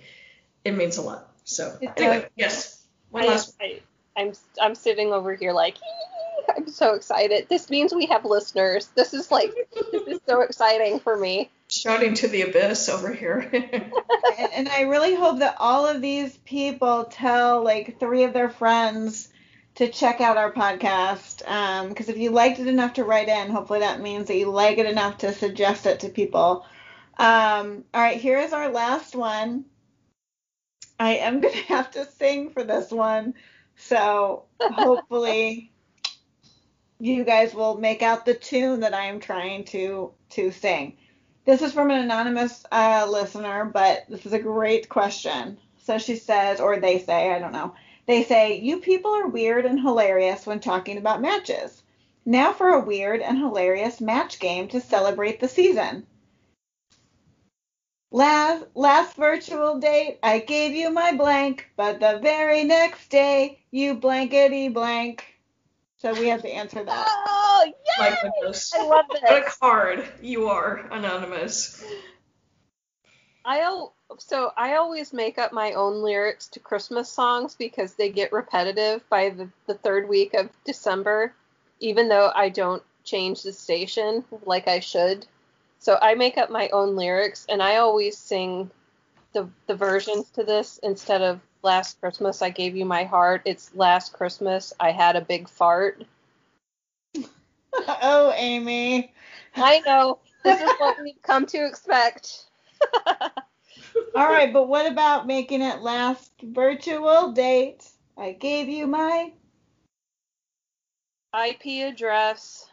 it 0.64 0.72
means 0.72 0.98
a 0.98 1.02
lot. 1.02 1.32
So, 1.44 1.78
anyway, 1.96 2.20
does. 2.20 2.30
yes. 2.36 2.86
One 3.11 3.24
I, 3.24 3.26
last. 3.26 3.56
I, 3.61 3.80
I'm 4.16 4.32
I'm 4.61 4.74
sitting 4.74 5.12
over 5.12 5.34
here 5.34 5.52
like 5.52 5.76
I'm 6.57 6.68
so 6.68 6.94
excited. 6.94 7.48
This 7.48 7.70
means 7.70 7.94
we 7.94 8.07
have 8.07 8.24
listeners. 8.24 8.88
This 8.94 9.14
is 9.14 9.30
like 9.30 9.53
this 9.92 10.07
is 10.07 10.20
so 10.28 10.40
exciting 10.40 11.01
for 11.01 11.16
me. 11.16 11.51
Shouting 11.68 12.14
to 12.14 12.28
the 12.28 12.42
abyss 12.42 12.88
over 12.88 13.12
here. 13.12 13.48
and, 13.53 14.53
and 14.53 14.68
I 14.68 14.82
really 14.82 15.14
hope 15.14 15.38
that 15.38 15.57
all 15.59 15.86
of 15.86 16.03
these 16.03 16.36
people 16.38 17.05
tell 17.05 17.62
like 17.62 18.01
three 18.01 18.24
of 18.24 18.32
their 18.32 18.51
friends 18.51 19.28
to 19.76 19.88
check 19.88 20.20
out 20.20 20.36
our 20.36 20.53
podcast. 20.53 21.38
Because 21.88 22.09
if 22.09 22.18
you 22.18 22.30
liked 22.30 22.59
it 22.59 22.66
enough 22.66 22.94
to 22.94 23.05
write 23.05 23.28
in, 23.28 23.51
hopefully 23.51 23.80
that 23.80 24.01
means 24.01 24.28
that 24.28 24.36
you 24.36 24.51
like 24.51 24.78
it 24.78 24.86
enough 24.86 25.18
to 25.18 25.32
suggest 25.32 25.86
it 25.86 26.01
to 26.01 26.09
people. 26.09 26.66
Um, 27.18 27.84
all 27.92 28.01
right, 28.01 28.20
here 28.20 28.38
is 28.38 28.53
our 28.53 28.70
last 28.70 29.14
one. 29.14 29.66
I 30.98 31.16
am 31.16 31.40
going 31.40 31.55
to 31.66 31.72
have 31.72 31.90
to 31.92 32.05
sing 32.05 32.51
for 32.51 32.64
this 32.64 32.90
one. 32.90 33.34
So 33.76 34.44
hopefully 34.61 35.69
you 37.01 37.24
guys 37.24 37.55
will 37.55 37.78
make 37.78 38.03
out 38.03 38.26
the 38.26 38.34
tune 38.34 38.80
that 38.80 38.94
I 38.94 39.07
am 39.07 39.20
trying 39.20 39.64
to 39.66 40.12
to 40.30 40.51
sing. 40.53 40.96
This 41.46 41.62
is 41.62 41.72
from 41.72 41.90
an 41.90 41.98
anonymous 41.98 42.64
uh, 42.70 43.09
listener, 43.11 43.64
but 43.64 44.05
this 44.09 44.26
is 44.26 44.34
a 44.34 44.38
great 44.38 44.88
question. 44.88 45.57
So 45.78 45.98
she 45.98 46.16
says, 46.16 46.61
or 46.61 46.78
they 46.78 46.98
say, 46.98 47.32
I 47.32 47.38
don't 47.38 47.53
know. 47.53 47.74
They 48.07 48.22
say, 48.22 48.59
You 48.61 48.80
people 48.80 49.12
are 49.12 49.26
weird 49.26 49.64
and 49.64 49.80
hilarious 49.80 50.46
when 50.46 50.61
talking 50.61 50.98
about 50.98 51.22
matches. 51.22 51.82
Now 52.26 52.53
for 52.53 52.68
a 52.68 52.84
weird 52.84 53.22
and 53.22 53.38
hilarious 53.38 54.01
match 54.01 54.38
game 54.38 54.68
to 54.68 54.80
celebrate 54.80 55.40
the 55.40 55.48
season. 55.48 56.07
Last, 58.12 58.64
last 58.74 59.16
virtual 59.16 59.78
date, 59.78 60.18
I 60.22 60.40
gave 60.40 60.72
you 60.72 60.90
my 60.90 61.12
blank, 61.12 61.70
but 61.76 62.01
the 62.01 62.18
very 62.20 62.64
next 62.64 63.09
day, 63.09 63.61
you 63.70 63.94
blankety 63.94 64.68
blank. 64.68 65.29
So 66.01 66.14
we 66.14 66.28
have 66.28 66.40
to 66.42 66.48
answer 66.48 66.82
that. 66.82 67.07
Oh 67.09 67.64
yay! 67.66 67.72
I 67.98 68.11
love 68.82 69.05
What 69.11 69.18
a 69.18 69.20
this. 69.42 69.57
card 69.59 70.09
you 70.22 70.48
are, 70.48 70.88
Anonymous. 70.90 71.84
I 73.44 73.61
al- 73.61 73.94
so 74.16 74.51
I 74.57 74.76
always 74.76 75.12
make 75.12 75.38
up 75.38 75.53
my 75.53 75.72
own 75.72 76.03
lyrics 76.03 76.48
to 76.48 76.61
Christmas 76.61 77.11
songs 77.11 77.55
because 77.55 77.94
they 77.94 78.09
get 78.09 78.32
repetitive 78.32 79.07
by 79.11 79.28
the, 79.30 79.51
the 79.66 79.74
third 79.74 80.09
week 80.09 80.32
of 80.32 80.48
December, 80.64 81.34
even 81.80 82.09
though 82.09 82.32
I 82.34 82.48
don't 82.48 82.82
change 83.05 83.42
the 83.42 83.53
station 83.53 84.24
like 84.46 84.68
I 84.68 84.80
should. 84.80 85.26
So 85.80 85.98
I 86.01 86.14
make 86.14 86.38
up 86.38 86.51
my 86.51 86.68
own 86.70 86.96
lyrics 86.96 87.44
and 87.48 87.62
I 87.62 87.76
always 87.76 88.16
sing 88.16 88.70
the 89.34 89.48
the 89.66 89.74
versions 89.74 90.30
to 90.30 90.44
this 90.44 90.78
instead 90.82 91.20
of 91.20 91.40
Last 91.62 92.00
Christmas 92.00 92.42
I 92.42 92.50
gave 92.50 92.76
you 92.76 92.84
my 92.84 93.04
heart. 93.04 93.42
It's 93.44 93.74
Last 93.74 94.12
Christmas 94.12 94.72
I 94.80 94.90
had 94.92 95.16
a 95.16 95.20
big 95.20 95.48
fart. 95.48 96.04
oh, 97.74 98.32
Amy. 98.36 99.12
I 99.56 99.80
know 99.80 100.18
this 100.44 100.61
is 100.61 100.70
what 100.78 100.96
we've 101.02 101.20
come 101.22 101.46
to 101.46 101.66
expect. 101.66 102.46
All 103.06 104.28
right, 104.28 104.52
but 104.52 104.68
what 104.68 104.90
about 104.90 105.26
making 105.26 105.62
it 105.62 105.82
last 105.82 106.32
virtual 106.42 107.32
date? 107.32 107.86
I 108.16 108.32
gave 108.32 108.68
you 108.68 108.86
my, 108.86 109.32
IP 111.32 111.86
address. 111.88 112.68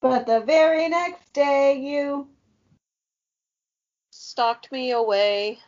but 0.00 0.26
the 0.26 0.40
very 0.40 0.88
next 0.88 1.32
day 1.32 1.78
you. 1.78 2.28
stalked 4.10 4.70
me 4.70 4.90
away. 4.90 5.58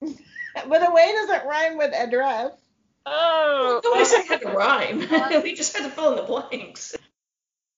But 0.54 0.88
away 0.88 1.12
doesn't 1.12 1.46
rhyme 1.46 1.76
with 1.76 1.94
address. 1.94 2.52
Oh, 3.06 3.80
No, 3.82 3.94
I 3.94 4.04
said 4.04 4.20
it 4.20 4.26
had 4.26 4.40
to 4.42 4.48
rhyme. 4.48 4.98
we 5.42 5.54
just 5.54 5.76
had 5.76 5.84
to 5.84 5.90
fill 5.90 6.10
in 6.10 6.16
the 6.16 6.22
blanks. 6.22 6.94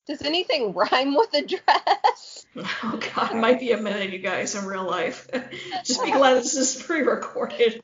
Does 0.06 0.22
anything 0.22 0.72
rhyme 0.72 1.14
with 1.14 1.32
address? 1.34 2.46
Oh 2.56 2.98
god, 3.14 3.30
it 3.30 3.36
might 3.36 3.60
be 3.60 3.70
a 3.70 3.76
minute, 3.76 4.10
you 4.10 4.18
guys, 4.18 4.56
in 4.56 4.64
real 4.64 4.82
life. 4.84 5.28
Just 5.84 6.04
be 6.04 6.10
glad 6.10 6.34
this 6.38 6.56
is 6.56 6.82
pre-recorded. 6.82 7.80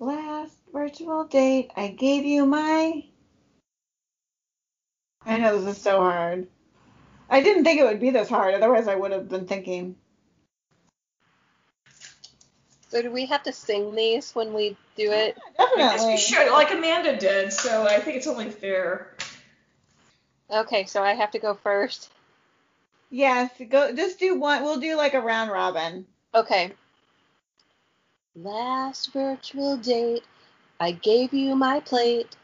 Last 0.00 0.56
virtual 0.72 1.24
date, 1.24 1.70
I 1.76 1.86
gave 1.86 2.24
you 2.24 2.46
my. 2.46 3.04
I 5.24 5.38
know 5.38 5.60
this 5.60 5.76
is 5.76 5.82
so 5.82 6.00
hard. 6.00 6.48
I 7.30 7.42
didn't 7.42 7.62
think 7.62 7.80
it 7.80 7.84
would 7.84 8.00
be 8.00 8.10
this 8.10 8.28
hard, 8.28 8.54
otherwise, 8.54 8.88
I 8.88 8.96
would 8.96 9.12
have 9.12 9.28
been 9.28 9.46
thinking. 9.46 9.94
So 12.88 13.02
do 13.02 13.10
we 13.10 13.26
have 13.26 13.42
to 13.42 13.52
sing 13.52 13.94
these 13.94 14.34
when 14.34 14.54
we 14.54 14.76
do 14.96 15.12
it? 15.12 15.36
I 15.58 15.74
guess 15.76 15.92
Definitely. 15.92 16.12
we 16.12 16.16
should, 16.18 16.50
like 16.50 16.72
Amanda 16.72 17.16
did, 17.16 17.52
so 17.52 17.86
I 17.86 18.00
think 18.00 18.16
it's 18.16 18.26
only 18.26 18.50
fair. 18.50 19.14
Okay, 20.50 20.86
so 20.86 21.02
I 21.02 21.12
have 21.12 21.30
to 21.32 21.38
go 21.38 21.54
first. 21.54 22.10
Yes, 23.10 23.50
go. 23.68 23.94
Just 23.94 24.18
do 24.18 24.38
one. 24.38 24.62
We'll 24.62 24.80
do 24.80 24.96
like 24.96 25.14
a 25.14 25.20
round 25.20 25.50
robin. 25.50 26.06
Okay. 26.34 26.72
Last 28.34 29.12
virtual 29.12 29.76
date, 29.76 30.24
I 30.80 30.92
gave 30.92 31.34
you 31.34 31.56
my 31.56 31.80
plate, 31.80 32.36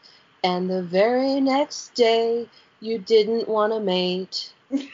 and 0.43 0.69
the 0.69 0.83
very 0.83 1.39
next 1.39 1.93
day, 1.95 2.47
you 2.81 2.99
didn't 2.99 3.47
want 3.47 3.73
a 3.73 3.79
mate. 3.79 4.53
That's 4.69 4.89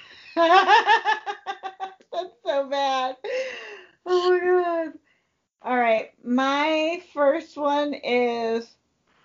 so 2.46 2.70
bad. 2.70 3.18
Oh 4.06 4.30
my 4.30 4.40
god. 4.40 5.01
All 5.64 5.78
right, 5.78 6.10
my 6.24 7.04
first 7.14 7.56
one 7.56 7.94
is 7.94 8.68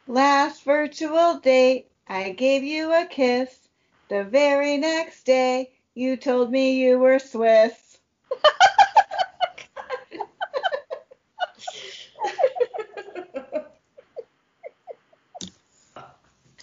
last 0.07 0.64
virtual 0.64 1.39
date. 1.39 1.89
I 2.07 2.32
gave 2.32 2.62
you 2.62 2.93
a 2.93 3.07
kiss. 3.07 3.57
The 4.11 4.22
very 4.22 4.76
next 4.76 5.24
day, 5.24 5.72
you 5.95 6.18
told 6.18 6.51
me 6.51 6.84
you 6.84 6.99
were 6.99 7.18
Swiss. 7.18 7.72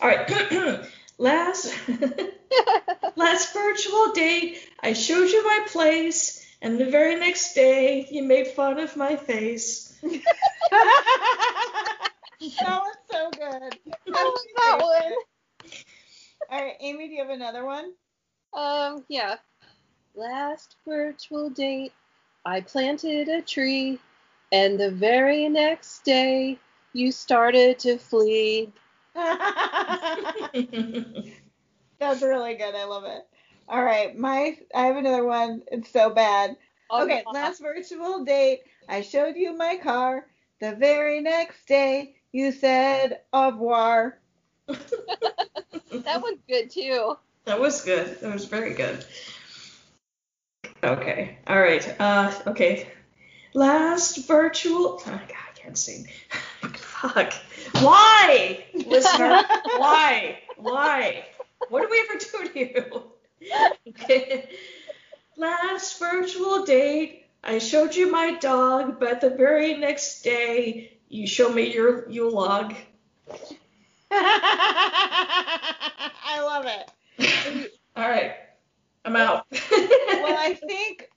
All 0.01 0.09
right. 0.09 0.87
last 1.17 1.73
last 3.15 3.53
virtual 3.53 4.11
date, 4.11 4.59
I 4.81 4.93
showed 4.93 5.29
you 5.29 5.43
my 5.43 5.65
place, 5.67 6.42
and 6.63 6.79
the 6.79 6.85
very 6.85 7.15
next 7.15 7.53
day, 7.53 8.07
you 8.09 8.23
made 8.23 8.47
fun 8.47 8.79
of 8.79 8.95
my 8.95 9.17
face. 9.17 9.99
that 10.01 10.21
was 12.39 12.95
so 13.11 13.29
good. 13.31 13.77
Oh, 14.13 14.41
that 14.55 14.77
one. 14.79 15.11
All 16.49 16.63
right, 16.63 16.75
Amy, 16.79 17.09
do 17.09 17.15
you 17.15 17.21
have 17.21 17.29
another 17.29 17.65
one? 17.65 17.91
Um, 18.53 19.03
yeah. 19.09 19.35
Last 20.15 20.77
virtual 20.87 21.49
date, 21.49 21.91
I 22.45 22.61
planted 22.61 23.27
a 23.27 23.41
tree, 23.41 23.99
and 24.53 24.79
the 24.79 24.91
very 24.91 25.49
next 25.49 26.05
day, 26.05 26.57
you 26.93 27.11
started 27.11 27.77
to 27.79 27.97
flee. 27.97 28.71
That's 29.15 29.33
really 32.21 32.55
good. 32.55 32.73
I 32.73 32.85
love 32.85 33.03
it. 33.03 33.27
All 33.67 33.83
right, 33.83 34.17
my 34.17 34.57
I 34.75 34.85
have 34.85 34.97
another 34.97 35.25
one. 35.25 35.63
It's 35.71 35.91
so 35.91 36.09
bad. 36.09 36.55
Oh, 36.89 37.03
Okay, 37.03 37.23
no. 37.25 37.31
last 37.31 37.61
virtual 37.61 38.23
date, 38.23 38.61
I 38.87 39.01
showed 39.01 39.35
you 39.35 39.55
my 39.57 39.77
car. 39.81 40.27
The 40.59 40.75
very 40.75 41.21
next 41.21 41.65
day, 41.67 42.15
you 42.31 42.51
said 42.51 43.21
au 43.31 43.51
revoir. 43.51 44.19
That 45.91 46.21
one's 46.21 46.39
good 46.47 46.69
too. 46.71 47.15
That 47.45 47.59
was 47.59 47.83
good. 47.83 48.19
That 48.21 48.33
was 48.33 48.45
very 48.45 48.73
good. 48.73 49.05
Okay. 50.83 51.37
All 51.47 51.59
right. 51.59 51.95
Uh, 51.99 52.33
okay. 52.47 52.87
Last 53.53 54.27
virtual. 54.27 54.99
Oh, 54.99 55.03
my 55.05 55.17
God, 55.17 55.29
I 55.29 55.59
can't 55.59 55.77
sing. 55.77 56.07
Fuck. 56.75 57.33
Why, 57.81 58.63
listener? 58.73 59.43
Why? 59.77 60.39
Why? 60.57 61.25
What 61.69 61.81
did 61.81 61.91
we 61.91 61.99
ever 62.09 62.19
do 62.19 62.53
to 62.53 62.59
you? 62.59 63.03
Okay. 63.87 64.49
Last 65.37 65.99
virtual 65.99 66.65
date, 66.65 67.25
I 67.43 67.57
showed 67.57 67.95
you 67.95 68.11
my 68.11 68.35
dog, 68.35 68.99
but 68.99 69.21
the 69.21 69.31
very 69.31 69.75
next 69.77 70.21
day, 70.21 70.97
you 71.09 71.25
show 71.27 71.51
me 71.51 71.73
your 71.73 72.09
Yule 72.09 72.31
log. 72.31 72.73
I 74.11 74.79
love 76.41 76.65
it. 76.65 77.71
All 77.95 78.09
right. 78.09 78.33
I'm 79.05 79.15
out. 79.15 79.45
Well, 79.51 80.37
I 80.39 80.53
think 80.53 81.09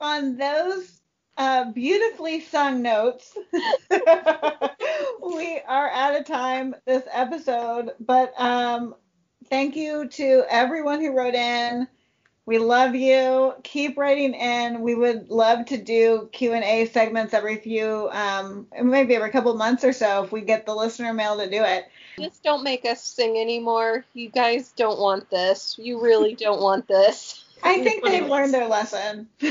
on 0.00 0.36
those 0.36 1.00
uh, 1.36 1.70
beautifully 1.72 2.40
sung 2.40 2.82
notes, 2.82 3.36
we 3.92 5.60
are 5.68 5.90
out 5.90 6.18
of 6.18 6.26
time 6.26 6.74
this 6.86 7.02
episode. 7.12 7.90
But 8.00 8.32
um, 8.38 8.94
thank 9.48 9.76
you 9.76 10.08
to 10.08 10.44
everyone 10.48 11.00
who 11.00 11.16
wrote 11.16 11.34
in. 11.34 11.86
We 12.46 12.58
love 12.58 12.94
you. 12.94 13.54
Keep 13.64 13.98
writing 13.98 14.34
in. 14.34 14.80
We 14.80 14.94
would 14.94 15.30
love 15.30 15.66
to 15.66 15.76
do 15.76 16.28
Q 16.32 16.52
and 16.52 16.64
A 16.64 16.86
segments 16.86 17.34
every 17.34 17.56
few, 17.56 18.08
um, 18.12 18.68
maybe 18.80 19.16
every 19.16 19.30
couple 19.30 19.52
months 19.54 19.82
or 19.82 19.92
so 19.92 20.22
if 20.22 20.30
we 20.30 20.42
get 20.42 20.64
the 20.64 20.74
listener 20.74 21.12
mail 21.12 21.36
to 21.38 21.50
do 21.50 21.64
it. 21.64 21.86
Just 22.20 22.44
don't 22.44 22.62
make 22.62 22.84
us 22.84 23.04
sing 23.04 23.36
anymore. 23.36 24.04
You 24.14 24.30
guys 24.30 24.72
don't 24.76 25.00
want 25.00 25.28
this. 25.28 25.76
You 25.76 26.00
really 26.00 26.34
don't 26.34 26.62
want 26.62 26.86
this. 26.86 27.44
I 27.62 27.82
think 27.82 28.04
they've 28.04 28.26
learned 28.26 28.54
their 28.54 28.68
lesson. 28.68 29.28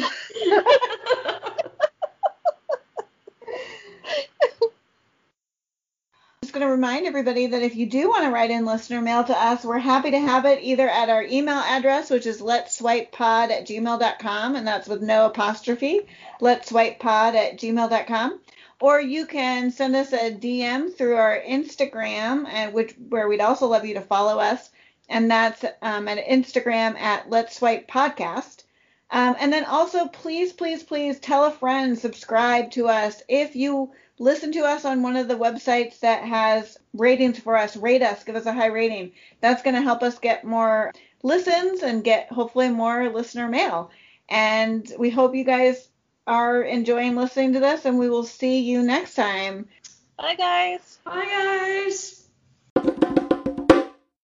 going 6.56 6.66
to 6.66 6.72
remind 6.72 7.06
everybody 7.06 7.48
that 7.48 7.64
if 7.64 7.76
you 7.76 7.86
do 7.86 8.08
want 8.08 8.24
to 8.24 8.32
write 8.32 8.50
in 8.50 8.66
listener 8.66 9.02
mail 9.02 9.26
to 9.26 9.38
us, 9.38 9.66
we're 9.66 9.78
happy 9.78 10.12
to 10.12 10.20
have 10.20 10.46
it 10.46 10.64
either 10.64 10.88
at 10.88 11.10
our 11.10 11.22
email 11.22 11.58
address, 11.58 12.10
which 12.10 12.26
is 12.26 12.40
let's 12.40 12.78
swipe 12.78 13.12
pod 13.12 13.52
at 13.52 13.68
gmail.com, 13.68 14.56
and 14.56 14.66
that's 14.66 14.88
with 14.88 15.02
no 15.02 15.26
apostrophe, 15.26 16.08
let's 16.40 16.70
swipe 16.70 16.98
pod 16.98 17.36
at 17.36 17.58
gmail.com. 17.58 18.40
Or 18.80 19.02
you 19.02 19.26
can 19.26 19.70
send 19.70 19.98
us 19.98 20.14
a 20.14 20.32
DM 20.32 20.96
through 20.96 21.18
our 21.18 21.38
Instagram, 21.46 22.48
and 22.48 22.74
which 22.74 22.96
where 23.10 23.28
we'd 23.28 23.42
also 23.42 23.68
love 23.68 23.84
you 23.84 23.96
to 23.96 24.02
follow 24.02 24.40
us, 24.40 24.70
and 25.10 25.30
that's 25.30 25.66
um, 25.82 26.08
at 26.08 26.26
Instagram 26.26 26.98
at 26.98 27.30
Let's 27.30 27.58
Swipe 27.58 27.90
Podcast. 27.90 28.64
Um, 29.12 29.36
and 29.42 29.52
then 29.52 29.66
also, 29.66 30.08
please, 30.08 30.54
please, 30.54 30.84
please 30.84 31.20
tell 31.20 31.44
a 31.44 31.52
friend, 31.52 32.00
subscribe 32.00 32.72
to 32.72 32.88
us. 32.88 33.22
If 33.28 33.58
you 33.58 33.92
listen 34.20 34.52
to 34.54 34.62
us 34.62 34.86
on 34.86 35.04
one 35.04 35.16
of 35.16 35.28
the 35.28 35.38
websites 35.38 36.00
that 36.00 36.24
has 36.24 36.78
ratings 36.94 37.40
for 37.40 37.58
us, 37.58 37.76
rate 37.76 38.02
us, 38.02 38.24
give 38.24 38.36
us 38.36 38.46
a 38.46 38.54
high 38.54 38.68
rating. 38.68 39.12
That's 39.42 39.62
going 39.62 39.76
to 39.76 39.82
help 39.82 40.04
us 40.04 40.20
get 40.20 40.46
more 40.46 40.94
listens 41.24 41.84
and 41.84 42.04
get 42.04 42.32
hopefully 42.32 42.70
more 42.70 43.10
listener 43.10 43.48
mail. 43.48 43.92
And 44.30 44.92
we 44.98 45.10
hope 45.10 45.36
you 45.36 45.44
guys 45.44 45.90
are 46.28 46.62
enjoying 46.62 47.16
listening 47.16 47.54
to 47.54 47.60
this, 47.60 47.86
and 47.86 48.00
we 48.00 48.10
will 48.10 48.24
see 48.24 48.62
you 48.62 48.82
next 48.82 49.16
time. 49.16 49.68
Bye, 50.18 50.36
guys. 50.36 51.00
Bye, 51.06 51.26
guys. 51.26 53.22